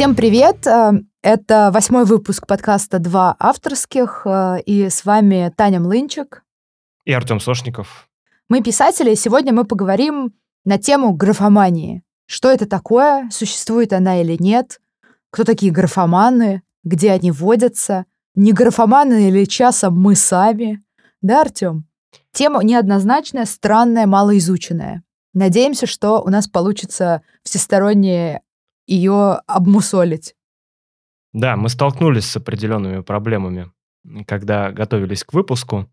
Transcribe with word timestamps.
Всем 0.00 0.14
привет! 0.14 0.66
Э, 0.66 0.92
это 1.20 1.70
восьмой 1.74 2.06
выпуск 2.06 2.46
подкаста 2.46 2.98
«Два 2.98 3.36
авторских», 3.38 4.22
э, 4.24 4.62
и 4.64 4.88
с 4.88 5.04
вами 5.04 5.52
Таня 5.54 5.78
Млынчик. 5.78 6.42
И 7.04 7.12
Артем 7.12 7.38
Сошников. 7.38 8.08
Мы 8.48 8.62
писатели, 8.62 9.10
и 9.10 9.14
сегодня 9.14 9.52
мы 9.52 9.64
поговорим 9.64 10.32
на 10.64 10.78
тему 10.78 11.12
графомании. 11.12 12.02
Что 12.24 12.50
это 12.50 12.64
такое, 12.64 13.28
существует 13.30 13.92
она 13.92 14.22
или 14.22 14.42
нет, 14.42 14.80
кто 15.28 15.44
такие 15.44 15.70
графоманы, 15.70 16.62
где 16.82 17.10
они 17.10 17.30
водятся, 17.30 18.06
не 18.34 18.52
графоманы 18.52 19.28
или 19.28 19.44
часом 19.44 20.00
мы 20.00 20.14
сами. 20.14 20.82
Да, 21.20 21.42
Артем? 21.42 21.84
Тема 22.32 22.64
неоднозначная, 22.64 23.44
странная, 23.44 24.06
малоизученная. 24.06 25.02
Надеемся, 25.34 25.86
что 25.86 26.22
у 26.22 26.30
нас 26.30 26.48
получится 26.48 27.20
всесторонне 27.42 28.40
ее 28.90 29.40
обмусолить. 29.46 30.34
Да, 31.32 31.56
мы 31.56 31.68
столкнулись 31.68 32.26
с 32.26 32.36
определенными 32.36 33.02
проблемами, 33.02 33.70
когда 34.26 34.72
готовились 34.72 35.22
к 35.22 35.32
выпуску, 35.32 35.88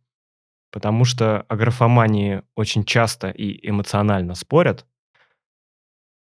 потому 0.71 1.05
что 1.05 1.41
о 1.41 1.55
графомании 1.55 2.41
очень 2.55 2.83
часто 2.83 3.29
и 3.29 3.67
эмоционально 3.67 4.33
спорят, 4.33 4.85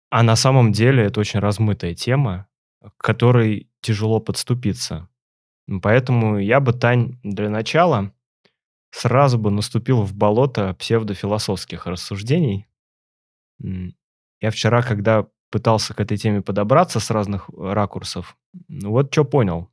а 0.10 0.24
на 0.24 0.36
самом 0.36 0.72
деле 0.72 1.04
это 1.04 1.20
очень 1.20 1.40
размытая 1.40 1.96
тема, 1.96 2.48
к 2.82 3.04
которой 3.04 3.70
тяжело 3.82 4.20
подступиться. 4.20 5.10
Поэтому 5.82 6.38
я 6.38 6.60
бы, 6.60 6.72
Тань, 6.72 7.20
для 7.24 7.50
начала 7.50 8.14
сразу 8.92 9.38
бы 9.38 9.50
наступил 9.52 10.04
в 10.04 10.14
болото 10.14 10.74
псевдофилософских 10.76 11.88
рассуждений. 11.88 12.68
Я 13.60 14.52
вчера, 14.52 14.82
когда 14.82 15.28
пытался 15.54 15.94
к 15.94 16.00
этой 16.00 16.18
теме 16.18 16.42
подобраться 16.42 17.00
с 17.00 17.12
разных 17.12 17.48
ракурсов. 17.56 18.36
Вот 18.68 19.14
что 19.14 19.24
понял. 19.24 19.70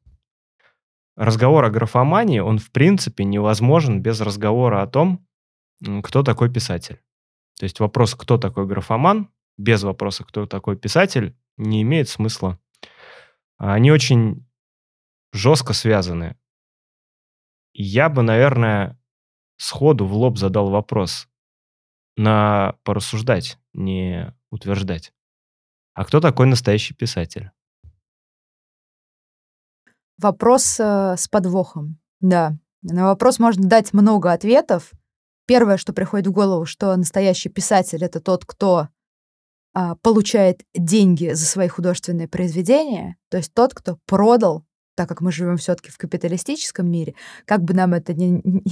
Разговор 1.17 1.65
о 1.65 1.71
графомании, 1.71 2.41
он 2.41 2.59
в 2.59 2.71
принципе 2.71 3.25
невозможен 3.25 4.03
без 4.03 4.21
разговора 4.21 4.83
о 4.83 4.87
том, 4.87 5.27
кто 6.03 6.23
такой 6.23 6.53
писатель. 6.53 7.01
То 7.59 7.65
есть 7.65 7.81
вопрос, 7.81 8.15
кто 8.15 8.37
такой 8.37 8.67
графоман, 8.67 9.31
без 9.57 9.83
вопроса, 9.83 10.23
кто 10.25 10.45
такой 10.45 10.77
писатель, 10.77 11.35
не 11.57 11.81
имеет 11.81 12.11
смысла. 12.11 12.59
Они 13.57 13.91
очень 13.91 14.47
жестко 15.33 15.73
связаны. 15.73 16.37
Я 17.73 18.11
бы, 18.11 18.21
наверное, 18.21 19.01
сходу 19.57 20.05
в 20.05 20.13
лоб 20.13 20.37
задал 20.37 20.69
вопрос 20.69 21.27
на 22.19 22.75
порассуждать, 22.83 23.59
не 23.73 24.35
утверждать. 24.51 25.15
А 25.95 26.05
кто 26.05 26.21
такой 26.21 26.47
настоящий 26.47 26.95
писатель? 26.95 27.51
Вопрос 30.19 30.79
э, 30.79 31.17
с 31.17 31.29
подвохом. 31.29 31.99
Да. 32.21 32.57
На 32.83 33.07
вопрос 33.07 33.39
можно 33.39 33.67
дать 33.67 33.93
много 33.93 34.33
ответов. 34.33 34.93
Первое, 35.47 35.77
что 35.77 35.93
приходит 35.93 36.27
в 36.27 36.33
голову, 36.33 36.65
что 36.67 36.95
настоящий 36.97 37.49
писатель 37.49 38.05
это 38.05 38.21
тот, 38.21 38.45
кто 38.45 38.89
а, 39.73 39.95
получает 39.97 40.63
деньги 40.75 41.33
за 41.33 41.47
свои 41.47 41.69
художественные 41.69 42.29
произведения, 42.29 43.17
то 43.29 43.37
есть 43.37 43.55
тот, 43.55 43.73
кто 43.73 43.99
продал, 44.07 44.65
так 44.97 45.09
как 45.09 45.21
мы 45.21 45.31
живем 45.31 45.59
все-таки 45.59 45.91
в 45.91 45.99
капиталистическом 45.99 46.91
мире, 46.91 47.15
как 47.45 47.63
бы 47.63 47.73
нам 47.73 47.95
это 47.95 48.13
не, 48.13 48.43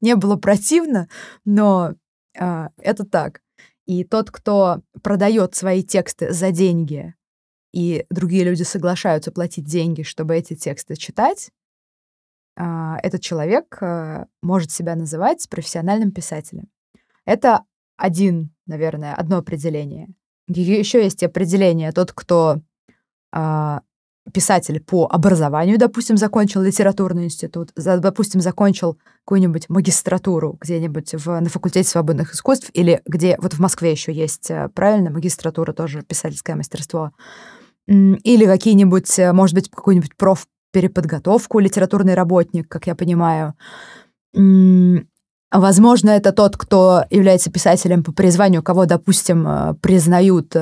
не 0.00 0.16
было 0.16 0.36
противно, 0.36 1.08
но 1.44 1.94
а, 2.38 2.70
это 2.78 3.04
так. 3.04 3.42
И 3.86 4.04
тот, 4.04 4.30
кто 4.30 4.82
продает 5.02 5.54
свои 5.54 5.82
тексты 5.82 6.32
за 6.32 6.50
деньги, 6.50 7.14
и 7.72 8.04
другие 8.10 8.44
люди 8.44 8.62
соглашаются 8.62 9.30
платить 9.32 9.64
деньги, 9.64 10.02
чтобы 10.02 10.36
эти 10.36 10.54
тексты 10.54 10.96
читать, 10.96 11.50
а, 12.56 12.98
этот 13.02 13.20
человек 13.20 13.78
а, 13.82 14.26
может 14.42 14.72
себя 14.72 14.96
называть 14.96 15.48
профессиональным 15.48 16.10
писателем. 16.10 16.68
Это 17.24 17.64
один, 17.96 18.54
наверное, 18.66 19.14
одно 19.14 19.38
определение. 19.38 20.08
Еще 20.48 21.02
есть 21.02 21.22
определение 21.22 21.92
тот, 21.92 22.12
кто 22.12 22.60
а, 23.32 23.82
писатель 24.32 24.80
по 24.80 25.06
образованию, 25.06 25.78
допустим, 25.78 26.16
закончил 26.16 26.62
литературный 26.62 27.24
институт, 27.24 27.70
допустим, 27.76 28.40
закончил 28.40 28.98
какую-нибудь 29.24 29.68
магистратуру 29.68 30.56
где-нибудь 30.60 31.14
в, 31.14 31.40
на 31.40 31.48
факультете 31.48 31.88
свободных 31.88 32.34
искусств, 32.34 32.70
или 32.72 33.02
где, 33.06 33.36
вот 33.40 33.54
в 33.54 33.58
Москве 33.60 33.90
еще 33.90 34.12
есть, 34.12 34.50
э, 34.50 34.68
правильно, 34.74 35.10
магистратура 35.10 35.72
тоже, 35.72 36.02
писательское 36.02 36.56
мастерство, 36.56 37.12
или 37.86 38.46
какие-нибудь, 38.46 39.18
э, 39.18 39.32
может 39.32 39.54
быть, 39.54 39.70
какую-нибудь 39.70 40.16
профпереподготовку, 40.16 41.58
литературный 41.58 42.14
работник, 42.14 42.68
как 42.68 42.86
я 42.86 42.94
понимаю. 42.94 43.54
Возможно, 45.52 46.10
это 46.10 46.32
тот, 46.32 46.56
кто 46.56 47.04
является 47.10 47.50
писателем 47.50 48.04
по 48.04 48.12
призванию, 48.12 48.62
кого, 48.62 48.86
допустим, 48.86 49.46
э, 49.46 49.74
признают 49.80 50.54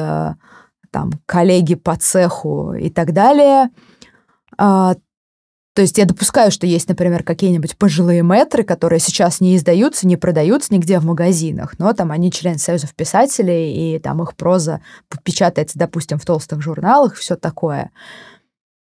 там 0.95 1.11
коллеги 1.27 1.75
по 1.75 1.97
цеху 1.97 2.73
и 2.75 2.89
так 2.89 3.13
далее. 3.13 3.71
А, 4.57 4.95
то 5.75 5.83
есть 5.83 5.99
я 5.99 6.05
допускаю, 6.05 6.53
что 6.53 6.69
есть, 6.69 6.89
например, 6.89 7.25
какие-нибудь 7.25 7.77
пожилые 7.77 8.23
метры, 8.23 8.63
которые 8.63 9.01
сейчас 9.01 9.41
не 9.41 9.57
издаются, 9.57 10.07
не 10.07 10.17
продаются 10.17 10.73
нигде 10.73 11.01
в 11.01 11.05
магазинах, 11.05 11.75
но 11.81 11.93
там 11.95 12.13
они 12.13 12.31
члены 12.31 12.59
союзов 12.59 12.95
писателей, 12.95 13.97
и 13.97 13.99
там 13.99 14.23
их 14.23 14.37
проза 14.37 14.83
печатается, 15.25 15.77
допустим, 15.77 16.21
в 16.21 16.25
толстых 16.25 16.63
журналах, 16.63 17.17
все 17.17 17.35
такое. 17.35 17.91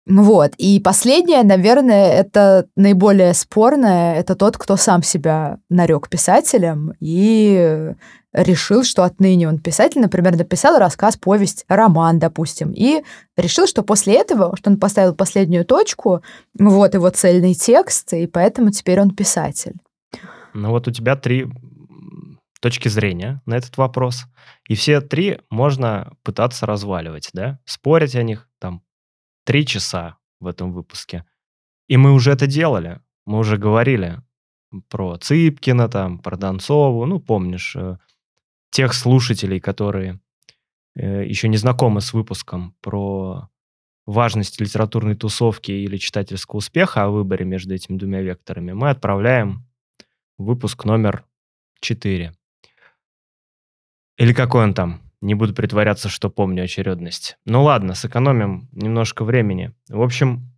Вот. 0.06 0.52
И 0.56 0.80
последнее, 0.80 1.42
наверное, 1.42 2.10
это 2.10 2.68
наиболее 2.74 3.34
спорное, 3.34 4.14
это 4.14 4.34
тот, 4.34 4.56
кто 4.56 4.76
сам 4.76 5.02
себя 5.02 5.58
нарек 5.68 6.08
писателем 6.08 6.94
и 7.00 7.92
решил, 8.32 8.84
что 8.84 9.04
отныне 9.04 9.48
он 9.48 9.58
писатель, 9.58 10.00
например, 10.00 10.36
написал 10.36 10.78
рассказ, 10.78 11.16
повесть, 11.16 11.64
роман, 11.68 12.18
допустим, 12.18 12.72
и 12.72 13.02
решил, 13.36 13.66
что 13.66 13.82
после 13.82 14.14
этого, 14.14 14.56
что 14.56 14.70
он 14.70 14.78
поставил 14.78 15.14
последнюю 15.14 15.64
точку, 15.64 16.22
вот 16.54 16.94
его 16.94 17.08
цельный 17.10 17.54
текст, 17.54 18.12
и 18.12 18.26
поэтому 18.26 18.70
теперь 18.70 19.00
он 19.00 19.14
писатель. 19.14 19.74
Ну 20.54 20.70
вот 20.70 20.88
у 20.88 20.90
тебя 20.90 21.16
три 21.16 21.46
точки 22.60 22.88
зрения 22.88 23.40
на 23.46 23.54
этот 23.54 23.76
вопрос, 23.76 24.24
и 24.68 24.74
все 24.74 25.00
три 25.00 25.40
можно 25.50 26.12
пытаться 26.22 26.66
разваливать, 26.66 27.30
да, 27.32 27.58
спорить 27.64 28.16
о 28.16 28.22
них 28.22 28.48
там 28.58 28.82
три 29.44 29.64
часа 29.64 30.18
в 30.40 30.46
этом 30.46 30.72
выпуске. 30.72 31.24
И 31.88 31.96
мы 31.96 32.12
уже 32.12 32.32
это 32.32 32.46
делали, 32.46 33.00
мы 33.24 33.38
уже 33.38 33.56
говорили 33.56 34.20
про 34.88 35.16
Цыпкина, 35.16 35.88
там, 35.88 36.18
про 36.18 36.36
Донцову, 36.36 37.06
ну, 37.06 37.20
помнишь, 37.20 37.74
э, 37.76 37.96
тех 38.70 38.94
слушателей, 38.94 39.60
которые 39.60 40.20
э, 40.94 41.24
еще 41.24 41.48
не 41.48 41.56
знакомы 41.56 42.00
с 42.00 42.12
выпуском 42.12 42.74
про 42.80 43.48
важность 44.06 44.60
литературной 44.60 45.14
тусовки 45.14 45.70
или 45.70 45.96
читательского 45.98 46.58
успеха 46.58 47.04
о 47.04 47.10
выборе 47.10 47.44
между 47.44 47.74
этими 47.74 47.98
двумя 47.98 48.22
векторами, 48.22 48.72
мы 48.72 48.90
отправляем 48.90 49.66
выпуск 50.38 50.84
номер 50.84 51.24
4. 51.80 52.32
Или 54.16 54.32
какой 54.32 54.64
он 54.64 54.74
там? 54.74 55.00
Не 55.20 55.34
буду 55.34 55.52
притворяться, 55.52 56.08
что 56.08 56.30
помню 56.30 56.64
очередность. 56.64 57.38
Ну 57.44 57.64
ладно, 57.64 57.94
сэкономим 57.94 58.68
немножко 58.72 59.24
времени. 59.24 59.74
В 59.88 60.00
общем, 60.00 60.52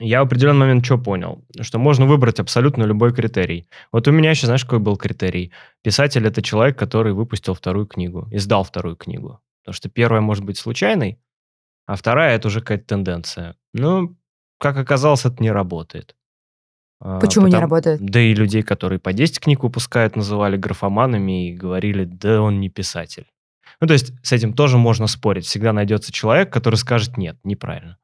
я 0.00 0.22
в 0.22 0.26
определенный 0.26 0.60
момент 0.60 0.84
что 0.84 0.98
понял? 0.98 1.44
Что 1.60 1.78
можно 1.78 2.06
выбрать 2.06 2.40
абсолютно 2.40 2.84
любой 2.84 3.12
критерий. 3.12 3.68
Вот 3.92 4.08
у 4.08 4.12
меня 4.12 4.30
еще, 4.30 4.46
знаешь, 4.46 4.64
какой 4.64 4.80
был 4.80 4.96
критерий? 4.96 5.52
Писатель— 5.82 6.26
это 6.26 6.42
человек, 6.42 6.78
который 6.78 7.12
выпустил 7.12 7.54
вторую 7.54 7.86
книгу, 7.86 8.28
издал 8.32 8.64
вторую 8.64 8.96
книгу. 8.96 9.40
Потому 9.62 9.74
что 9.74 9.88
первая 9.88 10.20
может 10.20 10.44
быть 10.44 10.58
случайной, 10.58 11.20
а 11.86 11.96
вторая— 11.96 12.34
это 12.36 12.48
уже 12.48 12.60
какая-то 12.60 12.86
тенденция. 12.86 13.56
Ну, 13.72 14.16
как 14.58 14.76
оказалось, 14.76 15.24
это 15.24 15.42
не 15.42 15.50
работает. 15.50 16.16
А, 17.00 17.20
Почему 17.20 17.44
Потому, 17.44 17.56
не 17.56 17.60
работает? 17.60 18.00
Да 18.00 18.20
и 18.20 18.34
людей, 18.34 18.62
которые 18.62 18.98
по 18.98 19.12
10 19.12 19.40
книг 19.40 19.62
выпускают, 19.62 20.16
называли 20.16 20.56
графоманами 20.56 21.50
и 21.50 21.54
говорили, 21.54 22.04
да 22.04 22.40
он 22.40 22.60
не 22.60 22.68
писатель. 22.68 23.26
Ну, 23.80 23.86
то 23.86 23.92
есть 23.92 24.12
с 24.22 24.32
этим 24.32 24.54
тоже 24.54 24.78
можно 24.78 25.06
спорить. 25.06 25.44
Всегда 25.46 25.72
найдется 25.72 26.12
человек, 26.12 26.52
который 26.52 26.76
скажет, 26.76 27.16
нет, 27.16 27.36
неправильно. 27.44 27.98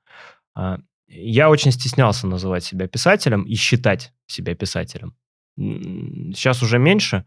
Я 1.13 1.51
очень 1.51 1.73
стеснялся 1.73 2.29
называть 2.29 2.63
себя 2.63 2.87
писателем 2.87 3.43
и 3.43 3.55
считать 3.57 4.13
себя 4.27 4.55
писателем. 4.55 5.17
Сейчас 5.57 6.63
уже 6.63 6.79
меньше, 6.79 7.25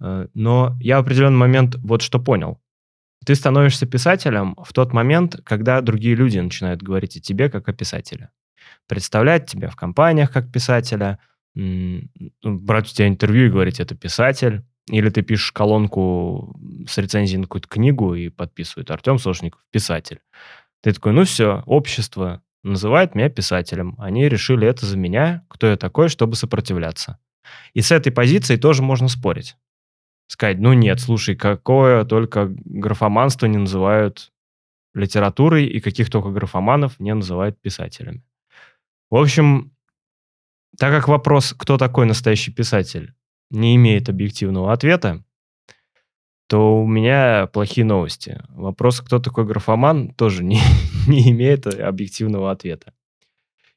э, 0.00 0.26
но 0.34 0.76
я 0.80 0.98
в 0.98 1.02
определенный 1.02 1.38
момент 1.38 1.76
вот 1.76 2.02
что 2.02 2.18
понял. 2.18 2.60
Ты 3.24 3.36
становишься 3.36 3.86
писателем 3.86 4.56
в 4.64 4.72
тот 4.72 4.92
момент, 4.92 5.40
когда 5.44 5.80
другие 5.80 6.16
люди 6.16 6.40
начинают 6.40 6.82
говорить 6.82 7.16
о 7.16 7.20
тебе 7.20 7.48
как 7.48 7.68
о 7.68 7.72
писателе. 7.72 8.30
Представлять 8.88 9.46
тебя 9.46 9.70
в 9.70 9.76
компаниях 9.76 10.32
как 10.32 10.50
писателя, 10.50 11.20
брать 11.54 12.90
у 12.90 12.94
тебя 12.94 13.06
интервью 13.06 13.46
и 13.46 13.50
говорить, 13.50 13.78
это 13.78 13.94
писатель. 13.94 14.64
Или 14.90 15.10
ты 15.10 15.22
пишешь 15.22 15.52
колонку 15.52 16.58
с 16.88 16.98
рецензией 16.98 17.38
на 17.38 17.44
какую-то 17.44 17.68
книгу 17.68 18.14
и 18.14 18.28
подписывает 18.28 18.90
Артем 18.90 19.18
Сошников, 19.18 19.60
писатель. 19.70 20.20
Ты 20.82 20.92
такой, 20.92 21.12
ну 21.12 21.24
все, 21.24 21.62
общество 21.66 22.42
называет 22.62 23.14
меня 23.14 23.28
писателем. 23.28 23.94
Они 23.98 24.28
решили 24.28 24.66
это 24.66 24.86
за 24.86 24.96
меня, 24.96 25.44
кто 25.48 25.66
я 25.66 25.76
такой, 25.76 26.08
чтобы 26.08 26.36
сопротивляться. 26.36 27.18
И 27.74 27.80
с 27.80 27.92
этой 27.92 28.12
позиции 28.12 28.56
тоже 28.56 28.82
можно 28.82 29.08
спорить. 29.08 29.56
Сказать, 30.26 30.58
ну 30.58 30.72
нет, 30.74 31.00
слушай, 31.00 31.34
какое 31.34 32.04
только 32.04 32.54
графоманство 32.64 33.46
не 33.46 33.58
называют 33.58 34.32
литературой, 34.94 35.66
и 35.66 35.80
каких 35.80 36.10
только 36.10 36.30
графоманов 36.30 36.98
не 37.00 37.14
называют 37.14 37.60
писателями. 37.60 38.22
В 39.10 39.16
общем, 39.16 39.72
так 40.78 40.92
как 40.92 41.08
вопрос, 41.08 41.54
кто 41.56 41.78
такой 41.78 42.06
настоящий 42.06 42.52
писатель, 42.52 43.14
не 43.50 43.76
имеет 43.76 44.08
объективного 44.08 44.72
ответа, 44.72 45.24
то 46.48 46.80
у 46.80 46.86
меня 46.86 47.46
плохие 47.52 47.84
новости. 47.84 48.42
Вопрос, 48.48 49.00
кто 49.00 49.18
такой 49.18 49.44
графоман, 49.44 50.10
тоже 50.14 50.42
не, 50.42 50.60
не 51.06 51.30
имеет 51.30 51.66
объективного 51.66 52.50
ответа. 52.50 52.94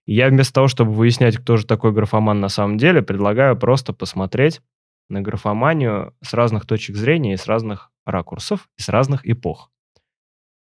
Я 0.06 0.30
вместо 0.30 0.54
того, 0.54 0.68
чтобы 0.68 0.94
выяснять, 0.94 1.38
кто 1.38 1.58
же 1.58 1.66
такой 1.66 1.92
графоман 1.92 2.40
на 2.40 2.50
самом 2.50 2.78
деле, 2.78 3.02
предлагаю 3.02 3.58
просто 3.58 3.94
посмотреть 3.94 4.62
на 5.10 5.22
графоманию 5.22 6.16
с 6.24 6.34
разных 6.34 6.66
точек 6.66 6.96
зрения 6.96 7.34
и 7.34 7.38
с 7.38 7.46
разных 7.46 7.92
ракурсов, 8.06 8.70
и 8.78 8.82
с 8.82 8.90
разных 8.90 9.30
эпох. 9.30 9.70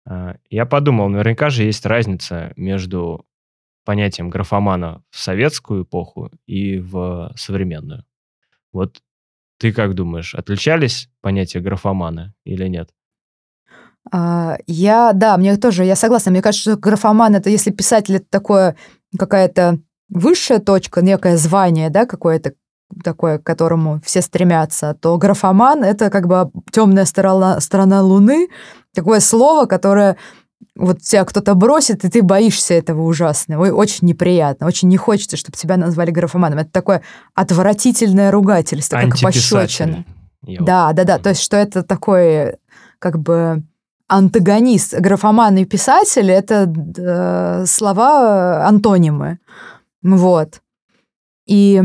А, 0.05 0.37
я 0.51 0.67
подумал, 0.67 1.09
наверняка 1.09 1.51
же 1.51 1.63
есть 1.63 1.87
разница 1.87 2.53
между 2.57 3.25
понятием 3.85 4.29
графомана 4.29 5.03
в 5.11 5.19
советскую 5.19 5.85
эпоху 5.85 6.31
и 6.47 6.79
в 6.79 7.33
современную. 7.37 8.05
Вот 8.73 9.03
ты 9.63 9.73
как 9.73 9.95
думаешь, 9.95 10.35
отличались 10.35 11.09
понятия 11.21 11.61
графомана 11.61 12.35
или 12.45 12.67
нет? 12.67 12.91
А, 14.11 14.57
я, 14.67 15.13
да, 15.13 15.37
мне 15.37 15.57
тоже, 15.57 15.85
я 15.85 15.95
согласна. 15.95 16.33
Мне 16.33 16.43
кажется, 16.43 16.73
что 16.73 16.81
графоман 16.81 17.37
это 17.37 17.49
если 17.49 17.71
писатель 17.71 18.17
это 18.17 18.27
такое 18.29 18.75
какая-то 19.17 19.79
высшая 20.09 20.59
точка, 20.59 21.01
некое 21.01 21.37
звание, 21.37 21.91
да, 21.91 22.07
какое-то 22.07 22.55
такое, 23.05 23.39
к 23.39 23.45
которому 23.45 24.01
все 24.05 24.21
стремятся, 24.21 24.95
то 25.01 25.17
графоман 25.17 25.85
это 25.85 26.11
как 26.11 26.27
бы 26.27 26.51
темная 26.73 27.05
сторона, 27.05 27.61
сторона 27.61 28.03
Луны, 28.03 28.49
такое 28.93 29.21
слово, 29.21 29.67
которое 29.67 30.17
вот 30.77 31.03
тебя 31.03 31.25
кто-то 31.25 31.55
бросит, 31.55 32.05
и 32.05 32.09
ты 32.09 32.23
боишься 32.23 32.75
этого 32.75 33.03
ужасно. 33.03 33.59
Очень 33.59 34.09
неприятно. 34.09 34.67
Очень 34.67 34.89
не 34.89 34.97
хочется, 34.97 35.37
чтобы 35.37 35.57
тебя 35.57 35.77
назвали 35.77 36.11
графоманом. 36.11 36.59
Это 36.59 36.71
такое 36.71 37.03
отвратительное 37.35 38.31
ругательство, 38.31 39.01
как 39.01 39.21
пощечина. 39.21 40.05
Да, 40.43 40.93
да, 40.93 41.05
да. 41.05 41.19
То 41.19 41.31
есть, 41.31 41.43
что 41.43 41.57
это 41.57 41.83
такой, 41.83 42.57
как 42.99 43.19
бы, 43.19 43.63
антагонист. 44.09 44.99
Графоман 44.99 45.57
и 45.57 45.65
писатель— 45.65 46.31
это 46.33 46.73
э, 46.97 47.67
слова 47.67 48.67
антонимы. 48.67 49.39
Вот. 50.03 50.61
И 51.47 51.81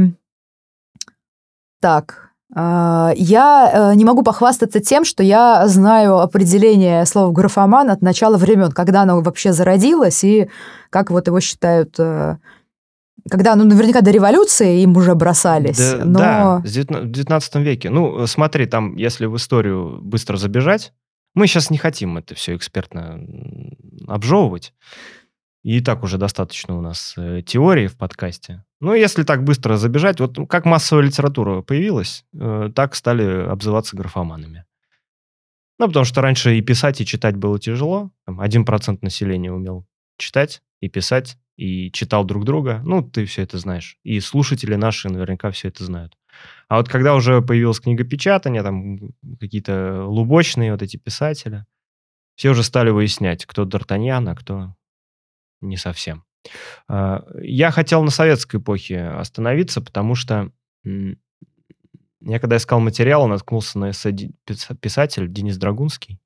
так, 1.79 2.26
я 2.55 3.71
э, 3.73 3.95
не 3.95 4.05
могу 4.05 4.23
похвастаться 4.23 4.79
тем, 4.79 5.03
что 5.03 5.21
я 5.21 5.67
знаю 5.67 6.19
определение 6.19 7.05
слова 7.05 7.31
графоман 7.31 7.89
от 7.89 8.01
начала 8.01 8.37
времен, 8.37 8.71
когда 8.71 9.01
оно 9.01 9.21
вообще 9.21 9.51
зародилось 9.51 10.23
и 10.23 10.49
как 10.89 11.11
вот 11.11 11.27
его 11.27 11.41
считают 11.41 11.99
э, 11.99 12.37
когда, 13.29 13.55
ну, 13.55 13.65
наверняка 13.65 14.01
до 14.01 14.11
революции 14.11 14.81
им 14.81 14.95
уже 14.95 15.15
бросались. 15.15 15.77
Да, 15.77 16.05
но... 16.05 16.19
да 16.19 16.61
в 16.63 17.07
19 17.11 17.55
веке. 17.55 17.89
Ну, 17.89 18.25
смотри, 18.27 18.65
там, 18.65 18.95
если 18.95 19.25
в 19.25 19.35
историю 19.35 19.99
быстро 20.01 20.37
забежать, 20.37 20.93
мы 21.33 21.47
сейчас 21.47 21.69
не 21.69 21.77
хотим 21.77 22.17
это 22.17 22.35
все 22.35 22.55
экспертно 22.55 23.19
обжевывать. 24.07 24.73
И 25.63 25.81
так 25.81 26.03
уже 26.03 26.17
достаточно 26.17 26.77
у 26.77 26.81
нас 26.81 27.13
э, 27.17 27.41
теории 27.45 27.87
в 27.87 27.97
подкасте. 27.97 28.63
Ну, 28.79 28.93
если 28.93 29.23
так 29.23 29.43
быстро 29.43 29.77
забежать, 29.77 30.19
вот 30.19 30.37
как 30.47 30.65
массовая 30.65 31.05
литература 31.05 31.61
появилась, 31.61 32.25
э, 32.33 32.69
так 32.75 32.95
стали 32.95 33.45
обзываться 33.47 33.97
графоманами. 33.97 34.65
Ну, 35.79 35.87
потому 35.87 36.05
что 36.05 36.21
раньше 36.21 36.57
и 36.57 36.61
писать, 36.61 37.01
и 37.01 37.05
читать 37.05 37.35
было 37.35 37.59
тяжело. 37.59 38.11
Один 38.25 38.65
процент 38.65 39.01
населения 39.03 39.51
умел 39.51 39.85
читать 40.17 40.61
и 40.79 40.89
писать, 40.89 41.37
и 41.55 41.91
читал 41.91 42.23
друг 42.23 42.45
друга. 42.45 42.81
Ну, 42.83 43.01
ты 43.01 43.25
все 43.25 43.41
это 43.43 43.57
знаешь. 43.57 43.97
И 44.03 44.19
слушатели 44.19 44.75
наши 44.75 45.09
наверняка 45.09 45.51
все 45.51 45.69
это 45.69 45.83
знают. 45.83 46.15
А 46.67 46.77
вот 46.77 46.87
когда 46.87 47.15
уже 47.15 47.41
появилась 47.41 47.79
книгопечатание, 47.79 48.61
там 48.61 48.99
какие-то 49.39 50.05
лубочные 50.05 50.71
вот 50.71 50.83
эти 50.83 50.97
писатели, 50.97 51.65
все 52.35 52.51
уже 52.51 52.63
стали 52.63 52.91
выяснять, 52.91 53.45
кто 53.45 53.65
Д'Артаньян, 53.65 54.29
а 54.29 54.35
кто 54.35 54.75
не 55.61 55.77
совсем. 55.77 56.26
А, 56.87 57.23
я 57.41 57.71
хотел 57.71 58.03
на 58.03 58.11
советской 58.11 58.57
эпохе 58.57 59.01
остановиться, 59.01 59.81
потому 59.81 60.15
что 60.15 60.51
я 60.83 62.39
когда 62.39 62.57
искал 62.57 62.79
материал, 62.79 63.27
наткнулся 63.27 63.79
на 63.79 63.91
эссе 63.91 64.15
писатель 64.81 65.31
Денис 65.31 65.57
Драгунский. 65.57 66.19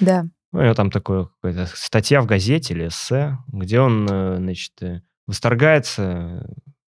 Да. 0.00 0.24
Ну, 0.52 0.60
у 0.60 0.62
него 0.62 0.74
там 0.74 0.90
такая 0.90 1.28
статья 1.74 2.20
в 2.20 2.26
газете 2.26 2.74
или 2.74 2.88
эссе, 2.88 3.38
где 3.48 3.80
он, 3.80 4.06
э, 4.08 4.36
значит, 4.36 4.72
э, 4.82 5.02
восторгается 5.26 6.48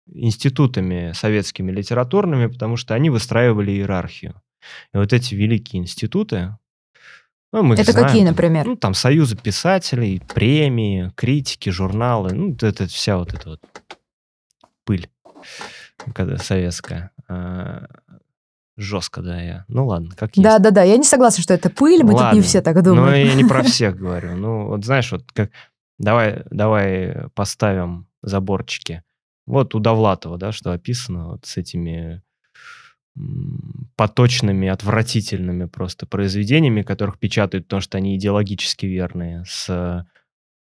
институтами 0.08 1.12
советскими 1.14 1.72
литературными, 1.72 2.48
потому 2.48 2.78
что 2.78 2.94
они 2.94 3.10
выстраивали 3.10 3.72
иерархию. 3.72 4.42
И 4.94 4.98
вот 4.98 5.14
эти 5.14 5.36
великие 5.36 5.82
институты, 5.82 6.58
ну, 7.52 7.64
мы 7.64 7.76
это 7.76 7.92
знаем, 7.92 8.08
какие, 8.08 8.24
например? 8.24 8.66
Ну, 8.66 8.76
там 8.76 8.94
союзы 8.94 9.36
писателей, 9.36 10.22
премии, 10.34 11.12
критики, 11.16 11.70
журналы. 11.70 12.34
Ну, 12.34 12.56
это 12.62 12.88
вся 12.88 13.18
вот 13.18 13.34
эта 13.34 13.50
вот 13.50 13.62
пыль 14.86 15.10
когда 16.14 16.38
советская. 16.38 17.12
А, 17.28 17.86
жестко, 18.78 19.22
да, 19.22 19.42
я. 19.42 19.66
Ну 19.68 19.88
ладно, 19.88 20.16
как 20.16 20.36
есть. 20.36 20.44
Да, 20.44 20.60
да, 20.60 20.72
да. 20.72 20.84
Я 20.84 20.98
не 20.98 21.04
согласна, 21.04 21.44
что 21.44 21.54
это 21.54 21.70
пыль, 21.70 22.04
мы 22.04 22.14
ладно, 22.14 22.30
тут 22.30 22.38
не 22.38 22.42
все 22.42 22.62
так 22.62 22.82
думаем. 22.82 23.06
Ну, 23.06 23.12
я 23.12 23.36
не 23.36 23.44
про 23.44 23.64
всех 23.64 23.98
говорю. 23.98 24.36
Ну, 24.36 24.68
вот 24.68 24.86
знаешь, 24.86 25.12
вот 25.12 25.24
как... 25.34 25.52
Давай, 25.98 26.44
давай 26.50 27.28
поставим 27.36 28.08
заборчики. 28.22 29.04
Вот 29.46 29.76
у 29.76 29.80
Довлатова, 29.80 30.38
да, 30.38 30.52
что 30.52 30.72
описано 30.72 31.32
вот 31.32 31.46
с 31.46 31.58
этими 31.58 32.22
поточными, 33.96 34.68
отвратительными 34.68 35.66
просто 35.66 36.06
произведениями, 36.06 36.82
которых 36.82 37.20
печатают, 37.20 37.66
потому 37.66 37.82
что 37.82 37.98
они 37.98 38.16
идеологически 38.16 38.86
верные, 38.86 39.44
с 39.46 40.06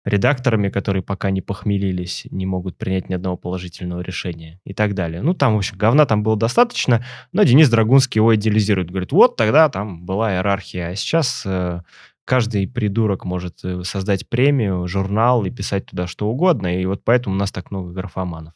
редакторами, 0.05 0.69
которые 0.69 1.03
пока 1.03 1.31
не 1.31 1.41
похмелились, 1.41 2.27
не 2.31 2.47
могут 2.47 2.77
принять 2.77 3.09
ни 3.09 3.15
одного 3.15 3.37
положительного 3.37 4.01
решения 4.01 4.61
и 4.65 4.75
так 4.75 4.95
далее. 4.95 5.23
Ну, 5.23 5.35
там, 5.35 5.55
в 5.55 5.59
общем, 5.59 5.77
говна 5.77 6.07
там 6.07 6.23
было 6.23 6.37
достаточно, 6.37 7.05
но 7.33 7.43
Денис 7.43 7.69
Драгунский 7.69 8.19
его 8.19 8.35
идеализирует. 8.35 8.91
Говорит, 8.91 9.13
вот 9.13 9.37
тогда 9.37 9.69
там 9.69 10.05
была 10.05 10.35
иерархия, 10.35 10.89
а 10.89 10.95
сейчас 10.97 11.45
э, 11.45 11.83
каждый 12.25 12.67
придурок 12.67 13.25
может 13.25 13.65
э, 13.65 13.83
создать 13.85 14.29
премию, 14.29 14.87
журнал 14.89 15.45
и 15.45 15.51
писать 15.51 15.87
туда 15.87 16.07
что 16.07 16.29
угодно, 16.29 16.81
и 16.81 16.85
вот 16.87 17.03
поэтому 17.05 17.37
у 17.37 17.39
нас 17.39 17.53
так 17.53 17.71
много 17.71 17.93
графоманов. 17.93 18.55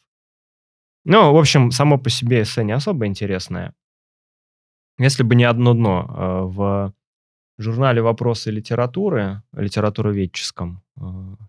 Ну, 1.05 1.33
в 1.33 1.37
общем, 1.37 1.71
само 1.71 1.97
по 1.97 2.09
себе 2.09 2.43
эссе 2.43 2.63
не 2.63 2.71
особо 2.71 3.05
интересное. 3.05 3.73
Если 4.99 5.23
бы 5.23 5.35
не 5.35 5.43
одно 5.43 5.73
дно 5.73 6.05
э, 6.07 6.41
в 6.45 6.93
журнале 7.57 8.01
«Вопросы 8.01 8.51
литературы», 8.51 9.41
литературоведческом, 9.53 10.83
э, 10.97 11.01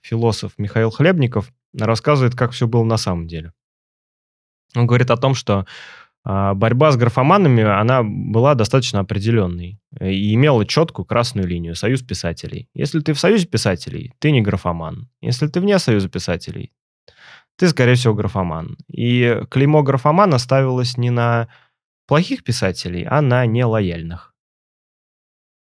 философ 0.03 0.53
Михаил 0.59 0.91
Хлебников 0.91 1.53
рассказывает, 1.79 2.35
как 2.35 2.53
все 2.53 2.67
было 2.67 2.85
на 2.85 2.97
самом 2.97 3.27
деле. 3.27 3.53
Он 4.77 4.87
говорит 4.87 5.11
о 5.11 5.17
том, 5.17 5.35
что 5.35 5.67
а, 6.27 6.55
борьба 6.55 6.91
с 6.91 6.97
графоманами, 6.97 7.63
она 7.63 8.03
была 8.03 8.55
достаточно 8.55 9.01
определенной 9.01 9.79
и 10.01 10.35
имела 10.35 10.67
четкую 10.67 11.05
красную 11.05 11.47
линию– 11.47 11.75
союз 11.77 12.03
писателей. 12.03 12.69
Если 12.75 13.01
ты 13.01 13.13
в 13.13 13.21
союзе 13.21 13.47
писателей, 13.47 14.15
ты 14.21 14.31
не 14.31 14.41
графоман. 14.41 15.11
Если 15.21 15.47
ты 15.49 15.61
вне 15.61 15.79
союза 15.79 16.09
писателей, 16.09 16.73
ты, 17.57 17.69
скорее 17.69 17.95
всего, 17.95 18.15
графоман. 18.15 18.79
И 18.89 19.43
клеймо 19.51 19.83
графомана 19.83 20.39
ставилось 20.39 20.97
не 20.97 21.11
на 21.11 21.49
плохих 22.07 22.45
писателей, 22.45 23.05
а 23.09 23.21
на 23.21 23.47
нелояльных, 23.47 24.35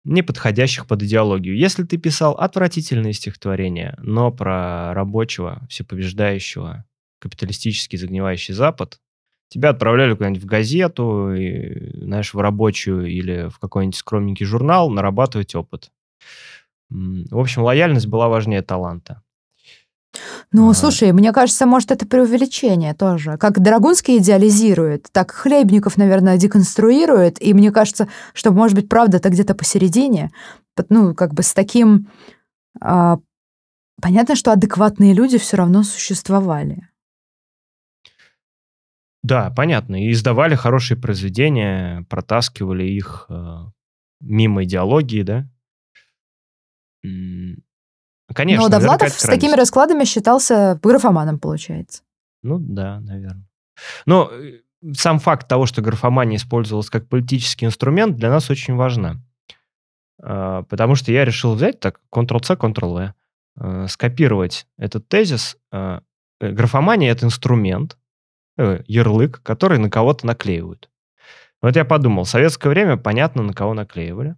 не 0.04 0.22
подходящих 0.22 0.86
под 0.86 1.02
идеологию. 1.02 1.56
Если 1.56 1.84
ты 1.84 1.98
писал 1.98 2.32
отвратительные 2.32 3.12
стихотворения, 3.12 3.98
но 4.02 4.30
про 4.30 4.94
рабочего, 4.94 5.66
всепобеждающего, 5.68 6.84
капиталистический 7.18 7.98
загнивающий 7.98 8.54
Запад, 8.54 9.00
тебя 9.48 9.70
отправляли 9.70 10.14
куда-нибудь 10.14 10.42
в 10.42 10.46
газету, 10.46 11.34
и, 11.34 12.04
знаешь, 12.04 12.32
в 12.32 12.38
рабочую 12.38 13.06
или 13.06 13.48
в 13.50 13.58
какой-нибудь 13.58 13.96
скромненький 13.96 14.46
журнал 14.46 14.90
нарабатывать 14.90 15.54
опыт. 15.54 15.90
В 16.88 17.38
общем, 17.38 17.62
лояльность 17.62 18.06
была 18.06 18.28
важнее 18.28 18.62
таланта. 18.62 19.22
Ну, 20.52 20.70
а... 20.70 20.74
слушай, 20.74 21.12
мне 21.12 21.32
кажется, 21.32 21.66
может, 21.66 21.90
это 21.90 22.06
преувеличение 22.06 22.94
тоже. 22.94 23.36
Как 23.38 23.60
Драгунский 23.60 24.18
идеализирует, 24.18 25.06
так 25.12 25.30
Хлебников, 25.30 25.96
наверное, 25.96 26.36
деконструирует. 26.36 27.40
И 27.42 27.54
мне 27.54 27.70
кажется, 27.70 28.08
что, 28.34 28.52
может 28.52 28.76
быть, 28.76 28.88
правда-то 28.88 29.28
где-то 29.28 29.54
посередине. 29.54 30.30
Ну, 30.88 31.14
как 31.14 31.34
бы 31.34 31.42
с 31.42 31.52
таким 31.52 32.08
а, 32.80 33.18
понятно, 34.00 34.36
что 34.36 34.52
адекватные 34.52 35.14
люди 35.14 35.38
все 35.38 35.56
равно 35.56 35.82
существовали. 35.82 36.88
Да, 39.22 39.50
понятно. 39.50 40.02
И 40.02 40.12
издавали 40.12 40.54
хорошие 40.54 40.98
произведения, 40.98 42.06
протаскивали 42.08 42.84
их 42.84 43.26
э, 43.28 43.56
мимо 44.20 44.64
идеологии, 44.64 45.22
да? 45.22 45.46
Конечно. 48.34 48.64
Но 48.64 48.68
Довлатов 48.68 49.10
с 49.10 49.22
такими 49.22 49.54
раскладами 49.54 50.04
считался 50.04 50.78
графоманом, 50.82 51.38
получается. 51.38 52.02
Ну 52.42 52.58
да, 52.58 53.00
наверное. 53.00 53.48
Но 54.06 54.30
э, 54.32 54.60
сам 54.94 55.18
факт 55.18 55.48
того, 55.48 55.66
что 55.66 55.82
графомания 55.82 56.36
использовалась 56.36 56.90
как 56.90 57.08
политический 57.08 57.66
инструмент, 57.66 58.16
для 58.16 58.30
нас 58.30 58.50
очень 58.50 58.76
важна. 58.76 59.16
А, 60.22 60.62
потому 60.64 60.94
что 60.94 61.12
я 61.12 61.24
решил 61.24 61.54
взять 61.54 61.80
так, 61.80 62.00
Ctrl-C, 62.12 62.54
Ctrl-V, 62.54 63.14
э, 63.60 63.86
скопировать 63.88 64.66
этот 64.78 65.08
тезис. 65.08 65.56
А, 65.72 66.02
э, 66.40 66.50
графомания— 66.50 67.10
это 67.12 67.26
инструмент, 67.26 67.96
ярлык, 68.58 69.42
который 69.42 69.78
на 69.78 69.88
кого-то 69.88 70.26
наклеивают. 70.26 70.90
Вот 71.62 71.76
я 71.76 71.86
подумал, 71.86 72.24
в 72.24 72.28
советское 72.28 72.68
время 72.68 72.98
понятно, 72.98 73.42
на 73.42 73.54
кого 73.54 73.72
наклеивали. 73.72 74.36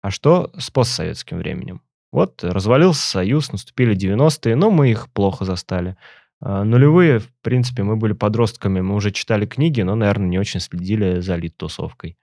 А 0.00 0.12
что 0.12 0.52
с 0.56 0.70
постсоветским 0.70 1.38
временем? 1.38 1.82
Вот 2.10 2.42
развалился 2.42 3.02
Союз, 3.02 3.52
наступили 3.52 3.96
90-е, 3.96 4.56
но 4.56 4.70
мы 4.70 4.90
их 4.90 5.12
плохо 5.12 5.44
застали. 5.44 5.96
А, 6.40 6.64
нулевые, 6.64 7.18
в 7.18 7.30
принципе, 7.42 7.82
мы 7.82 7.96
были 7.96 8.12
подростками, 8.12 8.80
мы 8.80 8.94
уже 8.94 9.10
читали 9.10 9.46
книги, 9.46 9.82
но, 9.82 9.94
наверное, 9.94 10.28
не 10.28 10.38
очень 10.38 10.60
следили 10.60 11.20
за 11.20 11.36
лид-тусовкой. 11.36 12.16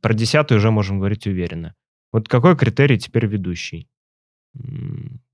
Про 0.00 0.14
десятую 0.14 0.58
уже 0.58 0.70
можем 0.70 0.98
говорить 0.98 1.26
уверенно. 1.26 1.74
Вот 2.12 2.28
какой 2.28 2.56
критерий 2.56 2.98
теперь 2.98 3.26
ведущий? 3.26 3.88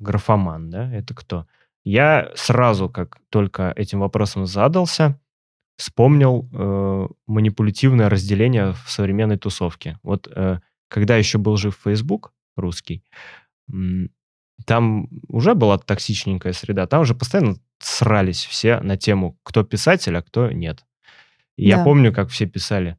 Графоман, 0.01 0.71
да? 0.71 0.93
Это 0.93 1.15
кто? 1.15 1.47
Я 1.85 2.33
сразу, 2.35 2.89
как 2.89 3.19
только 3.29 3.73
этим 3.77 4.01
вопросом 4.01 4.47
задался, 4.47 5.21
вспомнил 5.77 6.49
э, 6.53 7.09
манипулятивное 7.27 8.09
разделение 8.09 8.73
в 8.73 8.91
современной 8.91 9.37
тусовке. 9.37 9.99
Вот 10.03 10.29
э, 10.35 10.61
когда 10.89 11.17
еще 11.17 11.39
был 11.39 11.57
жив 11.57 11.79
Facebook 11.83 12.33
русский, 12.57 13.05
там 14.67 15.09
уже 15.29 15.55
была 15.55 15.79
токсичненькая 15.79 16.53
среда, 16.53 16.87
там 16.87 17.03
уже 17.03 17.15
постоянно 17.15 17.57
срались 17.79 18.45
все 18.45 18.81
на 18.81 18.97
тему, 18.97 19.39
кто 19.43 19.65
писатель, 19.65 20.17
а 20.17 20.23
кто 20.23 20.51
нет. 20.51 20.85
И 21.57 21.71
да. 21.71 21.79
я 21.79 21.85
помню, 21.85 22.13
как 22.13 22.29
все 22.29 22.47
писали 22.47 22.97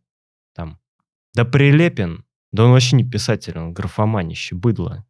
там, 0.54 0.80
да 1.34 1.46
Прилепин, 1.46 2.26
да 2.52 2.66
он 2.66 2.72
вообще 2.72 2.96
не 2.96 3.10
писатель, 3.10 3.58
он 3.58 3.74
графоманище, 3.74 4.56
быдло. 4.56 5.06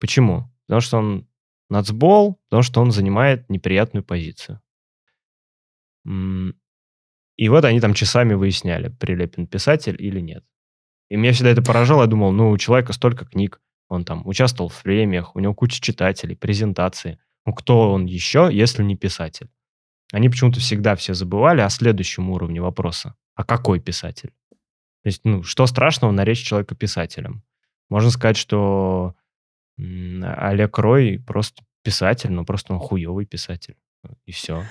Почему? 0.00 0.50
Потому 0.66 0.80
что 0.80 0.98
он 0.98 1.28
нацбол, 1.70 2.40
потому 2.48 2.62
что 2.62 2.80
он 2.80 2.90
занимает 2.90 3.48
неприятную 3.50 4.04
позицию. 4.04 4.60
И 6.06 7.48
вот 7.48 7.64
они 7.64 7.80
там 7.80 7.94
часами 7.94 8.34
выясняли, 8.34 8.88
Прилепин 8.88 9.46
писатель 9.46 9.96
или 9.98 10.20
нет. 10.20 10.44
И 11.10 11.16
меня 11.16 11.32
всегда 11.32 11.50
это 11.50 11.62
поражало. 11.62 12.02
Я 12.02 12.08
думал, 12.08 12.32
ну, 12.32 12.50
у 12.50 12.58
человека 12.58 12.92
столько 12.92 13.24
книг, 13.24 13.60
он 13.88 14.04
там 14.04 14.26
участвовал 14.26 14.68
в 14.68 14.82
премиях, 14.82 15.36
у 15.36 15.40
него 15.40 15.54
куча 15.54 15.80
читателей, 15.80 16.36
презентации. 16.36 17.18
Ну, 17.46 17.52
кто 17.52 17.92
он 17.92 18.06
еще, 18.06 18.48
если 18.50 18.82
не 18.82 18.96
писатель? 18.96 19.50
Они 20.12 20.28
почему-то 20.28 20.60
всегда 20.60 20.96
все 20.96 21.14
забывали 21.14 21.60
о 21.60 21.68
следующем 21.68 22.30
уровне 22.30 22.60
вопроса. 22.60 23.14
А 23.34 23.44
какой 23.44 23.80
писатель? 23.80 24.32
То 25.02 25.08
есть, 25.08 25.20
ну, 25.24 25.42
что 25.42 25.66
страшного 25.66 26.12
наречь 26.12 26.42
человека 26.42 26.74
писателем? 26.74 27.42
Можно 27.90 28.10
сказать, 28.10 28.36
что 28.36 29.14
Олег 29.76 30.78
Рой 30.78 31.22
просто 31.26 31.64
писатель, 31.82 32.32
но 32.32 32.44
просто 32.44 32.72
он 32.72 32.78
хуевый 32.78 33.26
писатель. 33.26 33.76
И 34.24 34.32
все. 34.32 34.64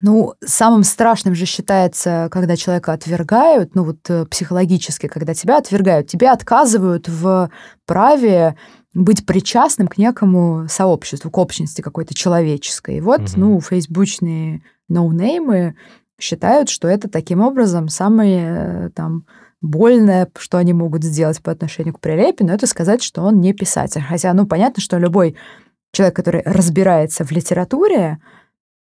Ну, 0.00 0.34
самым 0.44 0.84
страшным 0.84 1.34
же 1.34 1.44
считается, 1.44 2.28
когда 2.30 2.56
человека 2.56 2.92
отвергают, 2.92 3.74
ну 3.74 3.82
вот 3.82 3.98
э, 4.08 4.26
психологически, 4.26 5.08
когда 5.08 5.34
тебя 5.34 5.56
отвергают, 5.58 6.06
тебе 6.06 6.30
отказывают 6.30 7.08
в 7.08 7.50
праве 7.84 8.56
быть 8.94 9.26
причастным 9.26 9.88
к 9.88 9.98
некому 9.98 10.66
сообществу, 10.68 11.30
к 11.30 11.38
общности 11.38 11.80
какой-то 11.80 12.14
человеческой. 12.14 12.98
И 12.98 13.00
вот, 13.00 13.22
угу. 13.22 13.32
ну, 13.36 13.60
фейсбучные 13.60 14.62
ноунеймы 14.88 15.74
считают, 16.20 16.68
что 16.68 16.86
это 16.86 17.08
таким 17.08 17.40
образом 17.40 17.88
самое 17.88 18.86
э, 18.86 18.90
там 18.94 19.26
больное, 19.60 20.28
что 20.38 20.58
они 20.58 20.72
могут 20.72 21.02
сделать 21.02 21.42
по 21.42 21.50
отношению 21.50 21.94
к 21.94 22.00
Прилепину, 22.00 22.52
это 22.52 22.68
сказать, 22.68 23.02
что 23.02 23.22
он 23.22 23.40
не 23.40 23.52
писатель. 23.52 24.02
Хотя, 24.02 24.32
ну, 24.32 24.46
понятно, 24.46 24.80
что 24.80 24.98
любой 24.98 25.36
человек, 25.92 26.14
который 26.14 26.42
разбирается 26.44 27.24
в 27.24 27.32
литературе, 27.32 28.18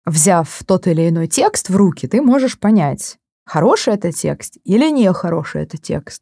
взяв 0.06 0.64
тот 0.66 0.88
или 0.88 1.10
иной 1.10 1.28
текст 1.28 1.70
в 1.70 1.76
руки, 1.76 2.08
ты 2.08 2.22
можешь 2.22 2.60
понять, 2.60 3.18
хороший 3.46 3.96
это 3.96 4.12
текст 4.12 4.58
или 4.64 4.90
не 4.90 5.12
хороший 5.14 5.64
это 5.64 5.78
текст. 5.78 6.22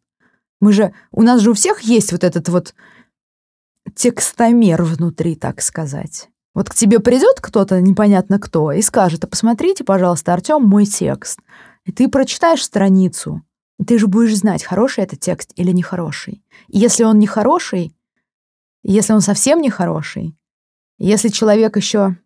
Мы 0.60 0.72
же, 0.74 0.94
у 1.12 1.22
нас 1.22 1.42
же 1.42 1.52
у 1.52 1.54
всех 1.54 1.82
есть 1.82 2.12
вот 2.12 2.24
этот 2.24 2.48
вот 2.50 2.74
текстомер 3.96 4.84
внутри, 4.84 5.36
так 5.36 5.62
сказать. 5.62 6.30
Вот 6.54 6.70
к 6.70 6.75
тебе 6.75 7.00
придет 7.00 7.42
кто-то, 7.42 7.82
непонятно 7.82 8.40
кто, 8.40 8.72
и 8.72 8.82
скажет, 8.82 9.24
а 9.24 9.28
посмотрите, 9.28 9.84
пожалуйста, 9.84 10.34
Артем, 10.34 10.63
мой 10.63 10.86
текст. 10.86 11.40
И 11.86 11.92
ты 11.92 12.08
прочитаешь 12.08 12.63
страницу, 12.63 13.42
ты 13.86 13.98
же 13.98 14.08
будешь 14.08 14.38
знать, 14.38 14.63
хороший 14.63 15.04
это 15.04 15.16
текст 15.16 15.52
или 15.56 15.72
нехороший. 15.72 16.44
И 16.68 16.80
если 16.80 17.04
он 17.04 17.20
нехороший, 17.20 17.94
если 18.84 19.13
он 19.13 19.22
совсем 19.22 19.62
нехороший, 19.62 20.36
если 21.00 21.30
человек 21.30 21.75
еще 21.75 22.18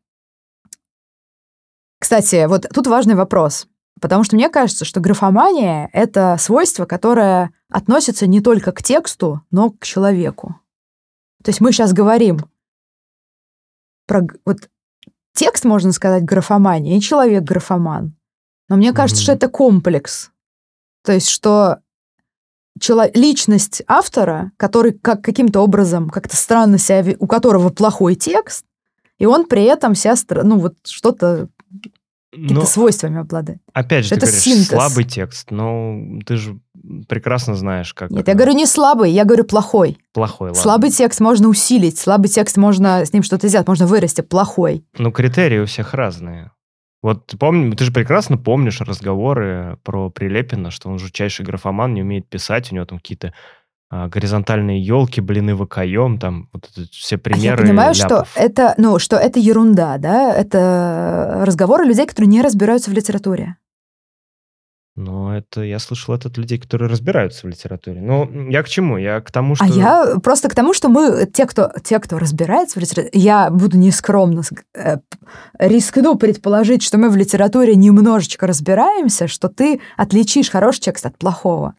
кстати, 1.99 2.45
вот 2.47 2.67
тут 2.73 2.87
важный 2.87 3.15
вопрос. 3.15 3.67
Потому 3.99 4.23
что 4.23 4.35
мне 4.35 4.49
кажется, 4.49 4.85
что 4.85 4.99
графомания— 4.99 5.89
это 5.93 6.37
свойство, 6.39 6.85
которое 6.85 7.51
относится 7.69 8.27
не 8.27 8.41
только 8.41 8.71
к 8.71 8.83
тексту, 8.83 9.41
но 9.49 9.71
к 9.71 9.83
человеку. 9.83 10.59
То 11.43 11.49
есть 11.49 11.61
мы 11.61 11.71
сейчас 11.71 11.93
говорим 11.93 12.39
про... 14.05 14.27
Вот 14.45 14.69
текст, 15.33 15.65
можно 15.65 15.91
сказать, 15.91 16.23
графомания, 16.23 16.97
и 16.97 17.01
человек 17.01 17.43
графоман. 17.43 18.15
Но 18.69 18.75
мне 18.75 18.93
кажется, 18.93 19.21
mm-hmm. 19.21 19.23
что 19.23 19.33
это 19.33 19.49
комплекс. 19.49 20.31
То 21.03 21.13
есть 21.13 21.29
что 21.29 21.77
чело... 22.79 23.05
личность 23.13 23.81
автора, 23.87 24.51
который 24.57 24.93
как 24.93 25.23
каким-то 25.23 25.61
образом 25.61 26.09
как-то 26.09 26.35
странно 26.35 26.77
себя... 26.77 27.15
у 27.19 27.25
которого 27.25 27.69
плохой 27.69 28.15
текст, 28.15 28.65
и 29.17 29.25
он 29.25 29.45
при 29.45 29.63
этом 29.63 29.95
вся... 29.95 30.13
Ну 30.29 30.59
вот 30.59 30.75
что-то 30.85 31.49
какими-то 32.31 32.65
свойствами 32.65 33.19
обладает. 33.19 33.59
Опять 33.73 34.05
же, 34.05 34.15
это 34.15 34.25
ты 34.25 34.31
говоришь, 34.31 34.43
синтез. 34.43 34.67
слабый 34.67 35.03
текст, 35.05 35.51
но 35.51 35.97
ты 36.25 36.37
же 36.37 36.59
прекрасно 37.07 37.55
знаешь, 37.55 37.93
как... 37.93 38.11
Нет, 38.11 38.21
это... 38.21 38.31
я 38.31 38.35
говорю 38.35 38.53
не 38.53 38.65
слабый, 38.65 39.11
я 39.11 39.25
говорю 39.25 39.43
плохой. 39.45 39.97
Плохой, 40.13 40.49
ладно. 40.49 40.61
Слабый 40.61 40.91
текст 40.91 41.19
можно 41.19 41.47
усилить, 41.47 41.97
слабый 41.97 42.29
текст 42.29 42.57
можно 42.57 43.05
с 43.05 43.13
ним 43.13 43.23
что-то 43.23 43.47
сделать, 43.47 43.67
можно 43.67 43.87
вырасти, 43.87 44.21
плохой. 44.21 44.85
Ну, 44.97 45.11
критерии 45.11 45.59
у 45.59 45.65
всех 45.65 45.93
разные. 45.93 46.51
Вот 47.01 47.35
помни, 47.39 47.73
ты 47.75 47.85
же 47.85 47.93
прекрасно 47.93 48.37
помнишь 48.37 48.81
разговоры 48.81 49.77
про 49.83 50.09
Прилепина, 50.09 50.71
что 50.71 50.89
он 50.89 50.99
жутчайший 50.99 51.45
графоман, 51.45 51.93
не 51.93 52.01
умеет 52.01 52.27
писать, 52.27 52.71
у 52.71 52.75
него 52.75 52.85
там 52.85 52.97
какие-то 52.97 53.33
горизонтальные 53.89 54.81
елки, 54.81 55.21
блины 55.21 55.55
выкаем, 55.55 56.19
там 56.19 56.49
вот 56.53 56.69
это 56.69 56.87
все 56.91 57.17
примеры. 57.17 57.57
А 57.57 57.61
я 57.61 57.67
понимаю, 57.67 57.93
ляпов. 57.95 58.29
что 58.29 58.39
это, 58.39 58.73
ну, 58.77 58.99
что 58.99 59.15
это 59.15 59.39
ерунда, 59.39 59.97
да, 59.97 60.33
это 60.33 61.43
разговоры 61.45 61.85
людей, 61.85 62.05
которые 62.05 62.27
не 62.27 62.41
разбираются 62.41 62.91
в 62.91 62.93
литературе. 62.93 63.55
Ну, 64.97 65.29
это 65.29 65.61
я 65.61 65.77
слышал 65.77 66.15
это 66.15 66.27
от 66.27 66.37
людей, 66.39 66.57
которые 66.57 66.89
разбираются 66.89 67.45
в 67.45 67.49
литературе. 67.49 68.01
Ну, 68.01 68.49
я 68.49 68.63
к 68.63 68.67
чему? 68.67 68.97
Я 68.97 69.21
к 69.21 69.31
тому, 69.31 69.53
а 69.53 69.55
что... 69.55 69.65
А 69.65 69.67
я 69.67 70.19
просто 70.23 70.49
к 70.49 70.55
тому, 70.55 70.73
что 70.73 70.89
мы, 70.89 71.27
те, 71.31 71.45
кто, 71.45 71.71
те, 71.83 71.99
кто 71.99 72.17
разбирается 72.17 72.79
в 72.79 72.81
литературе, 72.81 73.11
я 73.13 73.51
буду 73.51 73.77
нескромно, 73.77 74.41
э, 74.73 74.97
рискну 75.59 76.15
предположить, 76.15 76.81
что 76.81 76.97
мы 76.97 77.11
в 77.11 77.15
литературе 77.15 77.75
немножечко 77.75 78.47
разбираемся, 78.47 79.27
что 79.27 79.49
ты 79.49 79.81
отличишь 79.97 80.49
хороший 80.49 80.81
текст 80.81 81.05
от 81.05 81.15
плохого. 81.15 81.75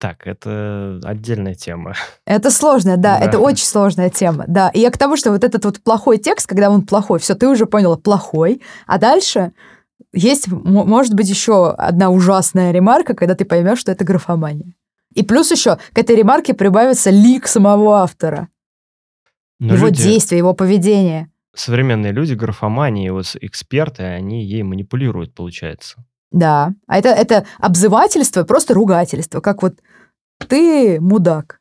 Так, 0.00 0.26
это 0.26 0.98
отдельная 1.04 1.54
тема. 1.54 1.94
Это 2.24 2.50
сложная, 2.50 2.96
да, 2.96 3.18
да, 3.18 3.24
это 3.26 3.38
очень 3.38 3.66
сложная 3.66 4.08
тема, 4.08 4.44
да. 4.48 4.70
И 4.70 4.80
я 4.80 4.90
к 4.90 4.96
тому, 4.96 5.18
что 5.18 5.30
вот 5.30 5.44
этот 5.44 5.62
вот 5.66 5.82
плохой 5.82 6.16
текст, 6.16 6.46
когда 6.46 6.70
он 6.70 6.86
плохой, 6.86 7.18
все, 7.18 7.34
ты 7.34 7.46
уже 7.46 7.66
поняла, 7.66 7.98
плохой, 7.98 8.62
а 8.86 8.96
дальше 8.96 9.52
есть, 10.14 10.48
может 10.48 11.12
быть, 11.12 11.28
еще 11.28 11.72
одна 11.72 12.08
ужасная 12.08 12.72
ремарка, 12.72 13.14
когда 13.14 13.34
ты 13.34 13.44
поймешь, 13.44 13.78
что 13.78 13.92
это 13.92 14.04
графомания. 14.04 14.74
И 15.14 15.22
плюс 15.22 15.50
еще 15.50 15.76
к 15.92 15.98
этой 15.98 16.16
ремарке 16.16 16.54
прибавится 16.54 17.10
лик 17.10 17.46
самого 17.46 17.98
автора. 17.98 18.48
Но 19.58 19.74
его 19.74 19.88
люди, 19.88 20.02
действия, 20.02 20.38
его 20.38 20.54
поведение. 20.54 21.30
Современные 21.54 22.12
люди, 22.12 22.32
графомании, 22.32 23.10
вот 23.10 23.36
эксперты, 23.38 24.04
они 24.04 24.44
ей 24.46 24.62
манипулируют, 24.62 25.34
получается. 25.34 26.06
Да, 26.30 26.74
а 26.86 26.98
это, 26.98 27.08
это 27.08 27.46
обзывательство, 27.58 28.44
просто 28.44 28.74
ругательство, 28.74 29.40
как 29.40 29.62
вот 29.62 29.80
ты 30.48 31.00
мудак. 31.00 31.60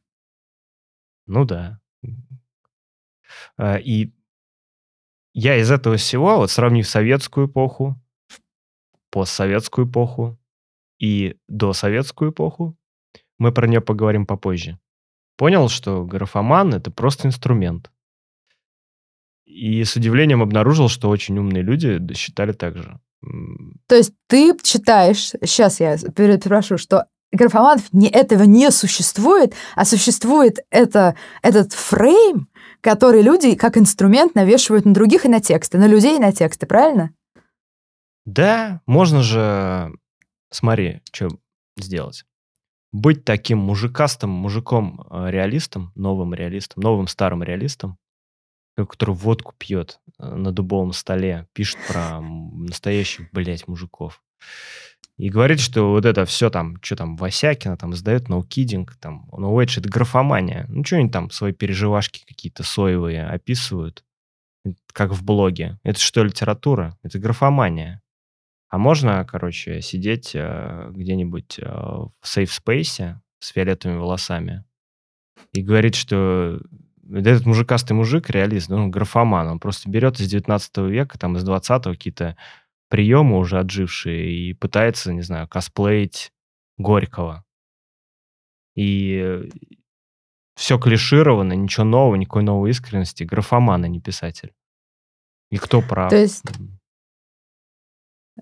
Ну 1.25 1.45
да. 1.45 1.79
А, 3.57 3.77
и 3.77 4.11
я 5.33 5.57
из 5.57 5.71
этого 5.71 5.97
всего, 5.97 6.37
вот 6.37 6.51
сравнив 6.51 6.87
советскую 6.87 7.47
эпоху, 7.47 7.99
постсоветскую 9.11 9.87
эпоху 9.87 10.39
и 10.99 11.37
досоветскую 11.47 12.31
эпоху, 12.31 12.77
мы 13.37 13.51
про 13.51 13.67
нее 13.67 13.81
поговорим 13.81 14.25
попозже. 14.25 14.79
Понял, 15.37 15.69
что 15.69 16.05
графоман— 16.05 16.73
это 16.75 16.91
просто 16.91 17.27
инструмент. 17.27 17.91
И 19.45 19.83
с 19.83 19.95
удивлением 19.95 20.41
обнаружил, 20.41 20.89
что 20.89 21.09
очень 21.09 21.37
умные 21.39 21.63
люди 21.63 21.99
считали 22.13 22.51
так 22.51 22.77
же. 22.77 22.99
То 23.21 23.95
есть 23.95 24.13
ты 24.27 24.55
считаешь, 24.63 25.33
сейчас 25.43 25.79
я 25.79 25.97
перепрошу, 25.97 26.77
что 26.77 27.05
графоманов 27.31 27.91
не, 27.91 28.09
этого 28.09 28.43
не 28.43 28.71
существует, 28.71 29.53
а 29.75 29.85
существует 29.85 30.59
это, 30.69 31.15
этот 31.41 31.73
фрейм, 31.73 32.47
который 32.81 33.21
люди 33.21 33.55
как 33.55 33.77
инструмент 33.77 34.35
навешивают 34.35 34.85
на 34.85 34.93
других 34.93 35.25
и 35.25 35.29
на 35.29 35.39
тексты, 35.39 35.77
на 35.77 35.87
людей 35.87 36.17
и 36.17 36.21
на 36.21 36.31
тексты, 36.31 36.65
правильно? 36.65 37.13
Да, 38.25 38.81
можно 38.85 39.21
же, 39.21 39.91
смотри, 40.51 41.01
что 41.11 41.29
сделать. 41.77 42.25
Быть 42.91 43.23
таким 43.23 43.59
мужикастым 43.59 44.31
мужиком-реалистом, 44.31 45.91
э, 45.95 45.99
новым 45.99 46.33
реалистом, 46.33 46.83
новым 46.83 47.07
старым 47.07 47.43
реалистом, 47.43 47.97
который 48.85 49.15
водку 49.15 49.53
пьет 49.57 49.99
э, 50.17 50.25
на 50.25 50.51
дубовом 50.51 50.93
столе, 50.93 51.47
пишет 51.53 51.77
про 51.87 52.21
настоящих, 52.21 53.31
блядь, 53.31 53.67
мужиков. 53.67 54.21
И 55.17 55.29
говорит, 55.29 55.59
что 55.59 55.91
вот 55.91 56.05
это 56.05 56.25
все 56.25 56.49
там, 56.49 56.81
что 56.81 56.95
там, 56.95 57.17
Васякина 57.17 57.75
там 57.75 57.93
издает 57.93 58.29
ноукидинг, 58.29 58.95
там, 58.95 59.27
no 59.31 59.61
это 59.61 59.89
графомания. 59.89 60.65
Ну, 60.69 60.85
что 60.85 60.95
они 60.95 61.09
там 61.09 61.29
свои 61.29 61.51
переживашки 61.51 62.23
какие-то 62.25 62.63
соевые 62.63 63.27
описывают, 63.27 64.05
как 64.93 65.11
в 65.11 65.23
блоге. 65.23 65.77
Это 65.83 65.99
что, 65.99 66.23
литература? 66.23 66.97
Это 67.03 67.19
графомания. 67.19 68.01
А 68.69 68.77
можно, 68.77 69.25
короче, 69.25 69.81
сидеть 69.81 70.31
э, 70.35 70.89
где-нибудь 70.91 71.59
э, 71.59 71.65
в 71.65 72.11
сейф-спейсе 72.23 73.19
с 73.39 73.49
фиолетовыми 73.49 73.97
волосами 73.97 74.63
и 75.53 75.61
говорить, 75.61 75.95
что 75.95 76.61
этот 77.11 77.45
мужикастый 77.45 77.95
мужик, 77.95 78.29
реалист, 78.29 78.69
ну, 78.69 78.89
графоман, 78.89 79.47
он 79.47 79.59
просто 79.59 79.89
берет 79.89 80.19
из 80.19 80.27
19 80.27 80.77
века, 80.89 81.17
там, 81.17 81.37
из 81.37 81.43
20 81.43 81.83
какие-то 81.83 82.37
приемы 82.89 83.37
уже 83.37 83.59
отжившие 83.59 84.31
и 84.31 84.53
пытается, 84.53 85.13
не 85.13 85.21
знаю, 85.21 85.47
косплеить 85.47 86.31
Горького. 86.77 87.43
И 88.75 89.49
все 90.55 90.77
клишировано, 90.77 91.53
ничего 91.53 91.85
нового, 91.85 92.15
никакой 92.15 92.43
новой 92.43 92.71
искренности. 92.71 93.23
Графоман, 93.23 93.83
а 93.83 93.87
не 93.87 94.01
писатель. 94.01 94.53
И 95.51 95.57
кто 95.57 95.81
прав? 95.81 96.09
То 96.09 96.17
есть, 96.17 96.43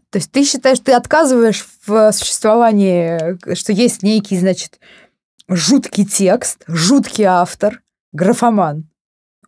то 0.10 0.18
есть 0.18 0.32
ты 0.32 0.44
считаешь, 0.44 0.80
ты 0.80 0.94
отказываешь 0.94 1.66
в 1.86 2.12
существовании, 2.12 3.54
что 3.56 3.72
есть 3.72 4.04
некий, 4.04 4.38
значит, 4.38 4.80
жуткий 5.48 6.06
текст, 6.06 6.64
жуткий 6.68 7.26
автор, 7.26 7.82
графоман. 8.18 8.90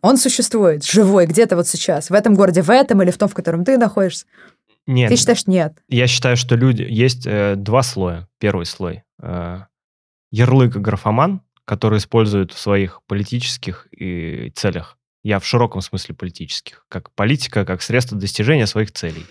Он 0.00 0.16
существует, 0.16 0.84
живой, 0.84 1.26
где-то 1.26 1.56
вот 1.56 1.66
сейчас, 1.66 2.08
в 2.08 2.14
этом 2.14 2.34
городе, 2.34 2.62
в 2.62 2.70
этом 2.70 3.02
или 3.02 3.10
в 3.10 3.18
том, 3.18 3.28
в 3.28 3.34
котором 3.34 3.64
ты 3.64 3.76
находишься. 3.76 4.24
Нет. 4.86 5.10
Ты 5.10 5.16
считаешь, 5.16 5.46
нет? 5.46 5.74
Я 5.88 6.06
считаю, 6.06 6.36
что 6.36 6.56
люди... 6.56 6.86
Есть 6.88 7.26
э, 7.26 7.54
два 7.56 7.82
слоя. 7.82 8.28
Первый 8.38 8.64
слой. 8.64 9.02
Э, 9.22 9.64
ярлык 10.30 10.76
графоман, 10.76 11.42
который 11.66 11.98
используют 11.98 12.52
в 12.52 12.58
своих 12.58 13.02
политических 13.06 13.88
и 13.92 14.50
целях. 14.56 14.96
Я 15.22 15.38
в 15.38 15.46
широком 15.46 15.82
смысле 15.82 16.14
политических. 16.14 16.86
Как 16.88 17.10
политика, 17.12 17.66
как 17.66 17.82
средство 17.82 18.18
достижения 18.18 18.66
своих 18.66 18.90
целей. 18.90 19.26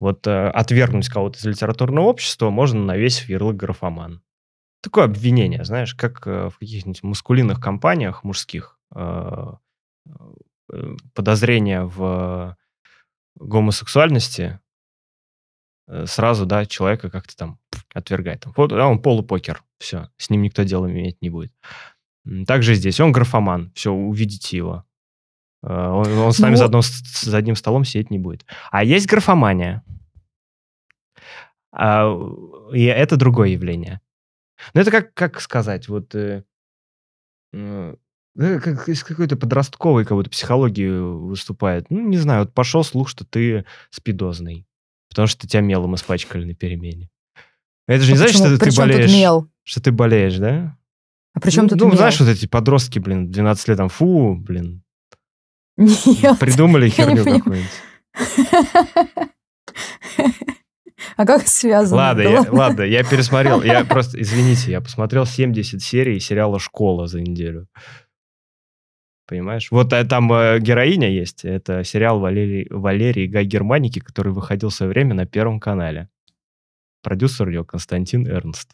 Вот 0.00 0.26
э, 0.26 0.48
отвергнуть 0.50 1.08
кого-то 1.08 1.38
из 1.38 1.44
литературного 1.46 2.04
общества 2.04 2.50
можно 2.50 2.84
навесив 2.84 3.30
ярлык 3.30 3.56
графоман. 3.56 4.22
Такое 4.80 5.04
обвинение, 5.04 5.64
знаешь, 5.64 5.94
как 5.94 6.26
э, 6.26 6.50
в 6.50 6.58
каких-нибудь 6.58 7.02
маскулинных 7.02 7.60
компаниях 7.60 8.22
мужских 8.22 8.78
э, 8.94 9.52
э, 10.06 10.96
подозрения 11.14 11.82
в 11.82 12.56
гомосексуальности 13.36 14.60
сразу, 16.04 16.44
да, 16.44 16.66
человека 16.66 17.08
как-то 17.08 17.36
там 17.36 17.58
отвергает. 17.94 18.44
Вот, 18.56 18.70
да, 18.70 18.86
он 18.86 19.00
полупокер, 19.00 19.62
все, 19.78 20.10
с 20.16 20.28
ним 20.28 20.42
никто 20.42 20.62
дело 20.62 20.90
иметь 20.90 21.22
не 21.22 21.30
будет. 21.30 21.52
Также 22.46 22.74
здесь, 22.74 23.00
он 23.00 23.10
графоман, 23.10 23.72
все, 23.74 23.90
увидите 23.90 24.56
его. 24.56 24.84
Он, 25.62 26.06
он 26.06 26.32
с 26.32 26.38
нами 26.40 26.52
ну... 26.52 26.56
за, 26.58 26.64
одном, 26.66 26.82
за 26.82 27.36
одним 27.36 27.56
столом 27.56 27.84
сидеть 27.84 28.10
не 28.10 28.18
будет. 28.18 28.44
А 28.70 28.84
есть 28.84 29.06
графомания. 29.06 29.82
А, 31.72 32.12
и 32.72 32.84
это 32.84 33.16
другое 33.16 33.48
явление. 33.48 34.00
Но 34.74 34.80
это 34.80 34.90
как, 34.90 35.14
как 35.14 35.40
сказать, 35.40 35.88
вот 35.88 36.14
э, 36.14 36.44
ну, 37.52 38.60
как 38.60 38.88
из 38.88 39.02
какой-то 39.02 39.36
подростковой 39.36 40.04
как 40.04 40.16
будто 40.16 40.30
психологии 40.30 40.88
выступает. 40.88 41.90
Ну, 41.90 42.08
не 42.08 42.18
знаю, 42.18 42.44
вот 42.44 42.54
пошел 42.54 42.84
слух, 42.84 43.08
что 43.08 43.24
ты 43.24 43.64
спидозный, 43.90 44.66
потому 45.08 45.26
что 45.26 45.48
тебя 45.48 45.60
мелом 45.60 45.94
испачкали 45.94 46.44
на 46.44 46.54
перемене. 46.54 47.10
Это 47.86 48.04
же 48.04 48.12
не 48.12 48.16
а 48.16 48.18
значит, 48.18 48.36
что 48.36 48.58
ты 48.58 48.76
болеешь. 48.76 49.12
Мел? 49.12 49.50
Что 49.64 49.82
ты 49.82 49.92
болеешь, 49.92 50.36
да? 50.36 50.76
А 51.34 51.40
при 51.40 51.50
чем 51.50 51.64
ну, 51.64 51.70
тут 51.70 51.80
Ну, 51.80 51.88
мел? 51.88 51.96
знаешь, 51.96 52.20
вот 52.20 52.28
эти 52.28 52.46
подростки, 52.46 52.98
блин, 52.98 53.30
12 53.30 53.68
лет, 53.68 53.76
там, 53.78 53.88
фу, 53.88 54.36
блин. 54.36 54.82
Нет, 55.76 56.38
Придумали 56.38 56.90
херню 56.90 57.24
какую-нибудь. 57.24 57.70
А 61.16 61.26
как 61.26 61.46
связано? 61.46 61.96
Ладно, 61.96 62.22
я, 62.22 62.44
ладно, 62.50 62.82
я 62.82 63.04
пересмотрел. 63.04 63.62
Я 63.62 63.84
просто, 63.88 64.20
извините, 64.20 64.70
я 64.70 64.80
посмотрел 64.80 65.26
70 65.26 65.80
серий 65.82 66.20
сериала 66.20 66.58
«Школа» 66.58 67.06
за 67.06 67.20
неделю. 67.20 67.68
Понимаешь? 69.26 69.70
Вот 69.70 69.92
э, 69.92 70.04
там 70.04 70.32
э, 70.32 70.58
героиня 70.58 71.10
есть. 71.10 71.44
Это 71.44 71.84
сериал 71.84 72.18
Валерий, 72.18 72.66
Валерий 72.70 73.26
Гай 73.26 73.44
Германики, 73.44 73.98
который 73.98 74.32
выходил 74.32 74.70
в 74.70 74.74
свое 74.74 74.90
время 74.90 75.14
на 75.14 75.26
Первом 75.26 75.60
канале. 75.60 76.08
Продюсер 77.02 77.48
ее 77.48 77.64
Константин 77.64 78.26
Эрнст. 78.26 78.70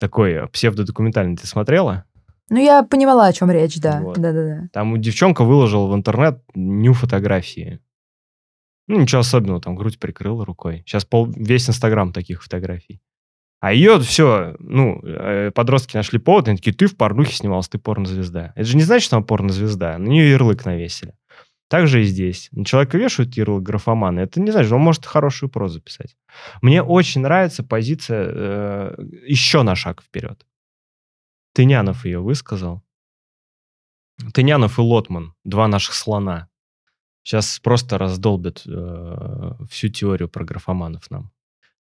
Такой 0.00 0.32
э, 0.32 0.46
псевдодокументальный. 0.48 1.36
Ты 1.36 1.46
смотрела? 1.46 2.04
Ну, 2.50 2.58
я 2.58 2.82
понимала, 2.82 3.26
о 3.26 3.32
чем 3.32 3.50
речь, 3.50 3.80
да. 3.80 4.00
Вот. 4.00 4.18
Да-да-да. 4.18 4.68
Там 4.72 5.00
девчонка 5.00 5.44
выложила 5.44 5.86
в 5.86 5.94
интернет 5.94 6.42
ню 6.54 6.92
фотографии. 6.92 7.80
Ну, 8.88 9.00
ничего 9.00 9.20
особенного, 9.20 9.60
там 9.60 9.74
грудь 9.74 9.98
прикрыла 9.98 10.44
рукой. 10.44 10.82
Сейчас 10.86 11.04
пол, 11.04 11.26
весь 11.26 11.68
Инстаграм 11.68 12.12
таких 12.12 12.42
фотографий. 12.42 13.00
А 13.60 13.72
ее 13.72 13.98
все, 14.00 14.54
ну, 14.58 15.00
э, 15.02 15.50
подростки 15.50 15.96
нашли 15.96 16.18
повод, 16.18 16.48
они 16.48 16.58
такие, 16.58 16.74
ты 16.74 16.86
в 16.86 16.96
порнухе 16.96 17.34
снимался, 17.34 17.70
ты 17.70 17.78
порнозвезда. 17.78 18.52
Это 18.54 18.64
же 18.64 18.76
не 18.76 18.82
значит, 18.82 19.06
что 19.06 19.16
она 19.16 19.24
порнозвезда, 19.24 19.98
на 19.98 20.08
нее 20.08 20.30
ярлык 20.30 20.64
навесили. 20.64 21.14
Так 21.68 21.88
же 21.88 22.02
и 22.02 22.04
здесь. 22.04 22.48
Человека 22.64 22.96
вешают 22.96 23.36
ярлык 23.36 23.62
графомана, 23.62 24.20
это 24.20 24.40
не 24.40 24.52
значит, 24.52 24.70
он 24.70 24.82
может 24.82 25.04
хорошую 25.04 25.50
прозу 25.50 25.80
писать. 25.80 26.16
Мне 26.62 26.82
очень 26.82 27.22
нравится 27.22 27.64
позиция 27.64 28.28
э, 28.28 28.94
еще 29.26 29.62
на 29.62 29.74
шаг 29.74 30.02
вперед. 30.02 30.46
Тынянов 31.54 32.04
ее 32.04 32.20
высказал. 32.20 32.82
Тынянов 34.32 34.78
и 34.78 34.82
Лотман, 34.82 35.34
два 35.44 35.66
наших 35.66 35.94
слона. 35.94 36.48
Сейчас 37.26 37.58
просто 37.58 37.98
раздолбят 37.98 38.62
э, 38.68 39.52
всю 39.68 39.88
теорию 39.88 40.28
про 40.28 40.44
графоманов 40.44 41.10
нам. 41.10 41.32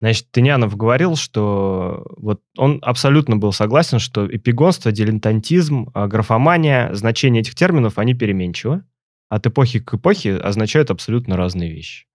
Значит, 0.00 0.30
Тынянов 0.30 0.74
говорил, 0.74 1.16
что 1.16 2.06
вот 2.16 2.40
он 2.56 2.78
абсолютно 2.80 3.36
был 3.36 3.52
согласен, 3.52 3.98
что 3.98 4.26
эпигонство, 4.26 4.90
дилетантизм, 4.90 5.90
а, 5.92 6.06
графомания, 6.06 6.94
значение 6.94 7.42
этих 7.42 7.54
терминов, 7.54 7.98
они 7.98 8.14
переменчивы. 8.14 8.84
От 9.28 9.46
эпохи 9.46 9.80
к 9.80 9.92
эпохе 9.92 10.36
означают 10.38 10.90
абсолютно 10.90 11.36
разные 11.36 11.70
вещи. 11.70 12.06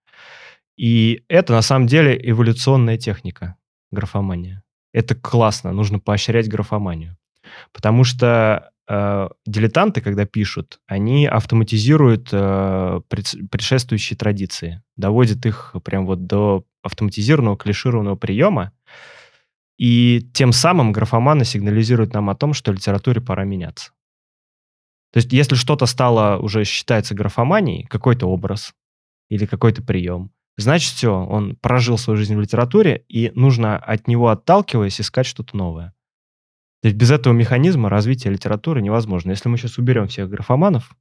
И 0.76 1.24
это 1.28 1.54
на 1.54 1.62
самом 1.62 1.86
деле 1.86 2.20
эволюционная 2.20 2.98
техника, 2.98 3.58
графомания. 3.92 4.63
Это 4.92 5.13
классно, 5.13 5.72
нужно 5.72 6.00
поощрять 6.00 6.50
графоманию. 6.50 7.15
Потому 7.74 8.06
что 8.06 8.72
э, 8.89 9.30
дилетанты, 9.45 10.02
когда 10.02 10.25
пишут, 10.25 10.80
они 10.88 11.28
автоматизируют 11.28 12.30
э, 12.32 13.02
предшествующие 13.08 14.17
традиции, 14.17 14.84
доводят 14.97 15.45
их 15.45 15.75
прям 15.86 16.06
вот 16.06 16.25
до 16.25 16.65
автоматизированного 16.82 17.58
клишированного 17.58 18.15
приема, 18.15 18.73
и 19.78 20.28
тем 20.34 20.52
самым 20.52 20.91
графоманы 20.91 21.45
сигнализируют 21.45 22.13
нам 22.13 22.30
о 22.30 22.36
том, 22.36 22.54
что 22.54 22.73
литературе 22.73 23.21
пора 23.21 23.45
меняться. 23.45 23.91
То 25.13 25.17
есть 25.17 25.32
если 25.32 25.56
что-то 25.56 25.86
стало 25.86 26.38
уже 26.38 26.65
считается 26.65 27.15
графоманией, 27.15 27.86
какой-то 27.86 28.28
образ 28.28 28.73
или 29.30 29.45
какой-то 29.45 29.82
прием, 29.82 30.32
значит 30.58 30.93
все, 30.93 31.13
он 31.13 31.56
прожил 31.56 31.97
свою 31.97 32.17
жизнь 32.17 32.36
в 32.36 32.41
литературе, 32.41 33.06
и 33.08 33.32
нужно 33.36 33.78
от 33.78 34.08
него 34.08 34.30
отталкиваясь 34.30 34.99
искать 34.99 35.25
что-то 35.25 35.56
новое. 35.56 35.93
То 36.82 36.88
есть 36.88 36.98
без 36.98 37.12
этого 37.12 37.34
механизма 37.34 37.89
развития 37.89 38.30
литературы 38.30 38.82
невозможно. 38.82 39.32
Если 39.32 39.50
мы 39.50 39.58
сейчас 39.58 39.78
уберем 39.78 40.08
всех 40.08 40.30
графоманов, 40.30 40.96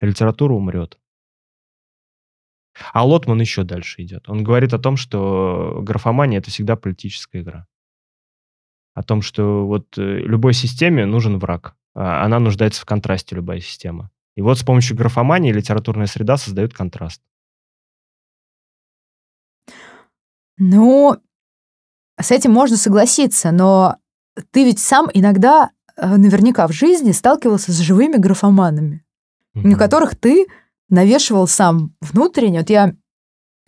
литература 0.00 0.54
умрет. 0.54 0.98
А 2.92 3.04
Лотман 3.04 3.40
еще 3.40 3.64
дальше 3.64 4.02
идет. 4.02 4.28
Он 4.28 4.42
говорит 4.42 4.72
о 4.72 4.78
том, 4.78 4.96
что 4.96 5.80
графомания— 5.82 6.38
это 6.40 6.50
всегда 6.50 6.76
политическая 6.76 7.42
игра. 7.42 7.66
О 8.94 9.02
том, 9.02 9.20
что 9.20 9.66
вот 9.66 9.98
э, 9.98 10.02
любой 10.02 10.54
системе 10.54 11.04
нужен 11.04 11.38
враг. 11.38 11.74
А 11.94 12.24
она 12.24 12.38
нуждается 12.38 12.82
в 12.82 12.84
контрасте, 12.84 13.36
любая 13.36 13.60
система. 13.60 14.10
И 14.36 14.40
вот 14.40 14.58
с 14.58 14.62
помощью 14.62 14.96
графомании 14.96 15.52
литературная 15.52 16.06
среда 16.06 16.36
создает 16.36 16.72
контраст. 16.72 17.20
Ну, 20.56 21.16
с 22.20 22.30
этим 22.30 22.52
можно 22.52 22.76
согласиться, 22.76 23.52
но 23.52 23.96
ты 24.50 24.64
ведь 24.64 24.78
сам 24.78 25.08
иногда 25.12 25.70
э, 25.96 26.16
наверняка 26.16 26.66
в 26.66 26.72
жизни 26.72 27.12
сталкивался 27.12 27.72
с 27.72 27.78
живыми 27.78 28.16
графоманами, 28.16 29.04
на 29.54 29.76
которых 29.76 30.16
ты 30.16 30.46
навешивал 30.88 31.46
сам 31.46 31.94
внутренне. 32.00 32.60
Вот 32.60 32.70
я 32.70 32.94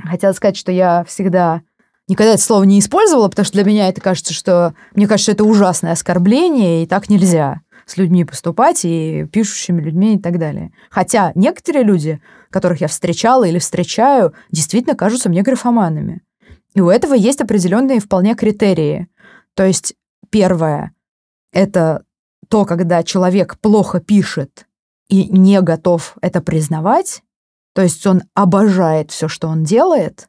хотела 0.02 0.32
сказать, 0.32 0.56
что 0.56 0.72
я 0.72 1.04
всегда 1.04 1.62
никогда 2.08 2.34
это 2.34 2.42
слово 2.42 2.64
не 2.64 2.78
использовала, 2.80 3.28
потому 3.28 3.44
что 3.44 3.54
для 3.54 3.64
меня 3.64 3.88
это 3.88 4.00
кажется, 4.00 4.34
что 4.34 4.74
мне 4.94 5.06
кажется, 5.06 5.32
что 5.32 5.32
это 5.32 5.44
ужасное 5.44 5.92
оскорбление, 5.92 6.82
и 6.82 6.86
так 6.86 7.08
нельзя 7.08 7.60
с 7.86 7.96
людьми 7.96 8.24
поступать, 8.24 8.84
и 8.84 9.26
пишущими 9.32 9.80
людьми 9.80 10.14
и 10.14 10.18
так 10.18 10.38
далее. 10.38 10.72
Хотя 10.90 11.32
некоторые 11.34 11.84
люди, 11.84 12.20
которых 12.50 12.80
я 12.80 12.88
встречала 12.88 13.44
или 13.44 13.58
встречаю, 13.58 14.34
действительно 14.50 14.96
кажутся 14.96 15.28
мне 15.28 15.42
графоманами. 15.42 16.22
И 16.74 16.80
у 16.80 16.88
этого 16.88 17.14
есть 17.14 17.40
определенные 17.40 18.00
вполне 18.00 18.34
критерии. 18.34 19.08
То 19.54 19.64
есть 19.64 19.94
первое— 20.30 20.94
это 21.52 22.04
то, 22.48 22.64
когда 22.64 23.02
человек 23.02 23.58
плохо 23.58 24.00
пишет 24.00 24.66
и 25.08 25.28
не 25.28 25.60
готов 25.60 26.16
это 26.20 26.40
признавать, 26.40 27.22
то 27.74 27.82
есть 27.82 28.06
он 28.06 28.22
обожает 28.34 29.10
все, 29.10 29.28
что 29.28 29.48
он 29.48 29.62
делает, 29.62 30.28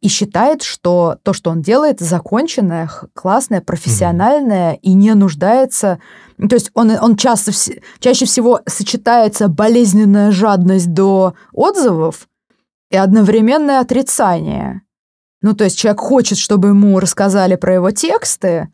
и 0.00 0.08
считает, 0.08 0.62
что 0.62 1.18
то, 1.22 1.32
что 1.32 1.50
он 1.50 1.60
делает, 1.60 2.00
законченное, 2.00 2.88
классное, 3.14 3.60
профессиональное 3.60 4.74
mm-hmm. 4.74 4.80
и 4.82 4.92
не 4.92 5.14
нуждается. 5.14 5.98
То 6.36 6.54
есть 6.54 6.70
он, 6.74 6.90
он 6.90 7.16
часто, 7.16 7.50
чаще 7.98 8.24
всего 8.24 8.60
сочетается 8.66 9.48
болезненная 9.48 10.30
жадность 10.30 10.92
до 10.92 11.34
отзывов 11.52 12.28
и 12.90 12.96
одновременное 12.96 13.80
отрицание. 13.80 14.82
Ну, 15.42 15.54
то 15.54 15.64
есть 15.64 15.78
человек 15.78 16.00
хочет, 16.00 16.38
чтобы 16.38 16.68
ему 16.68 16.98
рассказали 17.00 17.56
про 17.56 17.74
его 17.74 17.90
тексты, 17.90 18.68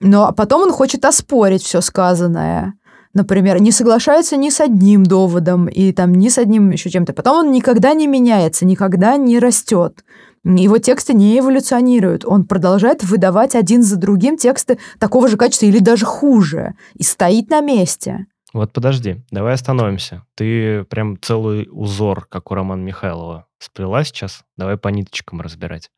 но 0.00 0.32
потом 0.32 0.62
он 0.62 0.72
хочет 0.72 1.04
оспорить 1.04 1.62
все 1.62 1.80
сказанное. 1.80 2.74
Например, 3.14 3.60
не 3.60 3.70
соглашается 3.70 4.36
ни 4.36 4.50
с 4.50 4.60
одним 4.60 5.04
доводом 5.04 5.68
и 5.68 5.92
там 5.92 6.12
ни 6.12 6.28
с 6.28 6.36
одним 6.36 6.70
еще 6.70 6.90
чем-то. 6.90 7.12
Потом 7.12 7.46
он 7.46 7.52
никогда 7.52 7.94
не 7.94 8.08
меняется, 8.08 8.66
никогда 8.66 9.16
не 9.16 9.38
растет. 9.38 10.04
Его 10.44 10.78
тексты 10.78 11.14
не 11.14 11.38
эволюционируют. 11.38 12.24
Он 12.26 12.44
продолжает 12.44 13.02
выдавать 13.04 13.54
один 13.54 13.82
за 13.82 13.96
другим 13.96 14.36
тексты 14.36 14.78
такого 14.98 15.28
же 15.28 15.36
качества 15.36 15.66
или 15.66 15.78
даже 15.78 16.04
хуже. 16.04 16.74
И 16.94 17.04
стоит 17.04 17.48
на 17.50 17.60
месте. 17.60 18.26
Вот 18.52 18.72
подожди, 18.72 19.22
давай 19.30 19.54
остановимся. 19.54 20.22
Ты 20.34 20.84
прям 20.84 21.18
целый 21.20 21.68
узор, 21.70 22.26
как 22.28 22.50
у 22.50 22.54
Романа 22.54 22.82
Михайлова, 22.82 23.46
сплела 23.58 24.04
сейчас. 24.04 24.44
Давай 24.56 24.76
по 24.76 24.88
ниточкам 24.88 25.40
разбирать. 25.40 25.90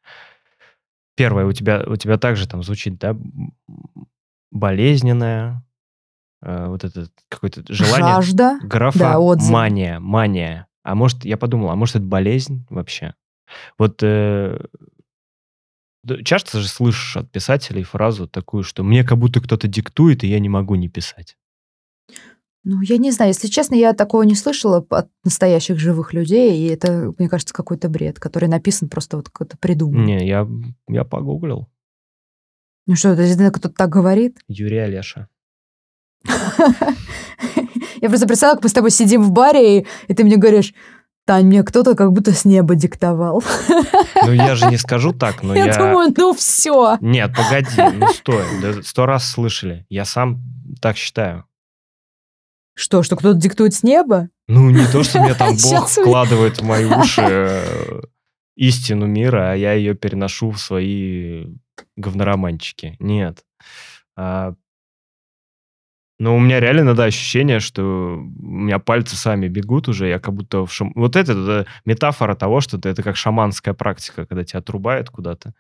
Первое, 1.17 1.47
у 1.47 1.53
тебя, 1.53 1.83
у 1.87 1.97
тебя 1.97 2.19
также 2.19 2.47
там 2.47 2.63
звучит, 2.63 2.99
да, 2.99 3.17
болезненное, 4.51 5.65
э, 6.43 6.67
вот 6.69 6.85
это 6.85 7.09
какое-то 7.29 7.63
желание. 7.73 8.15
Жажда. 8.17 8.59
Графа 8.63 8.99
да, 8.99 9.19
отзыв. 9.19 9.51
мания, 9.51 9.99
мания. 9.99 10.67
А 10.83 10.95
может, 10.95 11.25
я 11.25 11.37
подумал, 11.37 11.71
а 11.71 11.77
может, 11.77 11.97
это 11.97 12.05
болезнь 12.05 12.67
вообще? 12.71 13.15
Вот 13.79 14.03
э, 14.03 14.59
часто 16.25 16.61
же 16.61 16.69
слышишь 16.69 17.17
от 17.17 17.31
писателей 17.31 17.83
фразу 17.83 18.29
такую, 18.29 18.63
что 18.63 18.85
мне 18.85 19.05
как 19.05 19.19
будто 19.19 19.41
кто-то 19.41 19.69
диктует, 19.69 20.23
и 20.23 20.29
я 20.29 20.39
не 20.39 20.49
могу 20.49 20.75
не 20.75 20.89
писать. 20.89 21.37
Ну, 22.69 22.81
я 22.81 22.97
не 22.99 23.13
знаю, 23.13 23.31
если 23.31 23.47
честно, 23.47 23.77
я 23.77 23.93
такого 23.93 24.25
не 24.25 24.35
слышала 24.35 24.85
от 24.91 25.09
настоящих 25.23 25.79
живых 25.79 26.13
людей, 26.13 26.59
и 26.59 26.67
это, 26.67 27.15
мне 27.17 27.29
кажется, 27.29 27.55
какой-то 27.55 27.89
бред, 27.89 28.19
который 28.19 28.49
написан 28.49 28.89
просто 28.89 29.17
вот 29.17 29.29
какой-то 29.29 29.57
придуман. 29.57 30.05
Не, 30.05 30.27
я, 30.27 30.49
я 30.89 31.05
погуглил. 31.05 31.69
Ну 32.89 32.97
что, 32.97 33.11
это 33.11 33.51
кто-то 33.53 33.69
так 33.73 33.89
говорит? 33.89 34.41
Юрий 34.49 34.79
Олеша. 34.79 35.29
Я 38.01 38.09
просто 38.09 38.27
представила, 38.27 38.55
как 38.57 38.65
мы 38.65 38.69
с 38.69 38.73
тобой 38.73 38.91
сидим 38.91 39.23
в 39.23 39.31
баре, 39.31 39.79
и, 39.79 39.87
и 40.09 40.15
ты 40.15 40.25
мне 40.25 40.37
говоришь, 40.37 40.75
Тань, 41.25 41.47
мне 41.47 41.63
кто-то 41.63 41.95
как 41.95 42.13
будто 42.13 42.33
с 42.33 42.45
неба 42.45 42.75
диктовал. 42.75 43.45
Ну, 44.25 44.33
я 44.33 44.57
же 44.57 44.67
не 44.67 44.77
скажу 44.77 45.13
так, 45.19 45.43
но 45.45 45.55
я... 45.55 45.67
Я 45.67 45.77
думаю, 45.77 46.13
ну 46.17 46.35
все. 46.35 46.99
Нет, 47.01 47.33
погоди, 47.37 47.97
ну 47.97 48.09
стой, 48.09 48.45
сто 48.83 49.07
раз 49.07 49.31
слышали. 49.31 49.87
Я 49.89 50.05
сам 50.05 50.43
так 50.81 50.97
считаю. 50.97 51.46
Что, 52.79 53.03
что 53.03 53.17
кто-то 53.17 53.39
диктует 53.39 53.73
с 53.73 53.83
неба? 53.83 54.29
Ну, 54.49 54.71
не 54.71 54.87
то, 54.87 55.03
что 55.03 55.21
мне 55.21 55.35
там 55.39 55.57
Бог 55.63 55.89
вкладывает 55.89 56.61
в 56.61 56.65
мои 56.65 56.85
уши 56.85 57.23
э, 57.29 58.01
истину 58.55 59.07
мира, 59.07 59.53
а 59.53 59.55
я 59.55 59.73
ее 59.73 59.95
переношу 59.95 60.51
в 60.51 60.59
свои 60.59 61.47
говнороманчики. 61.97 62.97
Нет. 63.01 63.45
А, 64.15 64.55
но 66.19 66.37
у 66.37 66.39
меня 66.39 66.61
реально 66.61 66.81
иногда 66.81 67.05
ощущение, 67.05 67.61
что 67.61 67.83
у 67.83 68.47
меня 68.47 68.79
пальцы 68.79 69.17
сами 69.17 69.49
бегут 69.49 69.89
уже, 69.89 70.09
я 70.09 70.19
как 70.19 70.35
будто 70.35 70.67
в 70.67 70.73
шам... 70.73 70.93
Вот 70.95 71.17
это, 71.17 71.33
это 71.33 71.67
метафора 71.87 72.35
того, 72.35 72.61
что 72.61 72.77
это, 72.77 72.91
это 72.91 73.03
как 73.03 73.17
шаманская 73.17 73.75
практика, 73.75 74.27
когда 74.27 74.45
тебя 74.45 74.61
отрубают 74.61 75.09
куда-то, 75.09 75.55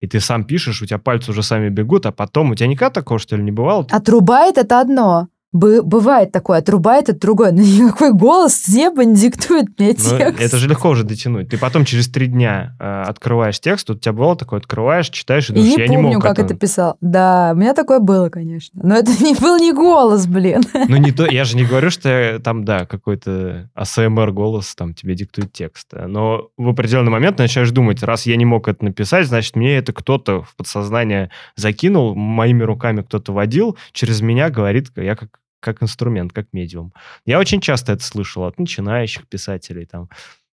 и 0.00 0.06
ты 0.06 0.20
сам 0.20 0.44
пишешь, 0.44 0.80
у 0.80 0.86
тебя 0.86 0.98
пальцы 0.98 1.30
уже 1.30 1.42
сами 1.42 1.68
бегут, 1.70 2.06
а 2.06 2.12
потом 2.12 2.50
у 2.50 2.54
тебя 2.54 2.68
никогда 2.68 2.90
такого, 2.90 3.18
что 3.18 3.36
ли, 3.36 3.42
не 3.42 3.52
бывало? 3.52 3.86
Отрубает 3.90 4.56
это 4.56 4.80
одно, 4.80 5.28
бывает 5.52 6.30
такое, 6.30 6.58
отрубает 6.58 7.08
это 7.08 7.18
другое, 7.18 7.52
но 7.52 7.62
никакой 7.62 8.12
голос 8.12 8.54
с 8.54 8.68
неба 8.68 9.04
не 9.04 9.14
диктует 9.14 9.78
мне 9.78 9.94
текст. 9.94 10.12
Ну, 10.12 10.44
это 10.44 10.56
же 10.56 10.68
легко 10.68 10.90
уже 10.90 11.04
дотянуть. 11.04 11.48
Ты 11.48 11.58
потом 11.58 11.84
через 11.84 12.08
три 12.08 12.26
дня 12.26 12.76
э, 12.78 13.02
открываешь 13.06 13.58
текст, 13.58 13.88
у 13.90 13.94
тебя 13.94 14.12
бывало 14.12 14.36
такое, 14.36 14.60
открываешь, 14.60 15.08
читаешь 15.08 15.48
и 15.48 15.54
думаешь, 15.54 15.72
и 15.72 15.76
не 15.76 15.82
я 15.82 15.88
помню, 15.88 16.08
не 16.08 16.14
мог 16.16 16.22
как 16.22 16.32
это... 16.32 16.42
это 16.42 16.54
писал. 16.54 16.96
Да, 17.00 17.52
у 17.54 17.56
меня 17.56 17.74
такое 17.74 17.98
было, 17.98 18.28
конечно. 18.28 18.80
Но 18.82 18.96
это 18.96 19.10
не 19.22 19.34
был 19.34 19.56
не 19.58 19.72
голос, 19.72 20.26
блин. 20.26 20.62
Ну, 20.74 20.96
не 20.96 21.12
то, 21.12 21.26
я 21.26 21.44
же 21.44 21.56
не 21.56 21.64
говорю, 21.64 21.90
что 21.90 22.40
там, 22.44 22.64
да, 22.64 22.84
какой-то 22.84 23.70
АСМР 23.74 24.32
голос 24.32 24.74
там 24.74 24.92
тебе 24.92 25.14
диктует 25.14 25.52
текст. 25.52 25.92
Но 25.92 26.50
в 26.56 26.68
определенный 26.68 27.10
момент 27.10 27.38
начинаешь 27.38 27.70
думать, 27.70 28.02
раз 28.02 28.26
я 28.26 28.36
не 28.36 28.44
мог 28.44 28.68
это 28.68 28.84
написать, 28.84 29.26
значит, 29.26 29.56
мне 29.56 29.76
это 29.76 29.92
кто-то 29.92 30.42
в 30.42 30.54
подсознание 30.56 31.30
закинул, 31.56 32.14
моими 32.14 32.62
руками 32.62 33.00
кто-то 33.00 33.32
водил, 33.32 33.76
через 33.92 34.20
меня 34.20 34.50
говорит, 34.50 34.90
я 34.96 35.16
как 35.16 35.37
как 35.60 35.82
инструмент, 35.82 36.32
как 36.32 36.52
медиум. 36.52 36.92
Я 37.24 37.38
очень 37.38 37.60
часто 37.60 37.92
это 37.92 38.04
слышал 38.04 38.44
от 38.44 38.58
начинающих 38.58 39.26
писателей 39.28 39.86
там 39.86 40.08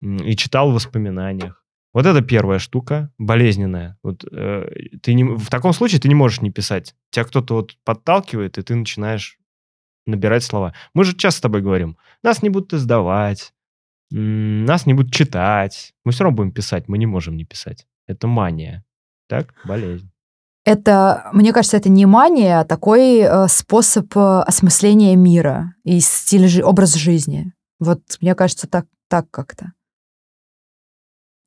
и 0.02 0.36
читал 0.36 0.70
в 0.70 0.74
воспоминаниях. 0.74 1.64
Вот 1.92 2.06
это 2.06 2.22
первая 2.22 2.58
штука, 2.60 3.12
болезненная. 3.18 3.98
Вот, 4.02 4.24
э, 4.30 4.68
ты 5.02 5.14
не, 5.14 5.24
в 5.24 5.48
таком 5.48 5.72
случае 5.72 6.00
ты 6.00 6.08
не 6.08 6.14
можешь 6.14 6.40
не 6.40 6.50
писать. 6.50 6.94
Тебя 7.10 7.24
кто-то 7.24 7.54
вот 7.54 7.76
подталкивает, 7.84 8.58
и 8.58 8.62
ты 8.62 8.76
начинаешь 8.76 9.38
набирать 10.06 10.44
слова. 10.44 10.72
Мы 10.94 11.04
же 11.04 11.16
часто 11.16 11.38
с 11.38 11.42
тобой 11.42 11.62
говорим, 11.62 11.96
нас 12.22 12.42
не 12.42 12.50
будут 12.50 12.72
издавать, 12.72 13.52
нас 14.10 14.86
не 14.86 14.94
будут 14.94 15.12
читать. 15.12 15.92
Мы 16.04 16.12
все 16.12 16.24
равно 16.24 16.36
будем 16.36 16.52
писать, 16.52 16.88
мы 16.88 16.96
не 16.96 17.06
можем 17.06 17.36
не 17.36 17.44
писать. 17.44 17.86
Это 18.06 18.28
мания. 18.28 18.84
Так? 19.28 19.54
Болезнь. 19.64 20.10
Это, 20.64 21.30
мне 21.32 21.52
кажется, 21.52 21.78
это 21.78 21.88
не 21.88 22.04
мания, 22.06 22.60
а 22.60 22.64
такой 22.64 23.20
э, 23.20 23.48
способ 23.48 24.14
э, 24.16 24.40
осмысления 24.42 25.16
мира 25.16 25.74
и 25.84 26.00
стиль, 26.00 26.62
образ 26.62 26.94
жизни. 26.94 27.52
Вот 27.78 28.00
мне 28.20 28.34
кажется, 28.34 28.66
так, 28.68 28.86
так 29.08 29.30
как-то. 29.30 29.72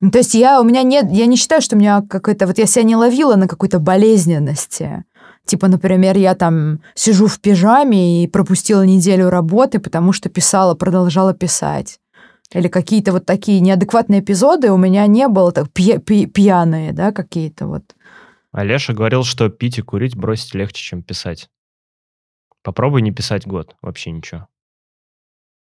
Ну, 0.02 0.12
то 0.12 0.18
есть 0.18 0.34
я, 0.34 0.60
у 0.60 0.64
меня 0.64 0.84
нет, 0.84 1.12
я 1.12 1.28
не 1.28 1.38
считаю, 1.38 1.62
что 1.62 1.76
у 1.76 1.80
меня 1.80 2.02
какой-то, 2.02 2.48
вот 2.48 2.58
я 2.58 2.66
себя 2.66 2.84
не 2.84 2.96
ловила 2.96 3.36
на 3.36 3.48
какой-то 3.48 3.80
болезненности. 3.80 5.06
Типа, 5.46 5.68
например, 5.68 6.18
я 6.18 6.36
там 6.36 6.82
сижу 6.96 7.28
в 7.28 7.40
пижаме 7.40 8.24
и 8.24 8.28
пропустила 8.28 8.82
неделю 8.82 9.30
работы, 9.30 9.80
потому 9.80 10.12
что 10.12 10.30
писала, 10.30 10.74
продолжала 10.74 11.34
писать. 11.34 12.00
Или 12.52 12.68
какие-то 12.68 13.12
вот 13.12 13.26
такие 13.26 13.60
неадекватные 13.60 14.22
эпизоды 14.22 14.72
у 14.72 14.78
меня 14.78 15.06
не 15.08 15.28
было, 15.28 15.52
так 15.52 15.68
пья- 15.70 16.00
пьяные, 16.00 16.94
да, 16.94 17.12
какие-то 17.12 17.68
вот. 17.68 17.84
Олеша 18.54 18.94
говорил, 18.94 19.24
что 19.26 19.50
пить 19.50 19.80
и 19.80 19.82
курить 19.82 20.16
бросить 20.16 20.54
легче, 20.54 20.82
чем 20.82 21.04
писать. 21.04 21.50
Попробуй 22.62 23.02
не 23.02 23.12
писать 23.12 23.46
год, 23.46 23.76
вообще 23.82 24.12
ничего. 24.12 24.48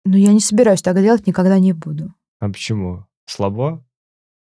Ну, 0.06 0.18
я 0.18 0.32
не 0.32 0.40
собираюсь 0.40 0.84
так 0.84 0.96
делать, 1.02 1.26
никогда 1.26 1.58
не 1.58 1.74
буду. 1.74 2.14
А 2.40 2.48
почему? 2.50 3.08
Слабо? 3.26 3.84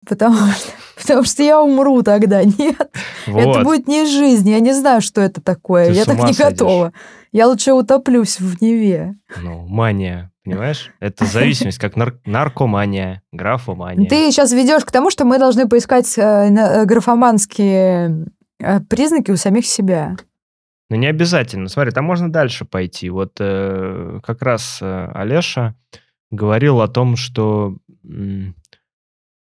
Потому 0.05 0.37
что 0.51 0.71
Потому 1.01 1.23
что 1.23 1.43
я 1.43 1.61
умру 1.61 2.01
тогда, 2.03 2.43
нет. 2.43 2.91
Вот. 3.27 3.55
Это 3.55 3.63
будет 3.63 3.87
не 3.87 4.05
жизнь, 4.05 4.49
я 4.49 4.59
не 4.59 4.73
знаю, 4.73 5.01
что 5.01 5.21
это 5.21 5.41
такое. 5.41 5.87
Ты 5.87 5.93
я 5.93 6.05
так 6.05 6.17
не 6.17 6.33
садишь. 6.33 6.59
готова. 6.59 6.93
Я 7.31 7.47
лучше 7.47 7.73
утоплюсь 7.73 8.39
в 8.39 8.61
Неве. 8.61 9.15
Ну, 9.41 9.67
мания, 9.67 10.31
понимаешь? 10.51 10.91
Это 10.99 11.25
зависимость, 11.25 11.77
как 11.79 11.95
нар- 11.95 12.19
наркомания, 12.25 13.21
графомания. 13.31 14.09
Ты 14.09 14.31
сейчас 14.31 14.51
ведешь 14.53 14.85
к 14.85 14.91
тому, 14.91 15.09
что 15.09 15.25
мы 15.25 15.39
должны 15.39 15.67
поискать 15.67 16.17
э, 16.17 16.21
э, 16.21 16.85
графоманские 16.85 18.25
э, 18.59 18.79
признаки 18.81 19.31
у 19.31 19.35
самих 19.37 19.65
себя. 19.65 20.15
Ну, 20.89 20.95
не 20.95 21.07
обязательно. 21.07 21.67
Смотри, 21.67 21.91
там 21.91 22.05
можно 22.05 22.31
дальше 22.31 22.65
пойти. 22.65 23.09
Вот 23.09 23.33
э, 23.39 24.19
как 24.23 24.41
раз 24.41 24.79
э, 24.81 25.11
Олеша 25.13 25.75
говорил 26.31 26.81
о 26.81 26.87
том, 26.87 27.15
что 27.17 27.77
м, 28.05 28.55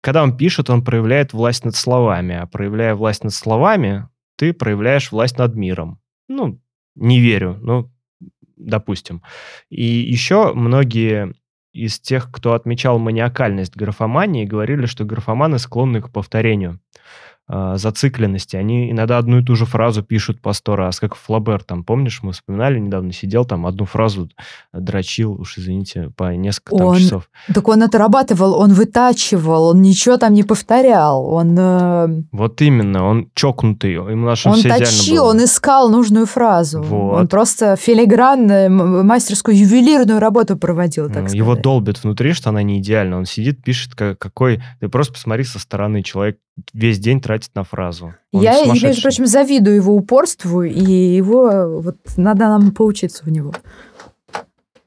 когда 0.02 0.23
он 0.23 0.38
пишет, 0.38 0.69
он 0.69 0.84
проявляет 0.84 1.34
власть 1.34 1.65
над 1.65 1.76
словами, 1.76 2.36
а 2.36 2.45
проявляя 2.45 2.95
власть 2.95 3.23
над 3.23 3.34
словами, 3.34 4.08
ты 4.38 4.54
проявляешь 4.54 5.12
власть 5.12 5.38
над 5.38 5.56
миром. 5.56 6.00
Ну, 6.30 6.60
не 6.95 7.19
верю, 7.19 7.58
ну, 7.62 7.91
допустим. 8.58 9.22
И 9.70 9.84
еще 9.84 10.54
многие 10.54 11.34
из 11.74 12.00
тех, 12.00 12.32
кто 12.32 12.54
отмечал 12.54 12.98
маниакальность 12.98 13.76
графомании, 13.76 14.46
говорили, 14.46 14.86
что 14.86 15.06
графоманы 15.06 15.60
склонны 15.60 16.02
к 16.02 16.12
повторению 16.12 16.80
зацикленности. 17.50 18.58
Они 18.58 18.92
иногда 18.92 19.18
одну 19.18 19.40
и 19.40 19.44
ту 19.44 19.56
же 19.56 19.66
фразу 19.66 20.04
пишут 20.04 20.42
по 20.42 20.52
сто 20.54 20.76
раз, 20.76 21.00
как 21.00 21.16
Флабер, 21.16 21.64
там, 21.64 21.84
помнишь, 21.84 22.20
мы 22.22 22.34
вспоминали 22.34 22.78
недавно, 22.80 23.14
сидел 23.14 23.46
там, 23.46 23.66
одну 23.66 23.86
фразу 23.86 24.30
дрочил, 24.74 25.34
уж 25.40 25.58
извините, 25.58 26.12
по 26.16 26.36
несколько 26.36 26.76
там, 26.76 26.88
он, 26.88 26.98
часов. 26.98 27.30
Так 27.54 27.68
он 27.70 27.84
отрабатывал, 27.84 28.54
он 28.54 28.74
вытачивал, 28.74 29.70
он 29.70 29.82
ничего 29.82 30.18
там 30.18 30.34
не 30.34 30.44
повторял, 30.44 31.26
он... 31.26 31.56
Э... 31.58 32.08
Вот 32.34 32.62
именно, 32.62 33.06
он 33.06 33.32
чокнутый, 33.34 33.94
ему 33.94 34.26
наше 34.26 34.50
Он 34.50 34.62
точил, 34.62 35.26
он 35.26 35.44
искал 35.44 35.90
нужную 35.90 36.26
фразу. 36.26 36.82
Вот. 36.82 37.20
Он 37.20 37.28
просто 37.28 37.76
филигранно 37.78 38.68
мастерскую 38.70 39.58
ювелирную 39.58 40.20
работу 40.20 40.58
проводил, 40.58 41.08
так 41.08 41.32
Его 41.34 41.52
сказать. 41.52 41.64
долбит 41.64 42.04
внутри, 42.04 42.34
что 42.34 42.50
она 42.50 42.62
не 42.62 42.80
идеальна. 42.80 43.18
Он 43.18 43.26
сидит, 43.26 43.64
пишет, 43.64 43.96
какой... 43.96 44.62
Ты 44.80 44.90
просто 44.90 45.14
посмотри 45.14 45.44
со 45.44 45.60
стороны, 45.60 46.04
человек 46.04 46.38
весь 46.74 47.00
день 47.00 47.22
тратит 47.22 47.52
на 47.56 47.63
фразу. 47.63 48.15
Он 48.32 48.41
я, 48.41 48.65
между 48.65 49.02
прочим, 49.02 49.26
завидую 49.26 49.76
его 49.76 49.96
упорству, 49.96 50.63
и 50.63 50.91
его 50.91 51.82
вот 51.82 51.98
надо 52.17 52.48
нам 52.48 52.72
поучиться 52.72 53.24
у 53.26 53.30
него. 53.30 53.54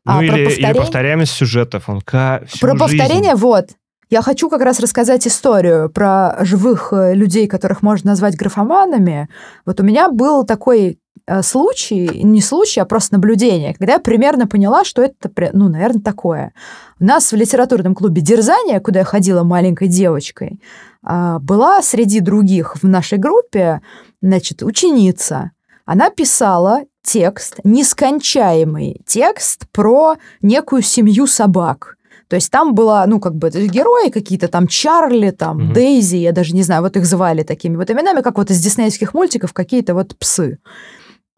Ну 0.05 0.19
а, 0.19 0.25
или, 0.25 0.31
повторение... 0.31 0.71
или 0.71 0.79
повторяемость 0.79 1.33
сюжетов. 1.33 1.89
Он 1.89 2.01
ка... 2.01 2.43
Про 2.61 2.73
жизнь. 2.73 2.99
повторение, 2.99 3.35
вот. 3.35 3.71
Я 4.09 4.23
хочу 4.23 4.51
как 4.51 4.63
раз 4.63 4.81
рассказать 4.81 5.27
историю 5.27 5.89
про 5.89 6.39
живых 6.41 6.93
э, 6.93 7.15
людей, 7.15 7.47
которых 7.47 7.81
можно 7.81 8.11
назвать 8.11 8.35
графоманами. 8.35 9.29
Вот 9.65 9.79
у 9.79 9.85
меня 9.85 10.11
был 10.11 10.45
такой 10.45 10.99
случай, 11.43 12.23
не 12.23 12.41
случай, 12.41 12.81
а 12.81 12.85
просто 12.85 13.15
наблюдение, 13.15 13.75
когда 13.75 13.95
я 13.95 13.99
примерно 13.99 14.47
поняла, 14.47 14.85
что 14.85 15.03
это, 15.03 15.31
ну, 15.53 15.69
наверное, 15.69 16.03
такое. 16.03 16.53
У 16.99 17.05
нас 17.05 17.33
в 17.33 17.37
литературном 17.37 17.95
клубе 17.95 18.23
«Дерзание», 18.23 18.81
куда 18.81 19.01
я 19.01 19.05
ходила 19.05 19.43
маленькой 19.43 19.89
девочкой, 19.89 20.61
а, 21.03 21.39
была 21.39 21.83
среди 21.83 22.21
других 22.21 22.77
в 22.83 22.87
нашей 22.87 23.19
группе, 23.19 23.81
значит, 24.21 24.63
ученица. 24.63 25.53
Она 25.87 26.11
писала 26.11 26.83
текст, 27.03 27.57
нескончаемый 27.65 29.01
текст 29.07 29.67
про 29.73 30.17
некую 30.43 30.83
семью 30.83 31.27
собак. 31.27 31.97
То 32.29 32.37
есть 32.37 32.51
там 32.51 32.75
была, 32.75 33.05
ну, 33.07 33.19
как 33.19 33.35
бы 33.35 33.51
герои 33.51 34.09
какие-то, 34.11 34.47
там 34.47 34.69
Чарли, 34.69 35.31
там 35.31 35.57
угу. 35.57 35.73
Дейзи, 35.73 36.17
я 36.17 36.31
даже 36.31 36.55
не 36.55 36.63
знаю, 36.63 36.83
вот 36.83 36.97
их 36.97 37.05
звали 37.05 37.43
такими 37.43 37.75
вот 37.77 37.91
именами, 37.91 38.21
как 38.21 38.39
вот 38.39 38.51
из 38.51 38.63
диснеевских 38.63 39.15
мультиков 39.15 39.53
какие-то 39.53 39.95
вот 39.95 40.17
псы. 40.17 40.59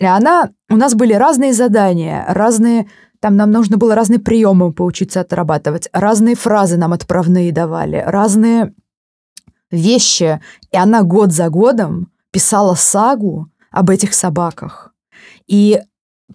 Она, 0.06 0.50
у 0.68 0.76
нас 0.76 0.94
были 0.94 1.12
разные 1.12 1.52
задания, 1.52 2.24
разные, 2.28 2.88
там 3.20 3.36
нам 3.36 3.50
нужно 3.50 3.76
было 3.76 3.94
разные 3.94 4.18
приемы 4.18 4.72
поучиться 4.72 5.20
отрабатывать, 5.20 5.88
разные 5.92 6.34
фразы 6.34 6.76
нам 6.76 6.92
отправные 6.92 7.52
давали, 7.52 8.02
разные 8.06 8.72
вещи, 9.70 10.40
и 10.70 10.76
она 10.76 11.02
год 11.02 11.32
за 11.32 11.48
годом 11.48 12.10
писала 12.30 12.74
сагу 12.74 13.48
об 13.70 13.90
этих 13.90 14.14
собаках. 14.14 14.92
И 15.46 15.80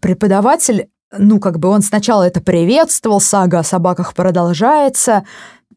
преподаватель, 0.01 0.89
ну, 1.17 1.39
как 1.39 1.59
бы 1.59 1.69
он 1.69 1.81
сначала 1.81 2.23
это 2.23 2.41
приветствовал, 2.41 3.19
сага 3.21 3.59
о 3.59 3.63
собаках 3.63 4.13
продолжается, 4.13 5.25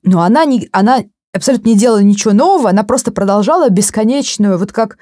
но 0.02 0.22
она, 0.22 0.44
не, 0.44 0.68
она 0.72 1.04
абсолютно 1.32 1.68
не 1.68 1.76
делала 1.76 2.02
ничего 2.02 2.32
нового, 2.32 2.70
она 2.70 2.82
просто 2.82 3.12
продолжала 3.12 3.68
бесконечную, 3.68 4.58
вот 4.58 4.72
как 4.72 4.98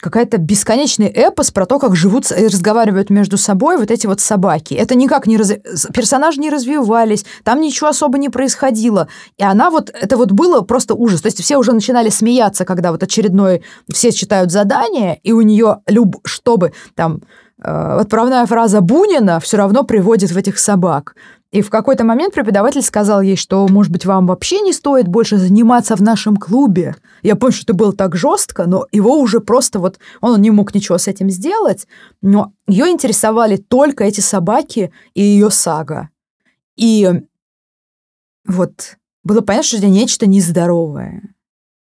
какая-то 0.00 0.38
бесконечный 0.38 1.06
эпос 1.06 1.50
про 1.50 1.66
то, 1.66 1.78
как 1.78 1.96
живут 1.96 2.30
и 2.30 2.46
разговаривают 2.46 3.10
между 3.10 3.38
собой 3.38 3.78
вот 3.78 3.90
эти 3.90 4.06
вот 4.06 4.20
собаки. 4.20 4.74
Это 4.74 4.94
никак 4.94 5.26
не... 5.26 5.36
Раз... 5.36 5.54
Персонажи 5.92 6.40
не 6.40 6.50
развивались, 6.50 7.24
там 7.44 7.60
ничего 7.60 7.88
особо 7.88 8.18
не 8.18 8.28
происходило. 8.28 9.08
И 9.38 9.42
она 9.42 9.70
вот... 9.70 9.90
Это 9.90 10.16
вот 10.16 10.32
было 10.32 10.60
просто 10.60 10.94
ужас. 10.94 11.22
То 11.22 11.28
есть 11.28 11.42
все 11.42 11.56
уже 11.56 11.72
начинали 11.72 12.10
смеяться, 12.10 12.64
когда 12.64 12.92
вот 12.92 13.02
очередной... 13.02 13.62
Все 13.90 14.12
читают 14.12 14.52
задание, 14.52 15.18
и 15.22 15.32
у 15.32 15.40
нее 15.40 15.78
люб... 15.86 16.16
чтобы 16.24 16.72
там 16.94 17.22
э, 17.62 17.68
отправная 17.68 18.44
фраза 18.46 18.80
Бунина 18.80 19.40
все 19.40 19.56
равно 19.56 19.82
приводит 19.82 20.30
в 20.30 20.36
этих 20.36 20.58
собак. 20.58 21.14
И 21.52 21.62
в 21.62 21.70
какой-то 21.70 22.04
момент 22.04 22.34
преподаватель 22.34 22.82
сказал 22.82 23.20
ей, 23.20 23.36
что, 23.36 23.66
может 23.68 23.92
быть, 23.92 24.04
вам 24.04 24.26
вообще 24.26 24.60
не 24.60 24.72
стоит 24.72 25.06
больше 25.06 25.38
заниматься 25.38 25.94
в 25.94 26.02
нашем 26.02 26.36
клубе. 26.36 26.96
Я 27.22 27.36
помню, 27.36 27.54
что 27.54 27.64
это 27.64 27.74
было 27.74 27.92
так 27.92 28.16
жестко, 28.16 28.66
но 28.66 28.86
его 28.90 29.18
уже 29.18 29.40
просто 29.40 29.78
вот... 29.78 29.98
Он 30.20 30.40
не 30.40 30.50
мог 30.50 30.74
ничего 30.74 30.98
с 30.98 31.06
этим 31.06 31.30
сделать, 31.30 31.86
но 32.20 32.52
ее 32.66 32.88
интересовали 32.88 33.56
только 33.56 34.04
эти 34.04 34.20
собаки 34.20 34.92
и 35.14 35.22
ее 35.22 35.50
сага. 35.50 36.10
И 36.76 37.08
вот 38.44 38.96
было 39.22 39.40
понятно, 39.40 39.68
что 39.68 39.76
это 39.78 39.88
нечто 39.88 40.26
нездоровое. 40.26 41.34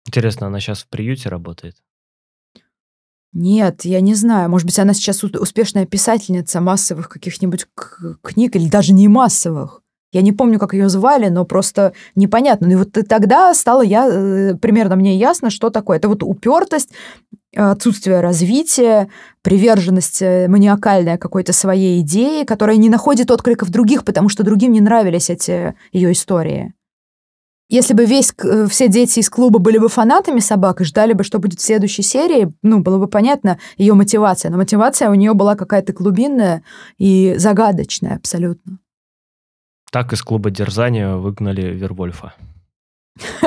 Интересно, 0.07 0.47
она 0.47 0.61
сейчас 0.61 0.83
в 0.83 0.89
приюте 0.89 1.29
работает? 1.29 1.77
Нет, 3.33 3.85
я 3.85 4.01
не 4.01 4.15
знаю. 4.15 4.49
Может 4.49 4.67
быть, 4.67 4.79
она 4.79 4.95
сейчас 4.95 5.23
успешная 5.23 5.87
писательница 5.87 6.61
массовых 6.61 7.09
каких-нибудь 7.09 7.67
книг 8.23 8.57
или 8.57 8.69
даже 8.69 8.93
не 8.93 9.09
массовых. 9.09 9.83
Я 10.11 10.23
не 10.23 10.33
помню, 10.33 10.59
как 10.59 10.73
ее 10.73 10.89
звали, 10.89 11.29
но 11.29 11.45
просто 11.45 11.93
непонятно. 12.15 12.67
Ну 12.67 12.73
и 12.73 12.77
вот 12.77 12.93
тогда 13.07 13.53
стало 13.53 13.83
я, 13.83 14.09
э, 14.09 14.55
примерно 14.55 14.97
мне 14.97 15.17
ясно, 15.19 15.51
что 15.51 15.69
такое. 15.69 15.99
Это 15.99 16.09
вот 16.09 16.23
упертость, 16.23 16.91
отсутствие 17.55 18.21
развития, 18.21 19.09
приверженность 19.43 20.23
э, 20.23 20.49
маниакальная 20.49 21.19
какой-то 21.19 21.53
своей 21.53 22.01
идеи, 22.01 22.45
которая 22.45 22.79
не 22.79 22.89
находит 22.89 23.31
отклика 23.31 23.67
в 23.67 23.71
других, 23.71 24.05
потому 24.05 24.31
что 24.31 24.45
другим 24.45 24.73
не 24.73 24.81
нравились 24.81 25.29
эти 25.29 25.75
ее 25.93 26.13
истории. 26.13 26.73
Если 27.71 27.93
бы 27.93 28.07
весь, 28.07 28.33
э, 28.43 28.67
все 28.67 28.89
дети 28.89 29.19
из 29.19 29.29
клуба 29.29 29.59
были 29.59 29.77
бы 29.77 29.91
фанатами 29.91 30.41
собак 30.41 30.81
и 30.81 30.85
ждали 30.85 31.13
бы, 31.13 31.23
что 31.23 31.39
будет 31.39 31.61
в 31.61 31.63
следующей 31.65 32.03
серии, 32.03 32.51
ну, 32.63 32.81
было 32.81 32.99
бы 32.99 33.09
понятно 33.09 33.59
ее 33.77 33.93
мотивация. 33.93 34.51
Но 34.51 34.57
мотивация 34.57 35.11
у 35.11 35.15
нее 35.15 35.35
была 35.35 35.55
какая-то 35.55 35.93
глубинная 35.93 36.63
и 36.97 37.35
загадочная 37.37 38.17
абсолютно. 38.17 38.79
Так 39.93 40.13
из 40.15 40.23
клуба 40.23 40.51
дерзания 40.51 41.17
выгнали 41.17 41.75
Вервольфа. 41.75 42.33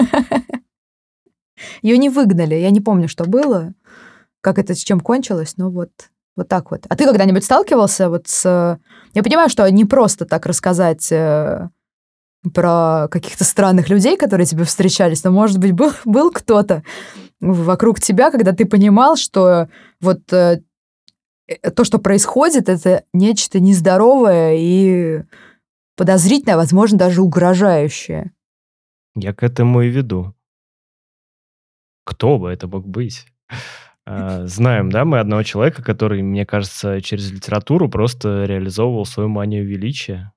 Ее 1.82 1.98
не 1.98 2.10
выгнали. 2.10 2.56
Я 2.56 2.70
не 2.70 2.82
помню, 2.82 3.08
что 3.08 3.26
было, 3.26 3.74
как 4.42 4.60
это 4.60 4.76
с 4.76 4.80
чем 4.80 5.00
кончилось, 5.00 5.56
но 5.58 5.72
вот, 5.72 5.92
вот 6.36 6.48
так 6.48 6.70
вот. 6.72 6.86
А 6.90 6.96
ты 6.96 7.06
когда-нибудь 7.06 7.44
сталкивался 7.44 8.10
вот 8.10 8.28
с... 8.28 8.80
Я 9.14 9.24
понимаю, 9.24 9.50
что 9.50 9.70
не 9.70 9.86
просто 9.86 10.26
так 10.26 10.46
рассказать 10.46 11.12
э, 11.12 11.70
про 12.54 13.08
каких-то 13.10 13.44
странных 13.44 13.90
людей, 13.90 14.18
которые 14.18 14.46
тебе 14.46 14.64
встречались, 14.64 15.24
но, 15.24 15.32
может 15.32 15.60
быть, 15.60 15.74
был, 15.74 15.92
был 16.06 16.32
кто-то 16.32 16.84
вокруг 17.40 18.00
тебя, 18.00 18.32
когда 18.32 18.52
ты 18.54 18.66
понимал, 18.66 19.16
что 19.16 19.68
вот 20.00 20.32
э, 20.32 20.62
э, 21.48 21.72
то, 21.72 21.84
что 21.84 21.98
происходит, 21.98 22.70
это 22.70 23.04
нечто 23.14 23.60
нездоровое 23.60 24.56
и 24.58 25.24
подозрительное, 25.96 26.58
возможно, 26.58 26.98
даже 26.98 27.22
угрожающее. 27.22 28.32
Я 29.16 29.34
к 29.34 29.44
этому 29.44 29.82
и 29.82 29.90
веду. 29.90 30.34
Кто 32.06 32.40
бы 32.40 32.50
это 32.50 32.68
мог 32.68 32.88
быть? 32.88 33.26
А, 34.06 34.46
знаем, 34.48 34.90
да, 34.90 35.06
мы 35.06 35.20
одного 35.20 35.44
человека, 35.44 35.84
который, 35.84 36.22
мне 36.22 36.46
кажется, 36.46 37.02
через 37.02 37.32
литературу 37.32 37.90
просто 37.90 38.46
реализовывал 38.46 39.06
свою 39.06 39.30
манию 39.30 39.66
величия. 39.66 40.34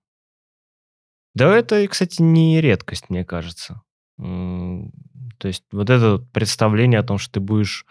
Да 1.35 1.55
это, 1.55 1.87
кстати, 1.89 2.23
не 2.23 2.61
редкость, 2.61 3.11
мне 3.11 3.25
кажется. 3.25 3.83
То 4.19 5.49
есть 5.49 5.65
вот 5.73 5.91
это 5.91 6.19
представление 6.33 7.01
о 7.01 7.05
том, 7.05 7.19
что 7.19 7.35
ты 7.35 7.41
будешь 7.41 7.85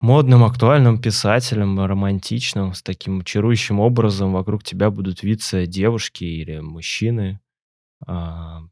модным, 0.00 0.44
актуальным 0.44 1.00
писателем, 1.00 1.78
романтичным, 1.78 2.74
с 2.74 2.82
таким 2.82 3.22
чарующим 3.22 3.80
образом, 3.80 4.32
вокруг 4.32 4.64
тебя 4.64 4.90
будут 4.90 5.22
виться 5.22 5.66
девушки 5.66 6.24
или 6.24 6.58
мужчины, 6.58 7.40
а, 8.06 8.62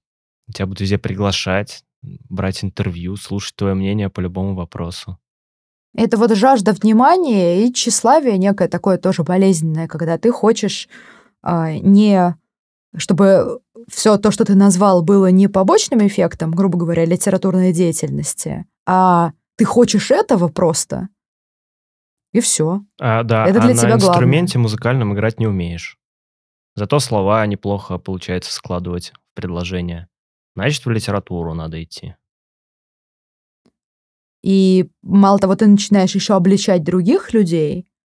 тебя 0.53 0.67
будут 0.67 0.81
везде 0.81 0.99
приглашать, 0.99 1.85
брать 2.03 2.65
интервью, 2.65 3.17
слушать 3.17 3.57
твое 3.57 3.75
мнение 3.75 4.09
по 4.09 4.21
любому 4.21 4.55
вопросу. 4.55 5.19
Это 5.95 6.17
вот 6.17 6.35
жажда 6.35 6.73
внимания 6.73 7.67
и 7.67 7.73
тщеславие 7.73 8.39
некое 8.39 8.69
такое 8.69 8.99
тоже 8.99 9.23
болезненное, 9.23 9.89
когда 9.89 10.19
ты 10.19 10.31
хочешь 10.33 10.89
а, 11.43 11.73
не 11.73 12.37
чтобы 12.97 13.61
все 13.89 14.17
то, 14.19 14.31
что 14.31 14.45
ты 14.45 14.55
назвал, 14.55 15.03
было 15.03 15.31
не 15.31 15.49
побочным 15.49 16.07
эффектом, 16.07 16.51
грубо 16.51 16.79
говоря, 16.79 17.05
литературной 17.05 17.73
деятельности, 17.73 18.67
а 18.87 19.33
ты 19.57 19.65
хочешь 19.65 20.11
этого 20.11 20.49
просто, 20.49 21.09
и 22.33 22.41
все. 22.41 22.83
А, 23.01 23.23
да, 23.23 23.47
Это 23.47 23.61
а 23.61 23.63
для 23.63 23.75
на 23.75 23.81
тебя 23.81 23.89
главное. 23.97 24.09
инструменте 24.09 24.59
музыкальном 24.59 25.15
играть 25.15 25.41
не 25.41 25.47
умеешь. 25.47 25.99
Зато 26.77 27.01
слова 27.01 27.45
неплохо 27.47 27.99
получается 27.99 28.53
складывать 28.53 29.13
в 29.13 29.35
предложения. 29.35 30.09
Значит, 30.55 30.85
в 30.85 30.91
литературу 30.91 31.55
надо 31.55 31.83
идти. 31.83 32.15
И 34.43 34.89
мало 35.03 35.39
того, 35.39 35.57
ты 35.57 35.67
начинаешь 35.67 36.15
еще 36.15 36.35
обличать 36.35 36.85
других 36.85 37.33
людей, 37.33 37.87
а, 37.87 37.98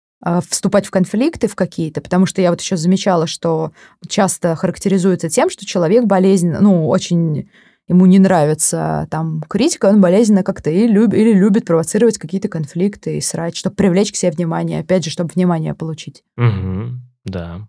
вступать 0.49 0.85
в 0.85 0.91
конфликты 0.91 1.47
в 1.47 1.55
какие-то, 1.55 2.01
потому 2.01 2.25
что 2.25 2.41
я 2.41 2.51
вот 2.51 2.61
еще 2.61 2.77
замечала, 2.77 3.27
что 3.27 3.71
часто 4.07 4.55
характеризуется 4.55 5.29
тем, 5.29 5.49
что 5.49 5.65
человек 5.65 6.05
болезненно, 6.05 6.61
ну, 6.61 6.87
очень 6.87 7.49
ему 7.87 8.05
не 8.05 8.19
нравится 8.19 9.07
там 9.11 9.41
критика, 9.49 9.87
он 9.87 9.99
болезненно 9.99 10.43
как-то 10.43 10.69
и 10.69 10.87
люб, 10.87 11.13
или 11.13 11.33
любит 11.33 11.65
провоцировать 11.65 12.17
какие-то 12.17 12.47
конфликты 12.47 13.17
и 13.17 13.21
срать, 13.21 13.57
чтобы 13.57 13.75
привлечь 13.75 14.11
к 14.11 14.15
себе 14.15 14.31
внимание, 14.31 14.79
опять 14.79 15.03
же, 15.03 15.11
чтобы 15.11 15.31
внимание 15.33 15.73
получить. 15.73 16.23
Угу, 16.37 16.99
да. 17.25 17.67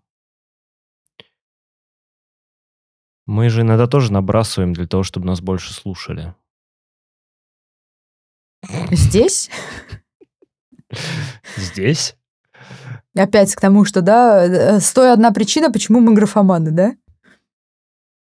Мы 3.27 3.49
же 3.49 3.63
иногда 3.63 3.87
тоже 3.87 4.13
набрасываем 4.13 4.73
для 4.73 4.87
того, 4.87 5.03
чтобы 5.03 5.27
нас 5.27 5.41
больше 5.41 5.73
слушали. 5.73 6.35
Здесь? 8.91 9.51
Здесь? 11.57 12.17
Опять 13.17 13.55
к 13.55 13.61
тому, 13.61 13.85
что, 13.85 14.01
да, 14.01 14.45
э, 14.45 14.81
стоя 14.81 15.13
одна 15.13 15.33
причина, 15.33 15.71
почему 15.71 16.01
мы 16.01 16.15
графоманы, 16.15 16.71
да? 16.71 16.97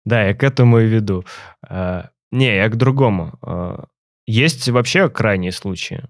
Да, 0.05 0.23
я 0.23 0.33
к 0.33 0.43
этому 0.43 0.79
и 0.79 0.87
веду. 0.87 1.23
А, 1.67 2.09
не, 2.31 2.55
я 2.55 2.67
к 2.69 2.75
другому. 2.75 3.33
А, 3.41 3.85
есть 4.25 4.67
вообще 4.69 5.09
крайние 5.09 5.51
случаи. 5.51 6.03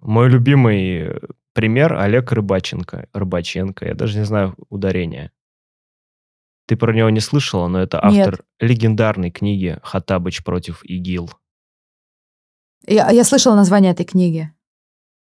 Мой 0.00 0.28
любимый 0.28 1.20
пример 1.52 1.94
Олег 1.94 2.32
Рыбаченко. 2.32 3.08
Рыбаченко, 3.12 3.86
я 3.86 3.94
даже 3.94 4.18
не 4.18 4.24
знаю 4.24 4.54
ударения. 4.68 5.32
Ты 6.66 6.76
про 6.76 6.92
него 6.92 7.10
не 7.10 7.20
слышала, 7.20 7.68
но 7.68 7.80
это 7.80 8.04
автор 8.04 8.32
Нет. 8.32 8.70
легендарной 8.70 9.30
книги 9.30 9.78
«Хаттабыч 9.82 10.42
против 10.42 10.84
ИГИЛ». 10.84 11.30
Я, 12.88 13.10
я 13.10 13.24
слышала 13.24 13.54
название 13.54 13.92
этой 13.92 14.04
книги. 14.04 14.52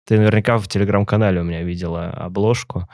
Ты 0.06 0.18
наверняка 0.18 0.58
в 0.58 0.68
телеграм-канале 0.68 1.40
у 1.40 1.44
меня 1.44 1.62
видела 1.62 2.10
обложку. 2.10 2.88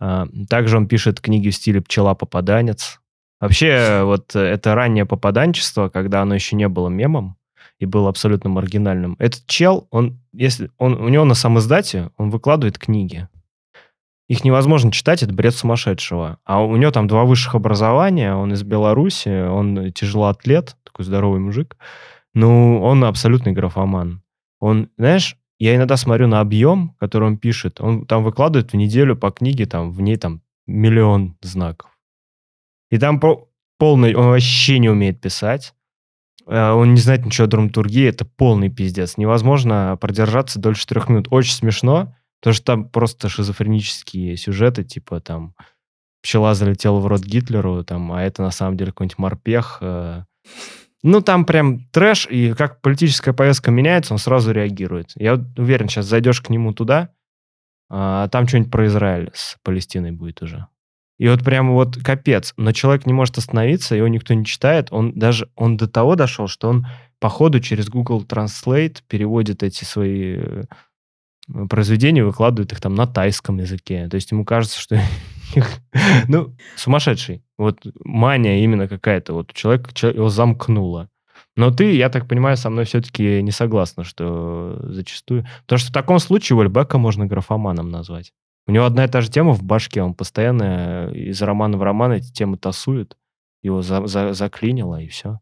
А, 0.00 0.26
Также 0.48 0.76
он 0.76 0.88
пишет 0.88 1.20
книги 1.20 1.50
в 1.50 1.54
стиле 1.54 1.80
«Пчела-попаданец». 1.80 3.00
Вообще, 3.40 4.02
вот 4.02 4.34
это 4.34 4.74
раннее 4.74 5.06
попаданчество, 5.06 5.88
когда 5.88 6.22
оно 6.22 6.34
еще 6.34 6.56
не 6.56 6.68
было 6.68 6.88
мемом 6.88 7.36
и 7.78 7.86
было 7.86 8.08
абсолютно 8.08 8.50
маргинальным. 8.50 9.16
Этот 9.18 9.46
чел, 9.46 9.86
он, 9.90 10.18
если 10.32 10.70
он, 10.78 10.94
у 10.94 11.08
него 11.08 11.24
на 11.24 11.34
самоиздате, 11.34 12.10
он 12.16 12.30
выкладывает 12.30 12.78
книги. 12.78 13.28
Их 14.28 14.44
невозможно 14.44 14.92
читать, 14.92 15.22
это 15.22 15.32
бред 15.32 15.54
сумасшедшего. 15.54 16.38
А 16.44 16.62
у 16.62 16.76
него 16.76 16.90
там 16.90 17.06
два 17.06 17.24
высших 17.24 17.54
образования, 17.54 18.34
он 18.34 18.52
из 18.52 18.62
Беларуси, 18.62 19.46
он 19.48 19.92
тяжелоатлет, 19.92 20.76
такой 20.84 21.04
здоровый 21.04 21.40
мужик. 21.40 21.78
Ну, 22.34 22.82
он 22.82 23.04
абсолютный 23.04 23.52
графоман. 23.52 24.22
Он, 24.60 24.90
знаешь, 24.98 25.37
я 25.58 25.74
иногда 25.76 25.96
смотрю 25.96 26.28
на 26.28 26.40
объем, 26.40 26.94
который 26.98 27.24
он 27.24 27.38
пишет. 27.38 27.80
Он 27.80 28.06
там 28.06 28.22
выкладывает 28.22 28.72
в 28.72 28.76
неделю 28.76 29.16
по 29.16 29.30
книге, 29.30 29.66
там 29.66 29.92
в 29.92 30.00
ней 30.00 30.16
там 30.16 30.42
миллион 30.66 31.36
знаков. 31.42 31.90
И 32.90 32.98
там 32.98 33.20
по- 33.20 33.48
полный, 33.78 34.14
он 34.14 34.26
вообще 34.28 34.78
не 34.78 34.88
умеет 34.88 35.20
писать. 35.20 35.74
Э, 36.46 36.70
Он 36.70 36.94
не 36.94 37.00
знает 37.00 37.24
ничего 37.26 37.44
о 37.44 37.48
драматургии, 37.48 38.06
это 38.06 38.24
полный 38.24 38.70
пиздец. 38.70 39.16
Невозможно 39.16 39.98
продержаться 40.00 40.58
дольше 40.58 40.86
трех 40.86 41.08
минут. 41.08 41.28
Очень 41.30 41.54
смешно, 41.54 42.14
потому 42.40 42.54
что 42.54 42.64
там 42.64 42.88
просто 42.88 43.28
шизофренические 43.28 44.36
сюжеты, 44.36 44.84
типа 44.84 45.20
там 45.20 45.54
пчела 46.22 46.54
залетела 46.54 46.98
в 47.00 47.06
рот 47.06 47.22
Гитлеру, 47.22 47.84
там, 47.84 48.12
а 48.12 48.22
это 48.22 48.42
на 48.42 48.50
самом 48.50 48.76
деле 48.76 48.92
какой-нибудь 48.92 49.18
морпех. 49.18 49.78
Ну, 51.02 51.20
там 51.20 51.44
прям 51.44 51.86
трэш, 51.90 52.26
и 52.28 52.52
как 52.54 52.80
политическая 52.80 53.32
повестка 53.32 53.70
меняется, 53.70 54.14
он 54.14 54.18
сразу 54.18 54.50
реагирует. 54.50 55.12
Я 55.14 55.34
уверен, 55.56 55.88
сейчас 55.88 56.06
зайдешь 56.06 56.40
к 56.40 56.50
нему 56.50 56.72
туда, 56.72 57.10
а 57.88 58.28
там 58.28 58.48
что-нибудь 58.48 58.72
про 58.72 58.86
Израиль 58.86 59.30
с 59.32 59.56
Палестиной 59.62 60.12
будет 60.12 60.42
уже. 60.42 60.66
И 61.18 61.28
вот 61.28 61.42
прям 61.44 61.72
вот 61.72 61.96
капец. 61.96 62.54
Но 62.56 62.72
человек 62.72 63.06
не 63.06 63.12
может 63.12 63.38
остановиться, 63.38 63.96
его 63.96 64.08
никто 64.08 64.34
не 64.34 64.44
читает. 64.44 64.88
Он 64.92 65.12
даже, 65.14 65.48
он 65.56 65.76
до 65.76 65.88
того 65.88 66.14
дошел, 66.14 66.46
что 66.46 66.68
он 66.68 66.86
по 67.18 67.28
ходу 67.28 67.60
через 67.60 67.88
Google 67.88 68.24
Translate 68.24 68.98
переводит 69.08 69.64
эти 69.64 69.84
свои 69.84 70.36
э, 70.36 70.64
произведения, 71.68 72.24
выкладывает 72.24 72.72
их 72.72 72.80
там 72.80 72.94
на 72.94 73.06
тайском 73.06 73.58
языке. 73.58 74.08
То 74.08 74.16
есть 74.16 74.30
ему 74.30 74.44
кажется, 74.44 74.78
что 74.80 75.00
ну, 76.28 76.54
сумасшедший. 76.76 77.42
Вот 77.56 77.80
мания 78.04 78.62
именно 78.62 78.88
какая-то. 78.88 79.32
Вот 79.34 79.52
человек, 79.52 79.92
чел- 79.92 80.14
его 80.14 80.28
замкнуло. 80.28 81.08
Но 81.56 81.70
ты, 81.70 81.96
я 81.96 82.08
так 82.08 82.28
понимаю, 82.28 82.56
со 82.56 82.70
мной 82.70 82.84
все-таки 82.84 83.42
не 83.42 83.50
согласна, 83.50 84.04
что 84.04 84.78
зачастую... 84.82 85.46
Потому 85.62 85.78
что 85.78 85.90
в 85.90 85.92
таком 85.92 86.18
случае 86.18 86.56
Уэльбека 86.56 86.98
можно 86.98 87.26
графоманом 87.26 87.90
назвать. 87.90 88.32
У 88.66 88.70
него 88.72 88.84
одна 88.84 89.04
и 89.04 89.08
та 89.08 89.22
же 89.22 89.30
тема 89.30 89.52
в 89.52 89.62
башке, 89.62 90.02
он 90.02 90.14
постоянно 90.14 91.10
из 91.12 91.40
романа 91.42 91.78
в 91.78 91.82
роман 91.82 92.12
эти 92.12 92.30
темы 92.32 92.58
тасует, 92.58 93.16
его 93.62 93.82
за- 93.82 94.06
за- 94.06 94.34
заклинило, 94.34 95.00
и 95.00 95.08
все. 95.08 95.40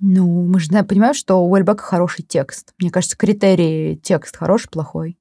Ну, 0.00 0.44
мы 0.46 0.60
же 0.60 0.66
знаем, 0.66 0.86
понимаем, 0.86 1.14
что 1.14 1.36
у 1.36 1.50
Уэльбека 1.50 1.82
хороший 1.82 2.22
текст. 2.24 2.74
Мне 2.78 2.90
кажется, 2.90 3.16
критерии 3.16 3.96
текст 3.96 4.36
хороший, 4.36 4.70
плохой. 4.70 5.18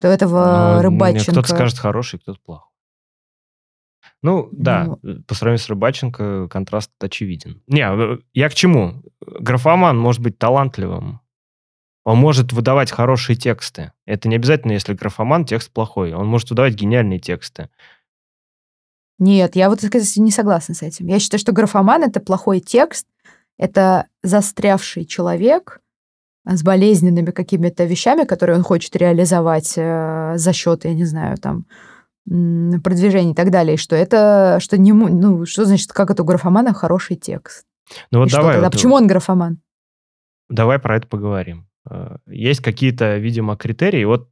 До 0.00 0.08
этого 0.08 0.76
Но 0.76 0.82
Рыбаченко... 0.82 1.32
Кто-то 1.32 1.48
скажет 1.48 1.78
хороший, 1.78 2.18
кто-то 2.18 2.40
плохой. 2.44 2.70
Ну, 4.22 4.48
да, 4.52 4.96
Ну. 5.02 5.22
по 5.22 5.34
сравнению 5.34 5.64
с 5.64 5.68
Рыбаченко 5.68 6.48
контраст 6.48 6.90
очевиден. 7.00 7.62
Не, 7.66 7.82
э, 7.82 8.18
я 8.34 8.48
к 8.48 8.54
чему? 8.54 9.02
Графоман 9.20 9.98
может 9.98 10.20
быть 10.20 10.38
талантливым. 10.38 11.20
Он 12.04 12.18
может 12.18 12.52
выдавать 12.52 12.90
хорошие 12.90 13.36
тексты. 13.36 13.92
Это 14.06 14.28
не 14.28 14.36
обязательно, 14.36 14.72
если 14.72 14.94
графоман, 14.94 15.44
текст 15.44 15.70
плохой. 15.70 16.12
Он 16.14 16.26
может 16.26 16.50
выдавать 16.50 16.74
гениальные 16.74 17.18
тексты. 17.18 17.68
Нет, 19.18 19.54
я 19.54 19.68
вот 19.68 19.80
кстати, 19.80 20.18
не 20.18 20.30
согласна 20.30 20.74
с 20.74 20.82
этим. 20.82 21.06
Я 21.06 21.18
считаю, 21.18 21.38
что 21.38 21.52
графоман— 21.52 22.02
это 22.04 22.20
плохой 22.20 22.60
текст, 22.60 23.06
это 23.60 24.06
застрявший 24.22 25.04
человек 25.04 25.80
с 26.46 26.62
болезненными 26.62 27.30
какими-то 27.30 27.84
вещами, 27.84 28.24
которые 28.24 28.56
он 28.56 28.62
хочет 28.62 28.96
реализовать 28.96 29.74
э, 29.76 30.32
за 30.36 30.52
счет, 30.54 30.86
я 30.86 30.94
не 30.94 31.04
знаю, 31.04 31.36
там, 31.36 31.66
продвижения 32.82 33.32
и 33.32 33.34
так 33.34 33.50
далее, 33.50 33.76
что 33.76 33.94
это, 33.96 34.58
что 34.60 34.78
не, 34.78 34.92
ну, 34.92 35.44
что 35.44 35.64
значит, 35.66 35.92
как 35.92 36.10
это 36.10 36.22
у 36.22 36.26
графомана 36.26 36.72
хороший 36.72 37.16
текст? 37.16 37.66
Ну 38.10 38.20
вот 38.20 38.28
И 38.28 38.30
что 38.30 38.38
давай, 38.38 38.54
тогда? 38.54 38.66
вот, 38.68 38.72
Почему 38.72 38.94
он 38.94 39.06
графоман? 39.06 39.60
давай 40.48 40.78
про 40.78 40.96
это 40.96 41.06
поговорим. 41.06 41.66
Э, 41.88 42.16
Есть 42.26 42.60
какие-то, 42.62 43.18
видимо, 43.18 43.56
критерии. 43.56 44.04
Вот 44.04 44.30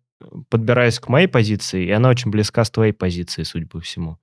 подбираясь 0.49 0.99
к 0.99 1.09
моей 1.09 1.29
позиции, 1.29 1.85
и 1.87 1.91
она 1.91 2.09
очень 2.09 2.31
близка 2.31 2.65
с 2.65 2.71
твоей 2.71 2.93
позицией, 2.93 3.45
судя 3.45 3.67
по 3.67 3.79
всему, 3.81 4.17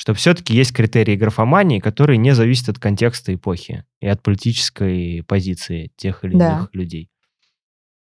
что 0.00 0.14
все-таки 0.14 0.54
есть 0.54 0.72
критерии 0.72 1.14
графомании, 1.14 1.78
которые 1.78 2.16
не 2.16 2.34
зависят 2.34 2.70
от 2.70 2.78
контекста 2.78 3.34
эпохи 3.34 3.84
и 4.00 4.06
от 4.06 4.22
политической 4.22 5.22
позиции 5.24 5.92
тех 5.96 6.24
или 6.24 6.38
Да. 6.38 6.52
иных 6.56 6.74
людей. 6.74 7.10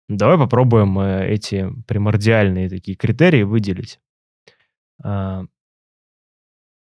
Давай 0.08 0.38
попробуем 0.38 0.98
э, 0.98 1.28
эти 1.28 1.70
примордиальные 1.88 2.70
такие 2.70 2.96
критерии 2.96 3.44
выделить. 3.44 4.00
А, 5.04 5.44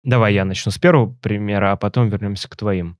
Давай 0.04 0.34
я 0.34 0.44
начну 0.44 0.70
с 0.70 0.78
первого 0.78 1.14
примера, 1.14 1.72
а 1.72 1.78
потом 1.78 2.10
вернемся 2.10 2.50
к 2.50 2.58
твоим. 2.58 2.98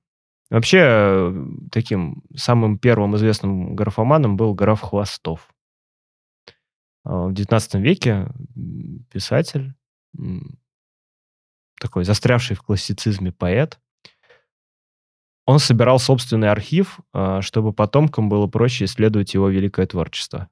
Вообще, 0.48 0.78
э, 0.82 1.46
таким 1.70 2.22
самым 2.34 2.78
первым 2.78 3.14
известным 3.16 3.76
графоманом 3.76 4.38
был 4.38 4.54
граф 4.54 4.80
Хвостов. 4.80 5.50
А, 7.04 7.26
В 7.28 7.32
XIX 7.34 7.82
веке 7.82 8.26
писатель, 9.12 9.74
такой 11.80 12.04
застрявший 12.04 12.56
в 12.56 12.62
классицизме 12.62 13.32
поэт, 13.32 13.80
он 15.46 15.58
собирал 15.58 15.98
собственный 15.98 16.50
архив, 16.50 17.00
а, 17.12 17.42
чтобы 17.42 17.72
потомкам 17.72 18.28
было 18.28 18.46
проще 18.46 18.84
исследовать 18.84 19.34
его 19.34 19.48
великое 19.48 19.86
творчество. 19.86 20.48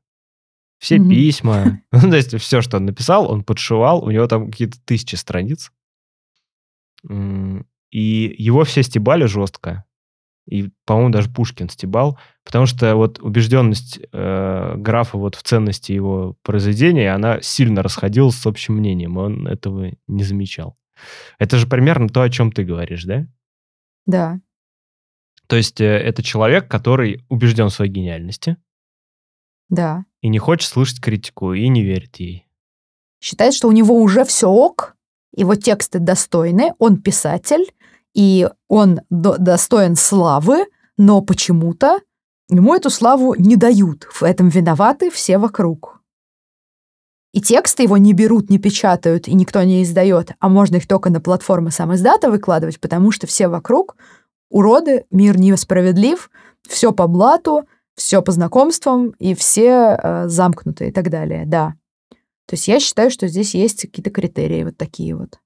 Все 0.79 0.99
Мгм. 0.99 1.11
письма, 1.11 1.83
ну, 1.93 2.01
то 2.01 2.17
есть 2.17 2.37
все, 2.41 2.63
что 2.63 2.79
он 2.79 2.87
написал, 2.87 3.31
он 3.31 3.45
подшивал, 3.45 4.03
у 4.03 4.11
него 4.11 4.27
там 4.27 4.51
какие-то 4.51 4.79
тысячи 4.85 5.15
страниц. 5.15 5.71
И 7.91 8.35
его 8.39 8.65
все 8.65 8.83
стебали 8.83 9.25
жестко. 9.25 9.85
И, 10.49 10.71
по-моему, 10.87 11.11
даже 11.11 11.31
Пушкин 11.31 11.69
стебал, 11.69 12.19
потому 12.43 12.65
что 12.67 12.97
вот 12.97 13.21
убежденность 13.21 14.01
э, 14.13 14.75
графа 14.77 15.19
вот 15.19 15.35
в 15.35 15.43
ценности 15.43 15.93
его 15.93 16.37
произведения, 16.43 17.13
она 17.13 17.41
сильно 17.43 17.83
расходилась 17.83 18.37
с 18.37 18.47
общим 18.47 18.75
мнением, 18.77 19.19
он 19.19 19.47
этого 19.47 19.93
не 20.07 20.25
замечал. 20.25 20.77
Это 21.39 21.57
же 21.57 21.67
примерно 21.67 22.09
то, 22.09 22.23
о 22.23 22.31
чем 22.31 22.53
ты 22.53 22.65
говоришь, 22.65 23.05
да? 23.05 23.27
Да. 24.07 24.41
То 25.47 25.57
есть 25.57 25.81
э, 25.81 25.85
это 25.85 26.23
человек, 26.23 26.69
который 26.69 27.25
убежден 27.29 27.69
в 27.69 27.75
своей 27.75 27.91
гениальности. 27.91 28.57
Да. 29.69 30.05
И 30.21 30.29
не 30.29 30.39
хочет 30.39 30.71
слышать 30.71 31.01
критику, 31.01 31.53
и 31.53 31.69
не 31.69 31.83
верит 31.83 32.17
ей. 32.17 32.47
Считает, 33.21 33.55
что 33.55 33.69
у 33.69 33.73
него 33.73 34.01
уже 34.01 34.25
все 34.25 34.49
ок, 34.49 34.97
его 35.35 35.55
тексты 35.55 35.99
достойны, 35.99 36.73
он 36.79 37.01
писатель, 37.01 37.73
и 38.15 38.49
он 38.69 39.01
достоин 39.11 39.97
славы, 39.97 40.67
но 40.97 41.21
почему-то 41.21 42.01
ему 42.49 42.75
эту 42.75 42.91
славу 42.91 43.35
не 43.35 43.57
дают. 43.57 44.05
В 44.11 44.23
этом 44.23 44.49
виноваты 44.49 45.11
все 45.11 45.39
вокруг. 45.39 45.98
И 47.39 47.41
тексты 47.41 47.85
его 47.85 47.97
не 47.99 48.15
берут, 48.15 48.51
не 48.51 48.59
печатают, 48.59 49.29
и 49.29 49.33
никто 49.33 49.63
не 49.63 49.85
издает, 49.85 50.33
а 50.41 50.49
можно 50.49 50.75
их 50.75 50.89
только 50.89 51.09
на 51.09 51.21
платформы 51.21 51.71
сам 51.71 51.95
издата 51.95 52.33
выкладывать, 52.33 52.81
потому 52.81 53.13
что 53.13 53.29
все 53.29 53.47
вокруг 53.47 53.95
уроды, 54.51 55.05
мир 55.13 55.39
несправедлив, 55.39 56.33
все 56.69 56.91
по 56.91 57.07
блату, 57.07 57.69
все 57.95 58.23
по 58.23 58.33
знакомствам, 58.33 59.11
и 59.21 59.37
все 59.37 59.97
э, 60.03 60.27
замкнуты 60.27 60.89
и 60.89 60.91
так 60.91 61.11
далее, 61.11 61.45
да. 61.47 61.75
То 62.47 62.55
есть 62.55 62.67
я 62.67 62.81
считаю, 62.81 63.09
что 63.09 63.29
здесь 63.29 63.55
есть 63.55 63.83
какие-то 63.83 64.11
критерии 64.11 64.65
вот 64.65 64.77
такие 64.77 65.15
вот. 65.15 65.39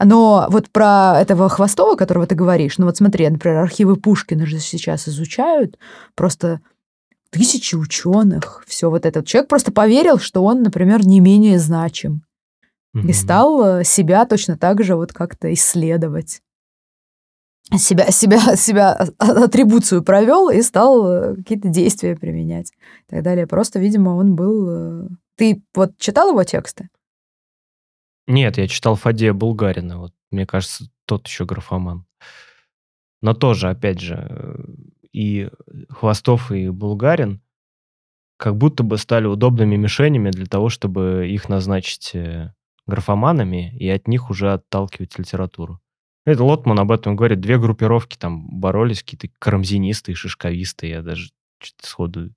Но 0.00 0.46
вот 0.50 0.70
про 0.70 1.20
этого 1.20 1.48
Хвостова, 1.48 1.96
которого 1.96 2.28
ты 2.28 2.36
говоришь, 2.36 2.78
ну 2.78 2.86
вот 2.86 2.96
смотри, 2.96 3.28
например, 3.28 3.58
архивы 3.58 3.96
Пушкина 3.96 4.46
же 4.46 4.60
сейчас 4.60 5.08
изучают, 5.08 5.80
просто 6.14 6.60
тысячи 7.32 7.74
ученых, 7.74 8.62
все 8.66 8.90
вот 8.90 9.06
этот 9.06 9.26
человек 9.26 9.48
просто 9.48 9.72
поверил, 9.72 10.18
что 10.18 10.44
он, 10.44 10.62
например, 10.62 11.04
не 11.06 11.20
менее 11.20 11.58
значим. 11.58 12.22
Mm-hmm. 12.94 13.08
И 13.08 13.12
стал 13.14 13.64
э, 13.64 13.84
себя 13.84 14.26
точно 14.26 14.58
так 14.58 14.84
же 14.84 14.96
вот 14.96 15.14
как-то 15.14 15.52
исследовать. 15.52 16.42
Себя, 17.74 18.10
себя, 18.10 18.54
себя 18.56 18.92
атрибуцию 19.18 20.04
провел 20.04 20.50
и 20.50 20.60
стал 20.60 21.10
э, 21.10 21.36
какие-то 21.36 21.68
действия 21.68 22.16
применять 22.16 22.70
и 23.08 23.10
так 23.10 23.22
далее. 23.22 23.46
Просто, 23.46 23.78
видимо, 23.78 24.10
он 24.10 24.34
был... 24.34 24.68
Э, 24.68 25.08
ты 25.36 25.62
вот 25.74 25.96
читал 25.96 26.30
его 26.30 26.44
тексты? 26.44 26.90
Нет, 28.26 28.58
я 28.58 28.68
читал 28.68 28.94
Фадея 28.94 29.32
Булгарина. 29.32 29.98
Вот, 29.98 30.12
мне 30.30 30.46
кажется, 30.46 30.84
тот 31.06 31.26
еще 31.26 31.46
графоман. 31.46 32.04
Но 33.22 33.32
тоже, 33.32 33.70
опять 33.70 34.00
же, 34.00 34.66
и 35.12 35.48
Хвостов, 35.90 36.50
и 36.52 36.68
Булгарин 36.68 37.40
как 38.36 38.56
будто 38.56 38.82
бы 38.82 38.98
стали 38.98 39.26
удобными 39.26 39.76
мишенями 39.76 40.30
для 40.30 40.46
того, 40.46 40.68
чтобы 40.68 41.28
их 41.28 41.48
назначить 41.48 42.10
э, 42.14 42.52
графоманами 42.86 43.76
и 43.78 43.88
от 43.88 44.08
них 44.08 44.30
уже 44.30 44.52
отталкивать 44.52 45.16
литературу. 45.18 45.80
Это 46.24 46.42
Лотман 46.42 46.78
об 46.80 46.90
этом 46.90 47.16
говорит. 47.16 47.40
Две 47.40 47.58
группировки 47.58 48.16
там 48.16 48.48
боролись, 48.60 49.02
какие-то 49.02 49.28
карамзинисты 49.38 50.12
и 50.12 50.16
шишковисты. 50.16 50.88
Я 50.88 51.02
даже 51.02 51.30
сходу 51.80 52.30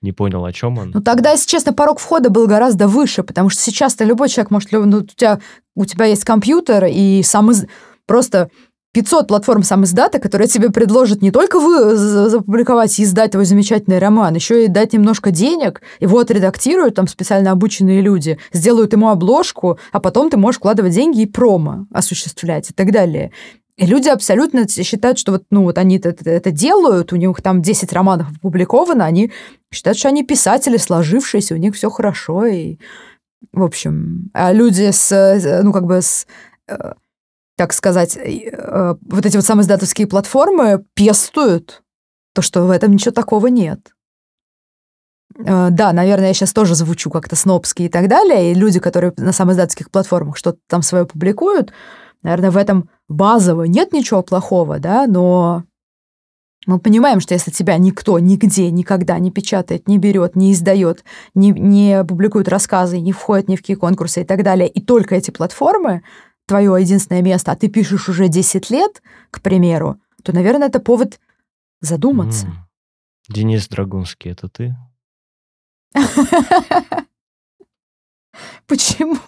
не 0.00 0.12
понял, 0.12 0.44
о 0.44 0.52
чем 0.52 0.78
он. 0.78 0.90
Ну 0.92 1.00
тогда, 1.00 1.32
если 1.32 1.48
честно, 1.48 1.72
порог 1.72 1.98
входа 1.98 2.30
был 2.30 2.46
гораздо 2.46 2.88
выше, 2.88 3.22
потому 3.22 3.48
что 3.48 3.60
сейчас-то 3.60 4.04
любой 4.04 4.28
человек 4.28 4.50
может... 4.50 4.70
Ну, 4.72 4.98
у, 4.98 5.02
тебя, 5.02 5.40
у 5.74 5.84
тебя 5.84 6.06
есть 6.06 6.24
компьютер, 6.24 6.84
и 6.84 7.22
сам 7.22 7.50
из... 7.50 7.66
просто 8.06 8.50
500 8.94 9.26
платформ 9.26 9.64
сам 9.64 9.82
издата, 9.84 10.20
которые 10.20 10.46
тебе 10.46 10.70
предложат 10.70 11.20
не 11.20 11.32
только 11.32 11.58
вы 11.58 11.96
запубликовать 11.96 12.96
и 13.00 13.02
издать 13.02 13.32
твой 13.32 13.44
замечательный 13.44 13.98
роман, 13.98 14.34
еще 14.34 14.64
и 14.64 14.68
дать 14.68 14.92
немножко 14.92 15.32
денег, 15.32 15.82
его 15.98 16.20
отредактируют 16.20 16.94
там 16.94 17.08
специально 17.08 17.50
обученные 17.50 18.00
люди, 18.00 18.38
сделают 18.52 18.92
ему 18.92 19.08
обложку, 19.08 19.78
а 19.90 19.98
потом 19.98 20.30
ты 20.30 20.36
можешь 20.36 20.58
вкладывать 20.58 20.94
деньги 20.94 21.22
и 21.22 21.26
промо 21.26 21.86
осуществлять 21.92 22.70
и 22.70 22.72
так 22.72 22.92
далее. 22.92 23.32
И 23.76 23.86
люди 23.86 24.08
абсолютно 24.08 24.68
считают, 24.68 25.18
что 25.18 25.32
вот, 25.32 25.42
ну, 25.50 25.64
вот 25.64 25.76
они 25.78 25.98
это, 25.98 26.14
это 26.30 26.52
делают, 26.52 27.12
у 27.12 27.16
них 27.16 27.42
там 27.42 27.62
10 27.62 27.92
романов 27.92 28.28
опубликовано, 28.36 29.04
они 29.04 29.32
считают, 29.72 29.98
что 29.98 30.06
они 30.06 30.22
писатели, 30.22 30.76
сложившиеся, 30.76 31.54
у 31.54 31.58
них 31.58 31.74
все 31.74 31.90
хорошо. 31.90 32.46
И, 32.46 32.78
в 33.52 33.64
общем, 33.64 34.30
а 34.32 34.52
люди 34.52 34.88
с, 34.92 35.60
ну, 35.64 35.72
как 35.72 35.86
бы 35.86 36.00
с 36.00 36.28
э, 36.68 36.92
так 37.56 37.72
сказать, 37.72 38.16
э, 38.16 38.94
вот 39.00 39.26
эти 39.26 39.36
вот 39.36 39.44
самые 39.44 39.62
издатовские 39.62 40.06
платформы 40.06 40.84
пестуют 40.94 41.82
то, 42.34 42.42
что 42.42 42.64
в 42.64 42.70
этом 42.70 42.92
ничего 42.92 43.12
такого 43.12 43.46
нет. 43.46 43.92
Э, 45.38 45.68
да, 45.70 45.92
наверное, 45.92 46.28
я 46.28 46.34
сейчас 46.34 46.52
тоже 46.52 46.74
звучу 46.74 47.10
как-то 47.10 47.36
снобски 47.36 47.82
и 47.82 47.88
так 47.88 48.08
далее, 48.08 48.52
и 48.52 48.54
люди, 48.54 48.80
которые 48.80 49.12
на 49.16 49.32
самоиздатских 49.32 49.90
платформах 49.90 50.36
что-то 50.36 50.58
там 50.68 50.82
свое 50.82 51.06
публикуют, 51.06 51.72
Наверное, 52.24 52.50
в 52.50 52.56
этом 52.56 52.88
базово 53.06 53.64
нет 53.64 53.92
ничего 53.92 54.22
плохого, 54.22 54.80
да, 54.80 55.06
но 55.06 55.62
мы 56.66 56.78
понимаем, 56.78 57.20
что 57.20 57.34
если 57.34 57.50
тебя 57.50 57.76
никто 57.76 58.18
нигде 58.18 58.70
никогда 58.70 59.18
не 59.18 59.30
печатает, 59.30 59.86
не 59.86 59.98
берет, 59.98 60.34
не 60.34 60.52
издает, 60.52 61.04
не, 61.34 61.50
не 61.50 62.02
публикует 62.02 62.48
рассказы, 62.48 62.98
не 62.98 63.12
входит 63.12 63.48
ни 63.48 63.56
в 63.56 63.60
какие 63.60 63.76
конкурсы 63.76 64.22
и 64.22 64.24
так 64.24 64.42
далее, 64.42 64.68
и 64.68 64.80
только 64.80 65.14
эти 65.14 65.30
платформы 65.30 66.02
твое 66.46 66.76
единственное 66.80 67.22
место, 67.22 67.52
а 67.52 67.56
ты 67.56 67.68
пишешь 67.68 68.08
уже 68.08 68.28
10 68.28 68.70
лет, 68.70 69.02
к 69.30 69.40
примеру, 69.40 70.00
то, 70.22 70.32
наверное, 70.32 70.68
это 70.68 70.80
повод 70.80 71.20
задуматься. 71.80 72.46
Mm. 72.46 72.52
Денис 73.28 73.68
Драгунский, 73.68 74.32
это 74.32 74.48
ты? 74.48 74.76
Почему? 78.66 79.18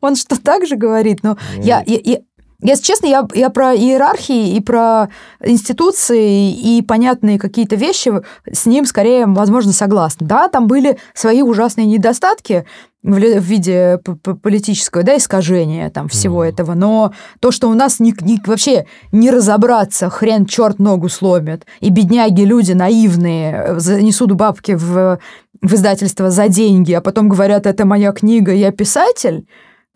Он 0.00 0.16
что 0.16 0.40
так 0.40 0.66
же 0.66 0.76
говорит? 0.76 1.22
Но 1.22 1.38
ну, 1.56 1.62
я, 1.62 1.82
я, 1.86 2.00
я, 2.02 2.18
если 2.62 2.84
честно, 2.84 3.06
я, 3.06 3.26
я 3.34 3.50
про 3.50 3.74
иерархии 3.74 4.56
и 4.56 4.60
про 4.60 5.08
институции 5.42 6.50
и 6.50 6.82
понятные 6.82 7.38
какие-то 7.38 7.76
вещи 7.76 8.12
с 8.50 8.66
ним 8.66 8.86
скорее, 8.86 9.26
возможно, 9.26 9.72
согласна. 9.72 10.26
Да, 10.26 10.48
там 10.48 10.66
были 10.66 10.98
свои 11.14 11.42
ужасные 11.42 11.86
недостатки 11.86 12.64
в 13.06 13.18
виде 13.18 14.00
политического 14.42 15.04
да, 15.04 15.16
искажения 15.16 15.90
там, 15.90 16.08
всего 16.08 16.44
mm. 16.44 16.48
этого, 16.48 16.74
но 16.74 17.12
то, 17.38 17.52
что 17.52 17.68
у 17.68 17.74
нас 17.74 18.00
ни, 18.00 18.12
ни, 18.22 18.40
вообще 18.44 18.86
не 19.12 19.30
разобраться, 19.30 20.10
хрен 20.10 20.44
черт 20.44 20.80
ногу 20.80 21.08
сломит, 21.08 21.66
и 21.80 21.90
бедняги, 21.90 22.42
люди 22.42 22.72
наивные, 22.72 23.78
занесут 23.78 24.32
бабки 24.32 24.72
в, 24.72 25.20
в 25.62 25.74
издательство 25.74 26.30
за 26.30 26.48
деньги, 26.48 26.92
а 26.94 27.00
потом 27.00 27.28
говорят, 27.28 27.66
это 27.66 27.84
моя 27.84 28.10
книга, 28.10 28.52
я 28.52 28.72
писатель, 28.72 29.46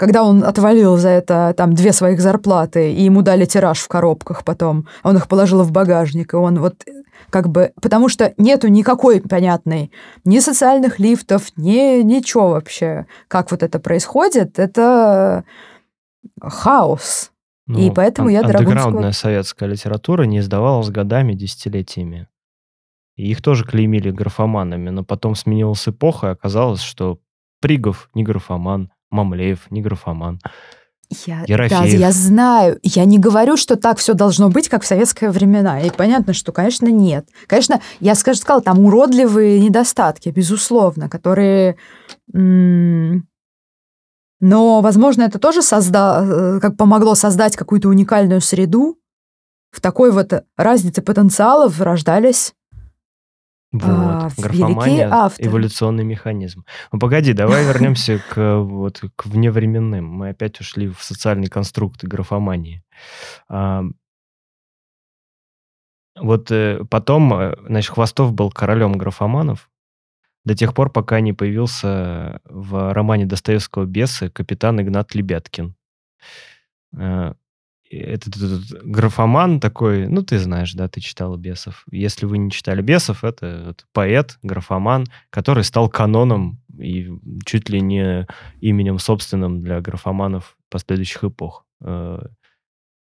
когда 0.01 0.25
он 0.25 0.45
отвалил 0.45 0.97
за 0.97 1.11
это 1.11 1.53
там 1.55 1.75
две 1.75 1.93
своих 1.93 2.23
зарплаты, 2.23 2.91
и 2.91 3.03
ему 3.03 3.21
дали 3.21 3.45
тираж 3.45 3.81
в 3.81 3.89
коробках 3.89 4.45
потом, 4.45 4.87
он 5.03 5.19
их 5.19 5.29
положил 5.29 5.63
в 5.63 5.73
багажник, 5.73 6.33
и 6.33 6.37
он 6.37 6.59
вот 6.59 6.87
как 7.29 7.51
бы... 7.51 7.73
Потому 7.83 8.09
что 8.09 8.33
нету 8.39 8.69
никакой 8.69 9.21
понятной 9.21 9.93
ни 10.25 10.39
социальных 10.39 11.01
лифтов, 11.01 11.55
ни 11.59 12.01
ничего 12.03 12.49
вообще. 12.49 13.05
Как 13.29 13.51
вот 13.51 13.63
это 13.63 13.79
происходит, 13.79 14.59
это 14.59 15.45
хаос. 16.41 17.31
Ну, 17.67 17.79
и 17.81 17.91
поэтому 17.91 18.31
я 18.31 18.43
Драгунского... 18.43 19.11
Советская 19.11 19.69
литература 19.69 20.23
не 20.23 20.39
издавалась 20.39 20.89
годами, 20.89 21.35
десятилетиями. 21.35 22.27
И 23.17 23.31
их 23.31 23.43
тоже 23.43 23.67
клеймили 23.67 24.11
графоманами, 24.11 24.89
но 24.89 25.05
потом 25.05 25.35
сменилась 25.35 25.87
эпоха, 25.87 26.29
и 26.29 26.31
оказалось, 26.31 26.81
что 26.81 27.19
Пригов 27.61 28.09
не 28.15 28.23
графоман, 28.23 28.91
Мамлеев, 29.11 29.71
не 29.71 29.83
графоман. 29.83 30.41
Я, 31.27 31.45
да, 31.69 31.83
я 31.85 32.13
знаю. 32.13 32.79
Я 32.85 33.05
не 33.05 33.19
говорю, 33.19 33.57
что 33.57 33.75
так 33.77 33.99
все 33.99 34.15
должно 34.15 34.49
быть, 34.49 34.69
как 34.69 34.85
в 34.85 34.87
советские 34.87 35.31
времена. 35.31 35.81
И 35.81 35.91
понятно, 35.91 36.33
что, 36.33 36.53
конечно, 36.53 36.87
нет. 36.87 37.29
Конечно, 37.49 37.81
я, 37.99 38.15
скажем, 38.15 38.43
сказала, 38.43 38.63
там 38.63 38.79
уродливые 38.79 39.61
недостатки, 39.61 40.29
безусловно, 40.29 41.09
которые... 41.09 41.77
Но, 42.33 43.21
возможно, 44.81 45.23
это 45.23 45.39
тоже 45.39 45.63
созда... 45.63 46.25
Э, 46.25 46.61
как 46.61 46.79
помогло 46.79 47.15
создать 47.15 47.57
какую-то 47.57 47.89
уникальную 47.89 48.41
среду. 48.41 48.97
В 49.71 49.83
такой 49.83 50.13
вот 50.13 50.33
разнице 50.57 51.03
потенциалов 51.03 51.79
рождались 51.79 52.55
вот, 53.73 53.83
а, 53.85 54.29
графомания, 54.37 55.31
эволюционный 55.39 56.03
механизм. 56.03 56.65
Ну, 56.91 56.99
погоди, 56.99 57.33
давай 57.33 57.65
вернемся 57.65 58.21
к, 58.31 58.59
вот, 58.59 59.03
к 59.15 59.27
вневременным. 59.27 60.07
Мы 60.07 60.31
опять 60.31 60.61
ушли 60.61 60.89
в 60.89 61.03
социальный 61.03 61.47
конструкт 61.47 62.03
графомании. 62.03 62.83
А, 63.49 63.85
вот 66.19 66.51
э, 66.51 66.85
потом, 66.91 67.33
э, 67.35 67.57
значит, 67.67 67.93
Хвостов 67.93 68.33
был 68.33 68.51
королем 68.51 68.93
графоманов 68.93 69.71
до 70.45 70.57
тех 70.57 70.75
пор, 70.75 70.91
пока 70.91 71.21
не 71.21 71.33
появился 71.33 72.41
в 72.45 72.93
романе 72.93 73.27
Достоевского 73.27 73.85
«Бесы» 73.85 74.31
капитан 74.31 74.81
Игнат 74.81 75.15
Лебяткин. 75.15 75.77
Этот, 77.91 78.37
этот 78.37 78.85
графоман 78.85 79.59
такой, 79.59 80.07
ну, 80.07 80.23
ты 80.23 80.39
знаешь, 80.39 80.73
да, 80.75 80.89
ты 80.89 81.01
читал 81.01 81.37
Бесов. 81.37 81.85
Если 81.91 82.25
вы 82.25 82.39
не 82.39 82.51
читали 82.51 82.83
Бесов, 82.83 83.25
это, 83.25 83.47
это 83.71 83.85
поэт, 83.93 84.39
графоман, 84.43 85.07
который 85.31 85.65
стал 85.65 85.89
каноном 85.89 86.63
и 86.79 87.11
чуть 87.45 87.69
ли 87.69 87.81
не 87.81 88.29
именем 88.61 88.99
собственным 89.01 89.61
для 89.61 89.81
графоманов 89.81 90.57
последующих 90.69 91.25
эпох. 91.25 91.67
Э, 91.83 92.21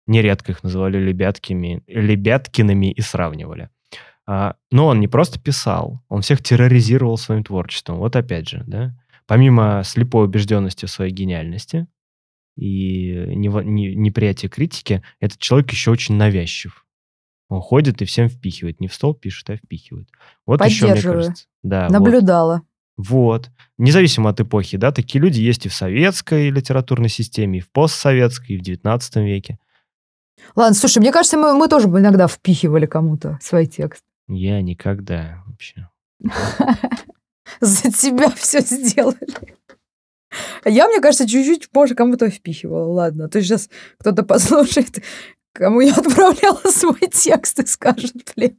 нередко 0.06 0.52
их 0.52 0.62
называли 0.62 0.98
Лебяткими, 0.98 1.82
Лебяткиными 1.88 2.92
и 2.92 3.00
сравнивали. 3.00 3.70
А, 4.26 4.56
но 4.70 4.86
он 4.86 5.00
не 5.00 5.08
просто 5.08 5.40
писал, 5.40 6.02
он 6.08 6.22
всех 6.22 6.42
терроризировал 6.42 7.16
своим 7.16 7.44
творчеством. 7.44 7.98
Вот 7.98 8.16
опять 8.16 8.48
же, 8.48 8.64
да, 8.66 8.96
помимо 9.26 9.82
слепой 9.84 10.24
убежденности 10.24 10.86
в 10.86 10.90
своей 10.90 11.12
гениальности, 11.12 11.86
и 12.56 13.34
неприятие 13.34 14.48
критики, 14.48 15.02
этот 15.20 15.38
человек 15.38 15.70
еще 15.70 15.90
очень 15.90 16.16
навязчив. 16.16 16.86
Он 17.48 17.60
ходит 17.60 18.02
и 18.02 18.04
всем 18.04 18.28
впихивает. 18.28 18.80
Не 18.80 18.88
в 18.88 18.94
стол 18.94 19.14
пишет, 19.14 19.50
а 19.50 19.56
впихивает. 19.56 20.08
Вот 20.46 20.64
еще, 20.64 20.88
мне 20.88 21.00
кажется. 21.00 21.44
Да, 21.62 21.88
Наблюдала. 21.88 22.62
Вот. 22.96 23.48
вот. 23.48 23.50
Независимо 23.78 24.30
от 24.30 24.40
эпохи, 24.40 24.78
да, 24.78 24.90
такие 24.90 25.20
люди 25.20 25.40
есть 25.40 25.66
и 25.66 25.68
в 25.68 25.74
советской 25.74 26.50
литературной 26.50 27.10
системе, 27.10 27.58
и 27.58 27.62
в 27.62 27.70
постсоветской, 27.70 28.56
и 28.56 28.58
в 28.58 28.62
19 28.62 29.16
веке. 29.16 29.58
Ладно, 30.54 30.74
слушай, 30.74 30.98
мне 30.98 31.12
кажется, 31.12 31.36
мы, 31.36 31.54
мы 31.54 31.68
тоже 31.68 31.88
бы 31.88 32.00
иногда 32.00 32.26
впихивали 32.26 32.86
кому-то 32.86 33.38
свой 33.42 33.66
текст. 33.66 34.02
Я 34.28 34.60
никогда 34.62 35.42
вообще. 35.46 35.88
За 37.60 37.90
тебя 37.92 38.30
все 38.30 38.60
сделали. 38.60 39.18
Я, 40.64 40.88
мне 40.88 41.00
кажется, 41.00 41.28
чуть-чуть 41.28 41.70
позже 41.70 41.94
кому-то 41.94 42.30
впихивала. 42.30 42.92
Ладно, 42.92 43.28
то 43.28 43.40
сейчас 43.40 43.68
кто-то 43.98 44.22
послушает, 44.22 45.02
кому 45.52 45.80
я 45.80 45.94
отправляла 45.94 46.60
свой 46.64 47.08
текст 47.12 47.58
и 47.60 47.66
скажет, 47.66 48.14
блин. 48.34 48.58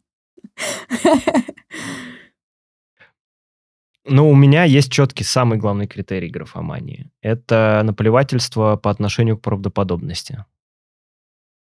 Ну, 4.10 4.30
у 4.30 4.36
меня 4.36 4.64
есть 4.64 4.90
четкий 4.90 5.26
самый 5.26 5.58
главный 5.58 5.86
критерий 5.86 6.30
графомании. 6.30 7.12
Это 7.22 7.82
наплевательство 7.84 8.78
по 8.78 8.90
отношению 8.90 9.38
к 9.38 9.42
правдоподобности. 9.42 10.46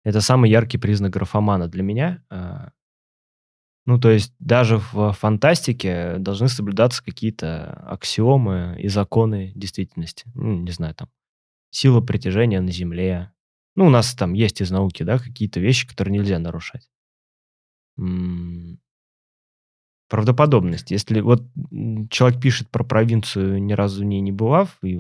Это 0.04 0.22
самый 0.22 0.50
яркий 0.50 0.78
признак 0.78 1.12
графомана 1.12 1.68
для 1.68 1.82
меня. 1.82 2.22
Ну, 3.86 3.98
то 3.98 4.10
есть 4.10 4.34
даже 4.38 4.78
в 4.78 5.12
фантастике 5.12 6.16
должны 6.18 6.48
соблюдаться 6.48 7.02
какие-то 7.04 7.72
аксиомы 7.88 8.76
и 8.78 8.88
законы 8.88 9.52
действительности. 9.54 10.24
Ну, 10.34 10.60
не 10.60 10.70
знаю, 10.70 10.94
там, 10.94 11.08
сила 11.70 12.00
притяжения 12.00 12.60
на 12.60 12.72
Земле. 12.72 13.32
Ну, 13.76 13.86
у 13.86 13.90
нас 13.90 14.14
там 14.14 14.34
есть 14.34 14.60
из 14.60 14.70
науки, 14.70 15.02
да, 15.04 15.18
какие-то 15.18 15.60
вещи, 15.60 15.88
которые 15.88 16.12
нельзя 16.18 16.38
нарушать. 16.38 16.88
М 17.98 18.04
-м 18.74 18.78
правдоподобность. 20.10 20.90
Если 20.90 21.20
вот 21.20 21.44
человек 22.10 22.40
пишет 22.40 22.68
про 22.68 22.82
провинцию, 22.82 23.62
ни 23.62 23.72
разу 23.72 24.02
в 24.02 24.04
ней 24.04 24.20
не 24.20 24.32
бывав, 24.32 24.76
и 24.82 24.98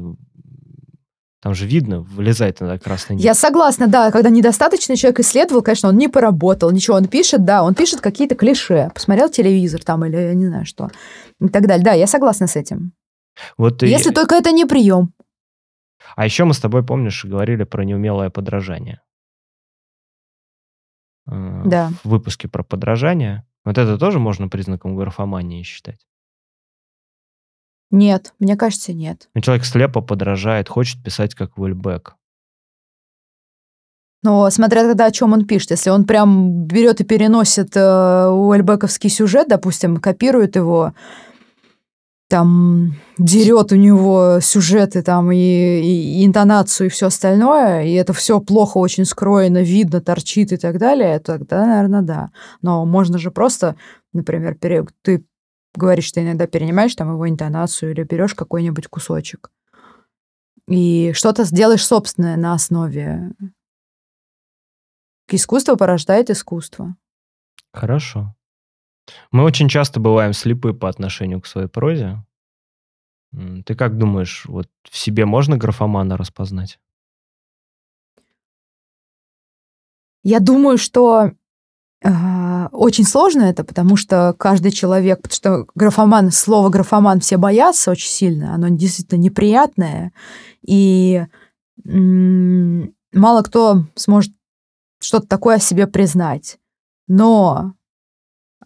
там 1.40 1.54
же 1.54 1.66
видно, 1.66 2.02
вылезает 2.02 2.60
иногда 2.60 2.78
красный 2.78 3.16
Я 3.16 3.34
согласна, 3.34 3.86
да. 3.86 4.10
Когда 4.10 4.28
недостаточно 4.28 4.94
человек 4.94 5.20
исследовал, 5.20 5.62
конечно, 5.62 5.88
он 5.88 5.96
не 5.96 6.08
поработал, 6.08 6.70
ничего. 6.70 6.96
Он 6.96 7.06
пишет, 7.06 7.44
да, 7.46 7.62
он 7.62 7.74
пишет 7.74 8.02
какие-то 8.02 8.34
клише. 8.34 8.90
Посмотрел 8.94 9.30
телевизор 9.30 9.82
там 9.82 10.04
или 10.04 10.16
я 10.16 10.34
не 10.34 10.46
знаю 10.46 10.66
что. 10.66 10.90
И 11.40 11.48
так 11.48 11.66
далее. 11.66 11.82
Да, 11.82 11.92
я 11.94 12.06
согласна 12.06 12.46
с 12.46 12.56
этим. 12.56 12.92
Вот 13.56 13.82
Если 13.82 14.10
и... 14.10 14.14
только 14.14 14.34
это 14.34 14.52
не 14.52 14.66
прием. 14.66 15.14
А 16.14 16.26
еще 16.26 16.44
мы 16.44 16.52
с 16.52 16.58
тобой, 16.58 16.84
помнишь, 16.84 17.24
говорили 17.24 17.64
про 17.64 17.84
неумелое 17.84 18.28
подражание. 18.28 19.00
Э, 21.26 21.62
да. 21.64 21.90
В 22.04 22.10
выпуске 22.10 22.48
про 22.48 22.62
подражание. 22.62 23.46
Вот 23.64 23.78
это 23.78 23.96
тоже 23.96 24.18
можно 24.18 24.48
признаком 24.48 24.94
графомании 24.94 25.62
считать. 25.62 26.06
Нет, 27.90 28.34
мне 28.38 28.56
кажется, 28.56 28.92
нет. 28.92 29.28
Ну, 29.34 29.40
человек 29.40 29.64
слепо 29.64 30.00
подражает, 30.00 30.68
хочет 30.68 31.02
писать 31.02 31.34
как 31.34 31.58
Уэльбек. 31.58 32.14
Но 34.22 34.50
смотря 34.50 34.82
тогда, 34.82 35.06
о 35.06 35.10
чем 35.10 35.32
он 35.32 35.46
пишет. 35.46 35.70
Если 35.70 35.90
он 35.90 36.04
прям 36.04 36.64
берет 36.66 37.00
и 37.00 37.04
переносит 37.04 37.74
э, 37.74 38.28
уэльбековский 38.28 39.08
сюжет, 39.08 39.48
допустим, 39.48 39.96
копирует 39.96 40.56
его, 40.56 40.92
там 42.28 42.94
дерет 43.18 43.72
у 43.72 43.76
него 43.76 44.38
сюжеты 44.40 45.02
там 45.02 45.32
и, 45.32 45.36
и, 45.36 46.20
и 46.20 46.26
интонацию 46.26 46.86
и 46.86 46.90
все 46.90 47.06
остальное, 47.06 47.84
и 47.84 47.92
это 47.94 48.12
все 48.12 48.40
плохо 48.40 48.76
очень 48.76 49.04
скроено, 49.04 49.62
видно, 49.62 50.00
торчит 50.00 50.52
и 50.52 50.56
так 50.56 50.78
далее, 50.78 51.18
тогда, 51.18 51.66
наверное, 51.66 52.02
да. 52.02 52.30
Но 52.62 52.84
можно 52.84 53.18
же 53.18 53.30
просто, 53.30 53.74
например, 54.12 54.54
пере... 54.54 54.86
ты 55.02 55.24
говоришь, 55.74 56.06
что 56.06 56.22
иногда 56.22 56.46
перенимаешь 56.46 56.94
там 56.94 57.12
его 57.12 57.28
интонацию 57.28 57.92
или 57.92 58.02
берешь 58.02 58.34
какой-нибудь 58.34 58.88
кусочек. 58.88 59.50
И 60.66 61.12
что-то 61.14 61.44
сделаешь 61.44 61.84
собственное 61.84 62.36
на 62.36 62.54
основе. 62.54 63.32
Искусство 65.28 65.76
порождает 65.76 66.30
искусство. 66.30 66.96
Хорошо. 67.72 68.34
Мы 69.30 69.44
очень 69.44 69.68
часто 69.68 70.00
бываем 70.00 70.32
слепы 70.32 70.72
по 70.72 70.88
отношению 70.88 71.40
к 71.40 71.46
своей 71.46 71.68
прозе. 71.68 72.24
Ты 73.32 73.74
как 73.74 73.96
думаешь, 73.96 74.44
вот 74.46 74.68
в 74.88 74.96
себе 74.96 75.24
можно 75.24 75.56
графомана 75.56 76.16
распознать? 76.16 76.80
Я 80.22 80.40
думаю, 80.40 80.78
что 80.78 81.32
а, 82.04 82.49
очень 82.68 83.04
сложно 83.04 83.42
это, 83.42 83.64
потому 83.64 83.96
что 83.96 84.34
каждый 84.38 84.70
человек, 84.70 85.22
потому 85.22 85.34
что 85.34 85.66
графоман, 85.74 86.30
слово 86.30 86.68
графоман 86.68 87.20
все 87.20 87.36
боятся 87.36 87.90
очень 87.90 88.10
сильно, 88.10 88.54
оно 88.54 88.68
действительно 88.68 89.18
неприятное, 89.18 90.12
и 90.66 91.24
мало 91.84 93.42
кто 93.42 93.84
сможет 93.94 94.32
что-то 95.00 95.26
такое 95.26 95.56
о 95.56 95.60
себе 95.60 95.86
признать. 95.86 96.58
Но, 97.08 97.74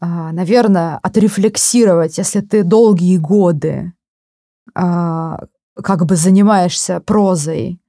а, 0.01 0.33
наверное, 0.33 0.99
отрефлексировать, 0.99 2.19
если 2.19 2.41
ты 2.41 2.65
долгие 2.65 3.17
годы 3.19 3.93
а, 4.75 5.47
как 5.83 6.05
бы 6.07 6.17
занимаешься 6.17 7.01
прозой 7.01 7.81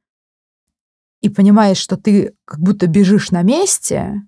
и 1.22 1.30
понимаешь, 1.30 1.78
что 1.78 1.98
ты 1.98 2.36
как 2.46 2.60
будто 2.60 2.88
бежишь 2.88 3.32
на 3.32 3.42
месте, 3.42 4.22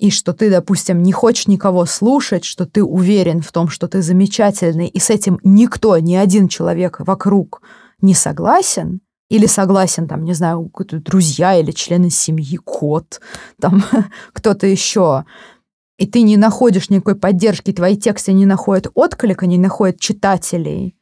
и 0.00 0.10
что 0.10 0.32
ты, 0.32 0.48
допустим, 0.48 1.02
не 1.02 1.12
хочешь 1.12 1.46
никого 1.46 1.84
слушать, 1.84 2.46
что 2.46 2.64
ты 2.64 2.82
уверен 2.82 3.42
в 3.42 3.52
том, 3.52 3.68
что 3.68 3.86
ты 3.86 4.00
замечательный, 4.00 4.88
и 4.88 4.98
с 4.98 5.10
этим 5.10 5.38
никто, 5.44 5.98
ни 5.98 6.14
один 6.14 6.48
человек 6.48 7.00
вокруг 7.00 7.60
не 8.00 8.14
согласен, 8.14 9.02
или 9.28 9.44
согласен, 9.44 10.08
там, 10.08 10.24
не 10.24 10.32
знаю, 10.32 10.72
друзья 11.04 11.54
или 11.54 11.70
члены 11.70 12.08
семьи, 12.08 12.56
кот, 12.56 13.20
там, 13.60 13.84
кто-то 14.32 14.66
еще, 14.66 15.26
и 15.98 16.06
ты 16.06 16.22
не 16.22 16.38
находишь 16.38 16.88
никакой 16.88 17.14
поддержки, 17.16 17.70
твои 17.70 17.94
тексты 17.94 18.32
не 18.32 18.46
находят 18.46 18.90
отклика, 18.94 19.46
не 19.46 19.58
находят 19.58 20.00
читателей, 20.00 20.96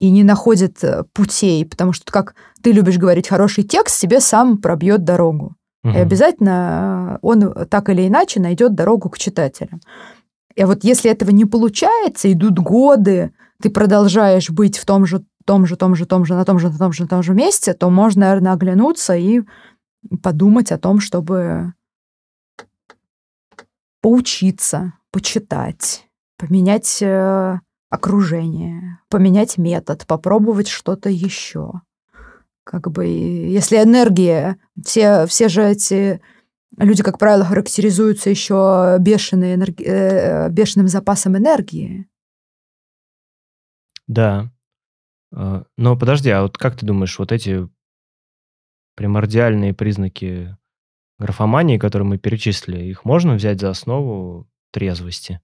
и 0.00 0.08
не 0.10 0.22
находят 0.22 0.82
э, 0.82 1.04
путей, 1.12 1.66
потому 1.66 1.92
что, 1.92 2.10
как 2.10 2.34
ты 2.62 2.72
любишь 2.72 2.96
говорить, 2.96 3.28
хороший 3.28 3.64
текст 3.64 3.96
себе 3.96 4.20
сам 4.20 4.56
пробьет 4.56 5.04
дорогу. 5.04 5.57
Угу. 5.84 5.92
И 5.92 5.96
обязательно 5.96 7.14
э, 7.14 7.18
он 7.22 7.66
так 7.66 7.88
или 7.88 8.06
иначе 8.06 8.40
найдет 8.40 8.74
дорогу 8.74 9.10
к 9.10 9.18
читателям. 9.18 9.80
И 10.54 10.64
вот 10.64 10.82
если 10.82 11.10
этого 11.10 11.30
не 11.30 11.44
получается, 11.44 12.32
идут 12.32 12.58
годы, 12.58 13.32
ты 13.62 13.70
продолжаешь 13.70 14.50
быть 14.50 14.76
в 14.76 14.84
том 14.84 15.06
же, 15.06 15.24
том 15.44 15.66
же, 15.66 15.76
том 15.76 15.94
же, 15.94 16.04
том 16.04 16.24
же, 16.24 16.34
на 16.34 16.44
том 16.44 16.58
же, 16.58 16.68
на 16.68 16.78
том 16.78 16.92
же, 16.92 17.02
на 17.02 17.08
том 17.08 17.22
же 17.22 17.34
месте, 17.34 17.74
то 17.74 17.90
можно, 17.90 18.26
наверное, 18.26 18.52
оглянуться 18.52 19.14
и 19.14 19.42
подумать 20.22 20.72
о 20.72 20.78
том, 20.78 21.00
чтобы 21.00 21.74
поучиться, 24.00 24.94
почитать, 25.12 26.06
поменять 26.38 27.02
э, 27.02 27.60
окружение, 27.90 29.00
поменять 29.08 29.58
метод, 29.58 30.06
попробовать 30.06 30.68
что-то 30.68 31.08
еще 31.08 31.82
как 32.68 32.90
бы, 32.90 33.06
если 33.06 33.82
энергия, 33.82 34.58
все, 34.84 35.24
все 35.26 35.48
же 35.48 35.62
эти 35.62 36.20
люди, 36.76 37.02
как 37.02 37.18
правило, 37.18 37.42
характеризуются 37.42 38.28
еще 38.28 38.98
бешеной 39.00 39.54
энерги... 39.54 39.84
Э, 39.84 40.50
бешеным 40.50 40.86
запасом 40.86 41.38
энергии. 41.38 42.06
Да. 44.06 44.52
А, 45.34 45.64
но 45.78 45.96
подожди, 45.96 46.28
а 46.28 46.42
вот 46.42 46.58
как 46.58 46.76
ты 46.76 46.84
думаешь, 46.84 47.18
вот 47.18 47.32
эти 47.32 47.66
примордиальные 48.96 49.72
признаки 49.72 50.54
графомании, 51.18 51.78
которые 51.78 52.06
мы 52.06 52.18
перечислили, 52.18 52.84
их 52.84 53.06
можно 53.06 53.34
взять 53.34 53.60
за 53.60 53.70
основу 53.70 54.46
трезвости? 54.72 55.40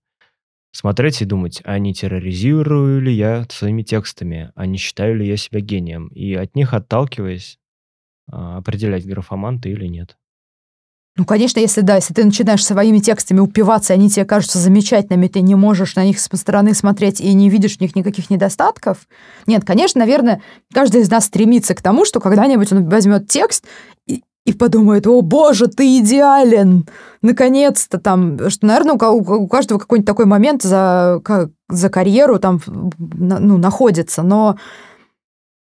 Смотреть 0.74 1.22
и 1.22 1.24
думать, 1.24 1.62
а 1.64 1.78
не 1.78 1.94
терроризирую 1.94 3.00
ли 3.00 3.12
я 3.14 3.46
своими 3.48 3.82
текстами, 3.82 4.50
а 4.56 4.66
не 4.66 4.76
считаю 4.76 5.16
ли 5.16 5.26
я 5.26 5.36
себя 5.36 5.60
гением, 5.60 6.08
и 6.08 6.34
от 6.34 6.56
них 6.56 6.74
отталкиваясь, 6.74 7.58
а, 8.30 8.58
определять, 8.58 9.06
графоман 9.06 9.60
ты 9.60 9.70
или 9.70 9.86
нет. 9.86 10.18
Ну, 11.16 11.24
конечно, 11.24 11.60
если 11.60 11.82
да, 11.82 11.94
если 11.94 12.12
ты 12.12 12.24
начинаешь 12.24 12.64
своими 12.64 12.98
текстами 12.98 13.38
упиваться, 13.38 13.92
они 13.92 14.10
тебе 14.10 14.24
кажутся 14.24 14.58
замечательными, 14.58 15.28
ты 15.28 15.42
не 15.42 15.54
можешь 15.54 15.94
на 15.94 16.04
них 16.04 16.18
со 16.18 16.36
стороны 16.36 16.74
смотреть 16.74 17.20
и 17.20 17.32
не 17.34 17.48
видишь 17.48 17.76
в 17.76 17.80
них 17.80 17.94
никаких 17.94 18.30
недостатков. 18.30 19.06
Нет, 19.46 19.64
конечно, 19.64 20.00
наверное, 20.00 20.42
каждый 20.72 21.02
из 21.02 21.10
нас 21.10 21.26
стремится 21.26 21.76
к 21.76 21.82
тому, 21.82 22.04
что 22.04 22.18
когда-нибудь 22.18 22.72
он 22.72 22.88
возьмет 22.88 23.28
текст 23.28 23.64
и, 24.08 24.24
и 24.44 24.52
подумает, 24.52 25.06
о 25.06 25.22
боже, 25.22 25.68
ты 25.68 25.98
идеален, 25.98 26.86
наконец-то 27.22 27.98
там, 27.98 28.50
что, 28.50 28.66
наверное, 28.66 28.94
у, 28.94 29.44
у 29.44 29.48
каждого 29.48 29.78
какой-нибудь 29.78 30.06
такой 30.06 30.26
момент 30.26 30.62
за, 30.62 31.22
за 31.68 31.88
карьеру 31.88 32.38
там, 32.38 32.60
ну, 32.98 33.56
находится, 33.56 34.22
но 34.22 34.58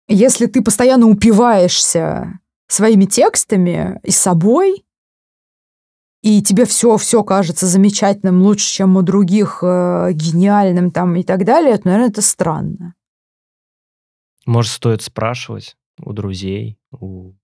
если 0.06 0.46
ты 0.46 0.62
постоянно 0.62 1.06
упиваешься 1.06 2.40
своими 2.68 3.06
текстами 3.06 4.00
и 4.02 4.10
собой, 4.10 4.84
и 6.22 6.42
тебе 6.42 6.64
все, 6.64 6.96
все 6.96 7.22
кажется 7.22 7.66
замечательным, 7.66 8.42
лучше, 8.42 8.66
чем 8.66 8.96
у 8.96 9.02
других, 9.02 9.58
э, 9.62 10.10
гениальным 10.12 10.90
там 10.90 11.14
и 11.16 11.22
так 11.22 11.44
далее, 11.44 11.76
то, 11.76 11.86
наверное, 11.86 12.10
это 12.10 12.22
странно. 12.22 12.94
Может, 14.46 14.72
стоит 14.72 15.02
спрашивать 15.02 15.76
у 16.02 16.12
друзей, 16.12 16.78
у 16.92 17.34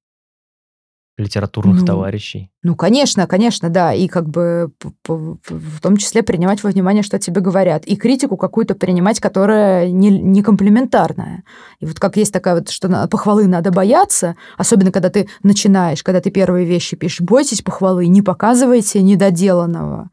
литературных 1.20 1.80
Ну, 1.80 1.86
товарищей. 1.86 2.50
Ну, 2.62 2.74
конечно, 2.74 3.26
конечно, 3.26 3.68
да. 3.68 3.92
И 3.94 4.08
как 4.08 4.28
бы 4.28 4.72
в 5.06 5.80
том 5.80 5.96
числе 5.96 6.22
принимать 6.22 6.62
во 6.62 6.70
внимание, 6.70 7.02
что 7.02 7.18
тебе 7.18 7.40
говорят. 7.40 7.84
И 7.86 7.96
критику 7.96 8.36
какую-то 8.36 8.74
принимать, 8.74 9.20
которая 9.20 9.90
не, 9.90 10.10
не 10.10 10.42
комплементарная. 10.42 11.44
И 11.78 11.86
вот 11.86 12.00
как 12.00 12.16
есть 12.16 12.32
такая 12.32 12.56
вот, 12.56 12.68
что 12.70 13.08
похвалы 13.08 13.46
надо 13.46 13.70
бояться, 13.70 14.36
особенно 14.56 14.92
когда 14.92 15.10
ты 15.10 15.28
начинаешь, 15.42 16.02
когда 16.02 16.20
ты 16.20 16.30
первые 16.30 16.66
вещи 16.66 16.96
пишешь, 16.96 17.20
бойтесь 17.20 17.62
похвалы, 17.62 18.06
не 18.06 18.22
показывайте 18.22 19.02
недоделанного. 19.02 20.10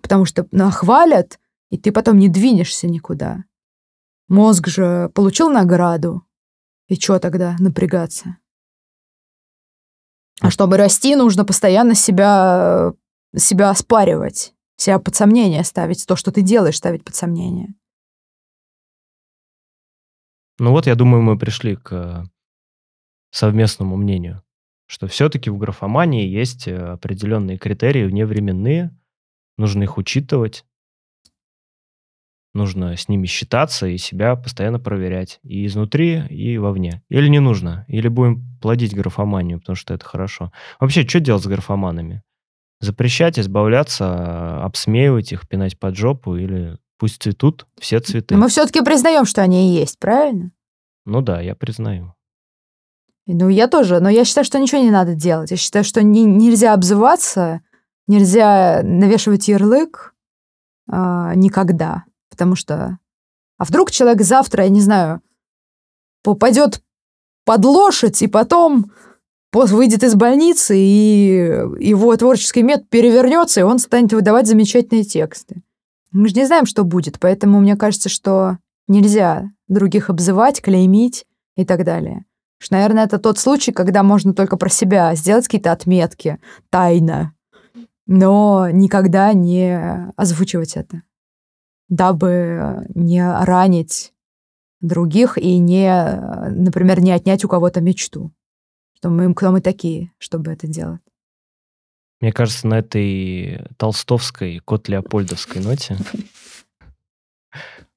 Потому 0.00 0.24
что 0.24 0.46
нахвалят, 0.50 1.38
и 1.70 1.78
ты 1.78 1.90
потом 1.90 2.18
не 2.18 2.28
двинешься 2.28 2.86
никуда. 2.86 3.44
Мозг 4.28 4.68
же 4.68 5.10
получил 5.14 5.50
награду. 5.50 6.22
И 6.88 6.96
что 6.96 7.18
тогда 7.18 7.56
напрягаться? 7.58 8.36
А 10.40 10.50
чтобы 10.50 10.76
расти, 10.76 11.16
нужно 11.16 11.44
постоянно 11.44 11.94
себя, 11.94 12.92
себя 13.36 13.70
оспаривать, 13.70 14.54
себя 14.76 14.98
под 14.98 15.14
сомнение 15.14 15.64
ставить, 15.64 16.06
то, 16.06 16.16
что 16.16 16.32
ты 16.32 16.42
делаешь, 16.42 16.76
ставить 16.76 17.04
под 17.04 17.14
сомнение. 17.14 17.74
Ну 20.58 20.70
вот, 20.70 20.86
я 20.86 20.94
думаю, 20.94 21.22
мы 21.22 21.38
пришли 21.38 21.76
к 21.76 22.24
совместному 23.30 23.96
мнению, 23.96 24.42
что 24.86 25.08
все-таки 25.08 25.50
в 25.50 25.58
графомании 25.58 26.28
есть 26.28 26.68
определенные 26.68 27.58
критерии 27.58 28.04
вневременные, 28.04 28.96
нужно 29.56 29.82
их 29.82 29.98
учитывать, 29.98 30.64
нужно 32.54 32.96
с 32.96 33.08
ними 33.08 33.26
считаться 33.26 33.86
и 33.86 33.98
себя 33.98 34.36
постоянно 34.36 34.78
проверять. 34.78 35.40
И 35.42 35.66
изнутри, 35.66 36.24
и 36.28 36.56
вовне. 36.58 37.02
Или 37.08 37.28
не 37.28 37.40
нужно. 37.40 37.84
Или 37.88 38.08
будем 38.08 38.44
плодить 38.60 38.94
графоманию, 38.94 39.60
потому 39.60 39.76
что 39.76 39.94
это 39.94 40.04
хорошо. 40.04 40.52
Вообще, 40.80 41.06
что 41.06 41.20
делать 41.20 41.42
с 41.42 41.46
графоманами? 41.46 42.22
Запрещать, 42.80 43.38
избавляться, 43.38 44.62
обсмеивать 44.64 45.32
их, 45.32 45.48
пинать 45.48 45.78
под 45.78 45.96
жопу 45.96 46.36
или 46.36 46.78
пусть 46.98 47.22
цветут 47.22 47.66
все 47.78 48.00
цветы. 48.00 48.34
Но 48.34 48.40
мы 48.40 48.48
все-таки 48.48 48.82
признаем, 48.82 49.24
что 49.24 49.42
они 49.42 49.70
и 49.70 49.80
есть, 49.80 49.98
правильно? 49.98 50.50
Ну 51.04 51.20
да, 51.20 51.40
я 51.40 51.54
признаю. 51.54 52.14
Ну, 53.26 53.48
я 53.48 53.68
тоже, 53.68 54.00
но 54.00 54.10
я 54.10 54.24
считаю, 54.24 54.44
что 54.44 54.58
ничего 54.58 54.82
не 54.82 54.90
надо 54.90 55.14
делать. 55.14 55.50
Я 55.50 55.56
считаю, 55.56 55.84
что 55.84 56.02
не, 56.02 56.24
нельзя 56.24 56.74
обзываться, 56.74 57.62
нельзя 58.06 58.82
навешивать 58.82 59.48
ярлык 59.48 60.14
э, 60.92 61.32
никогда. 61.34 62.04
Потому 62.34 62.56
что... 62.56 62.98
А 63.58 63.64
вдруг 63.64 63.92
человек 63.92 64.22
завтра, 64.22 64.64
я 64.64 64.68
не 64.68 64.80
знаю, 64.80 65.22
попадет 66.24 66.82
под 67.44 67.64
лошадь, 67.64 68.20
и 68.22 68.26
потом 68.26 68.90
выйдет 69.52 70.02
из 70.02 70.16
больницы, 70.16 70.76
и 70.76 71.62
его 71.78 72.16
творческий 72.16 72.64
метод 72.64 72.88
перевернется, 72.88 73.60
и 73.60 73.62
он 73.62 73.78
станет 73.78 74.12
выдавать 74.12 74.48
замечательные 74.48 75.04
тексты. 75.04 75.62
Мы 76.10 76.26
же 76.26 76.34
не 76.34 76.44
знаем, 76.44 76.66
что 76.66 76.82
будет, 76.82 77.20
поэтому 77.20 77.60
мне 77.60 77.76
кажется, 77.76 78.08
что 78.08 78.58
нельзя 78.88 79.52
других 79.68 80.10
обзывать, 80.10 80.60
клеймить 80.60 81.24
и 81.56 81.64
так 81.64 81.84
далее. 81.84 82.24
Что, 82.58 82.74
наверное, 82.74 83.04
это 83.04 83.18
тот 83.18 83.38
случай, 83.38 83.70
когда 83.70 84.02
можно 84.02 84.34
только 84.34 84.56
про 84.56 84.68
себя 84.68 85.14
сделать 85.14 85.44
какие-то 85.44 85.70
отметки 85.70 86.40
тайно, 86.70 87.32
но 88.08 88.70
никогда 88.72 89.32
не 89.34 90.12
озвучивать 90.16 90.76
это 90.76 91.02
дабы 91.88 92.86
не 92.94 93.22
ранить 93.44 94.12
других 94.80 95.38
и 95.38 95.58
не, 95.58 95.90
например, 96.50 97.00
не 97.00 97.12
отнять 97.12 97.44
у 97.44 97.48
кого-то 97.48 97.80
мечту. 97.80 98.32
Что 98.94 99.10
мы, 99.10 99.32
кто 99.34 99.50
мы 99.50 99.60
такие, 99.60 100.12
чтобы 100.18 100.52
это 100.52 100.66
делать. 100.66 101.00
Мне 102.20 102.32
кажется, 102.32 102.66
на 102.66 102.78
этой 102.78 103.66
толстовской, 103.76 104.60
кот 104.60 104.88
Леопольдовской 104.88 105.62
ноте 105.62 105.96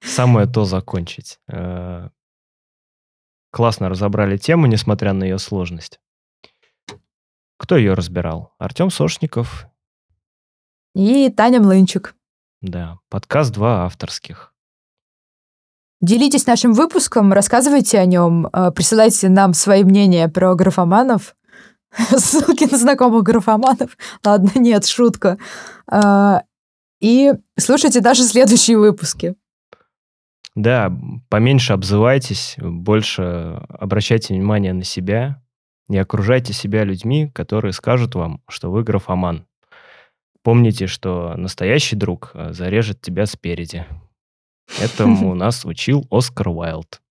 самое 0.02 0.48
то 0.48 0.66
закончить. 0.66 1.40
Э, 1.48 2.10
классно 3.52 3.90
разобрали 3.90 4.38
тему, 4.38 4.68
несмотря 4.68 5.14
на 5.14 5.24
ее 5.24 5.38
сложность. 5.38 6.00
Кто 7.58 7.78
ее 7.78 7.94
разбирал? 7.94 8.54
Артем 8.58 8.90
Сошников. 8.90 9.68
И 10.94 11.30
Таня 11.30 11.60
Млынчик. 11.60 12.16
Да, 12.62 12.98
подкаст 13.10 13.54
два 13.54 13.86
авторских. 13.86 14.54
Делитесь 16.02 16.48
нашим 16.48 16.74
выпуском, 16.74 17.34
рассказывайте 17.34 18.00
о 18.00 18.06
нем, 18.06 18.48
э, 18.52 18.72
присылайте 18.72 19.30
нам 19.30 19.54
свои 19.54 19.84
мнения 19.84 20.28
про 20.28 20.56
графоманов, 20.56 21.36
ссылки 22.18 22.70
на 22.70 22.78
знакомых 22.78 23.24
графоманов. 23.24 23.98
Ладно, 24.24 24.52
нет, 24.56 24.86
шутка. 24.86 25.38
Э, 25.92 26.40
и 27.00 27.34
слушайте 27.60 28.02
наши 28.02 28.24
следующие 28.24 28.78
выпуски. 28.78 29.36
Да, 30.56 30.92
поменьше 31.30 31.74
обзывайтесь, 31.74 32.56
больше 32.58 33.62
обращайте 33.70 34.34
внимание 34.34 34.74
на 34.74 34.84
себя, 34.84 35.44
не 35.88 36.00
окружайте 36.00 36.54
себя 36.54 36.84
людьми, 36.84 37.30
которые 37.30 37.74
скажут 37.74 38.16
вам, 38.16 38.42
что 38.50 38.72
вы 38.72 38.84
графоман. 38.84 39.46
Помните, 40.48 40.88
что 40.88 41.36
настоящий 41.36 41.98
друг 41.98 42.32
э, 42.34 42.54
зарежет 42.54 43.02
тебя 43.02 43.26
спереди. 43.26 43.86
Этому 44.80 45.34
нас 45.36 45.66
учил 45.66 46.08
Оскар 46.10 46.48
Уайлд. 46.48 47.02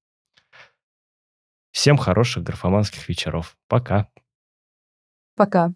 Всем 1.70 1.98
хороших 1.98 2.44
графоманских 2.44 3.06
вечеров. 3.10 3.58
Пока. 3.68 4.08
Пока. 5.34 5.74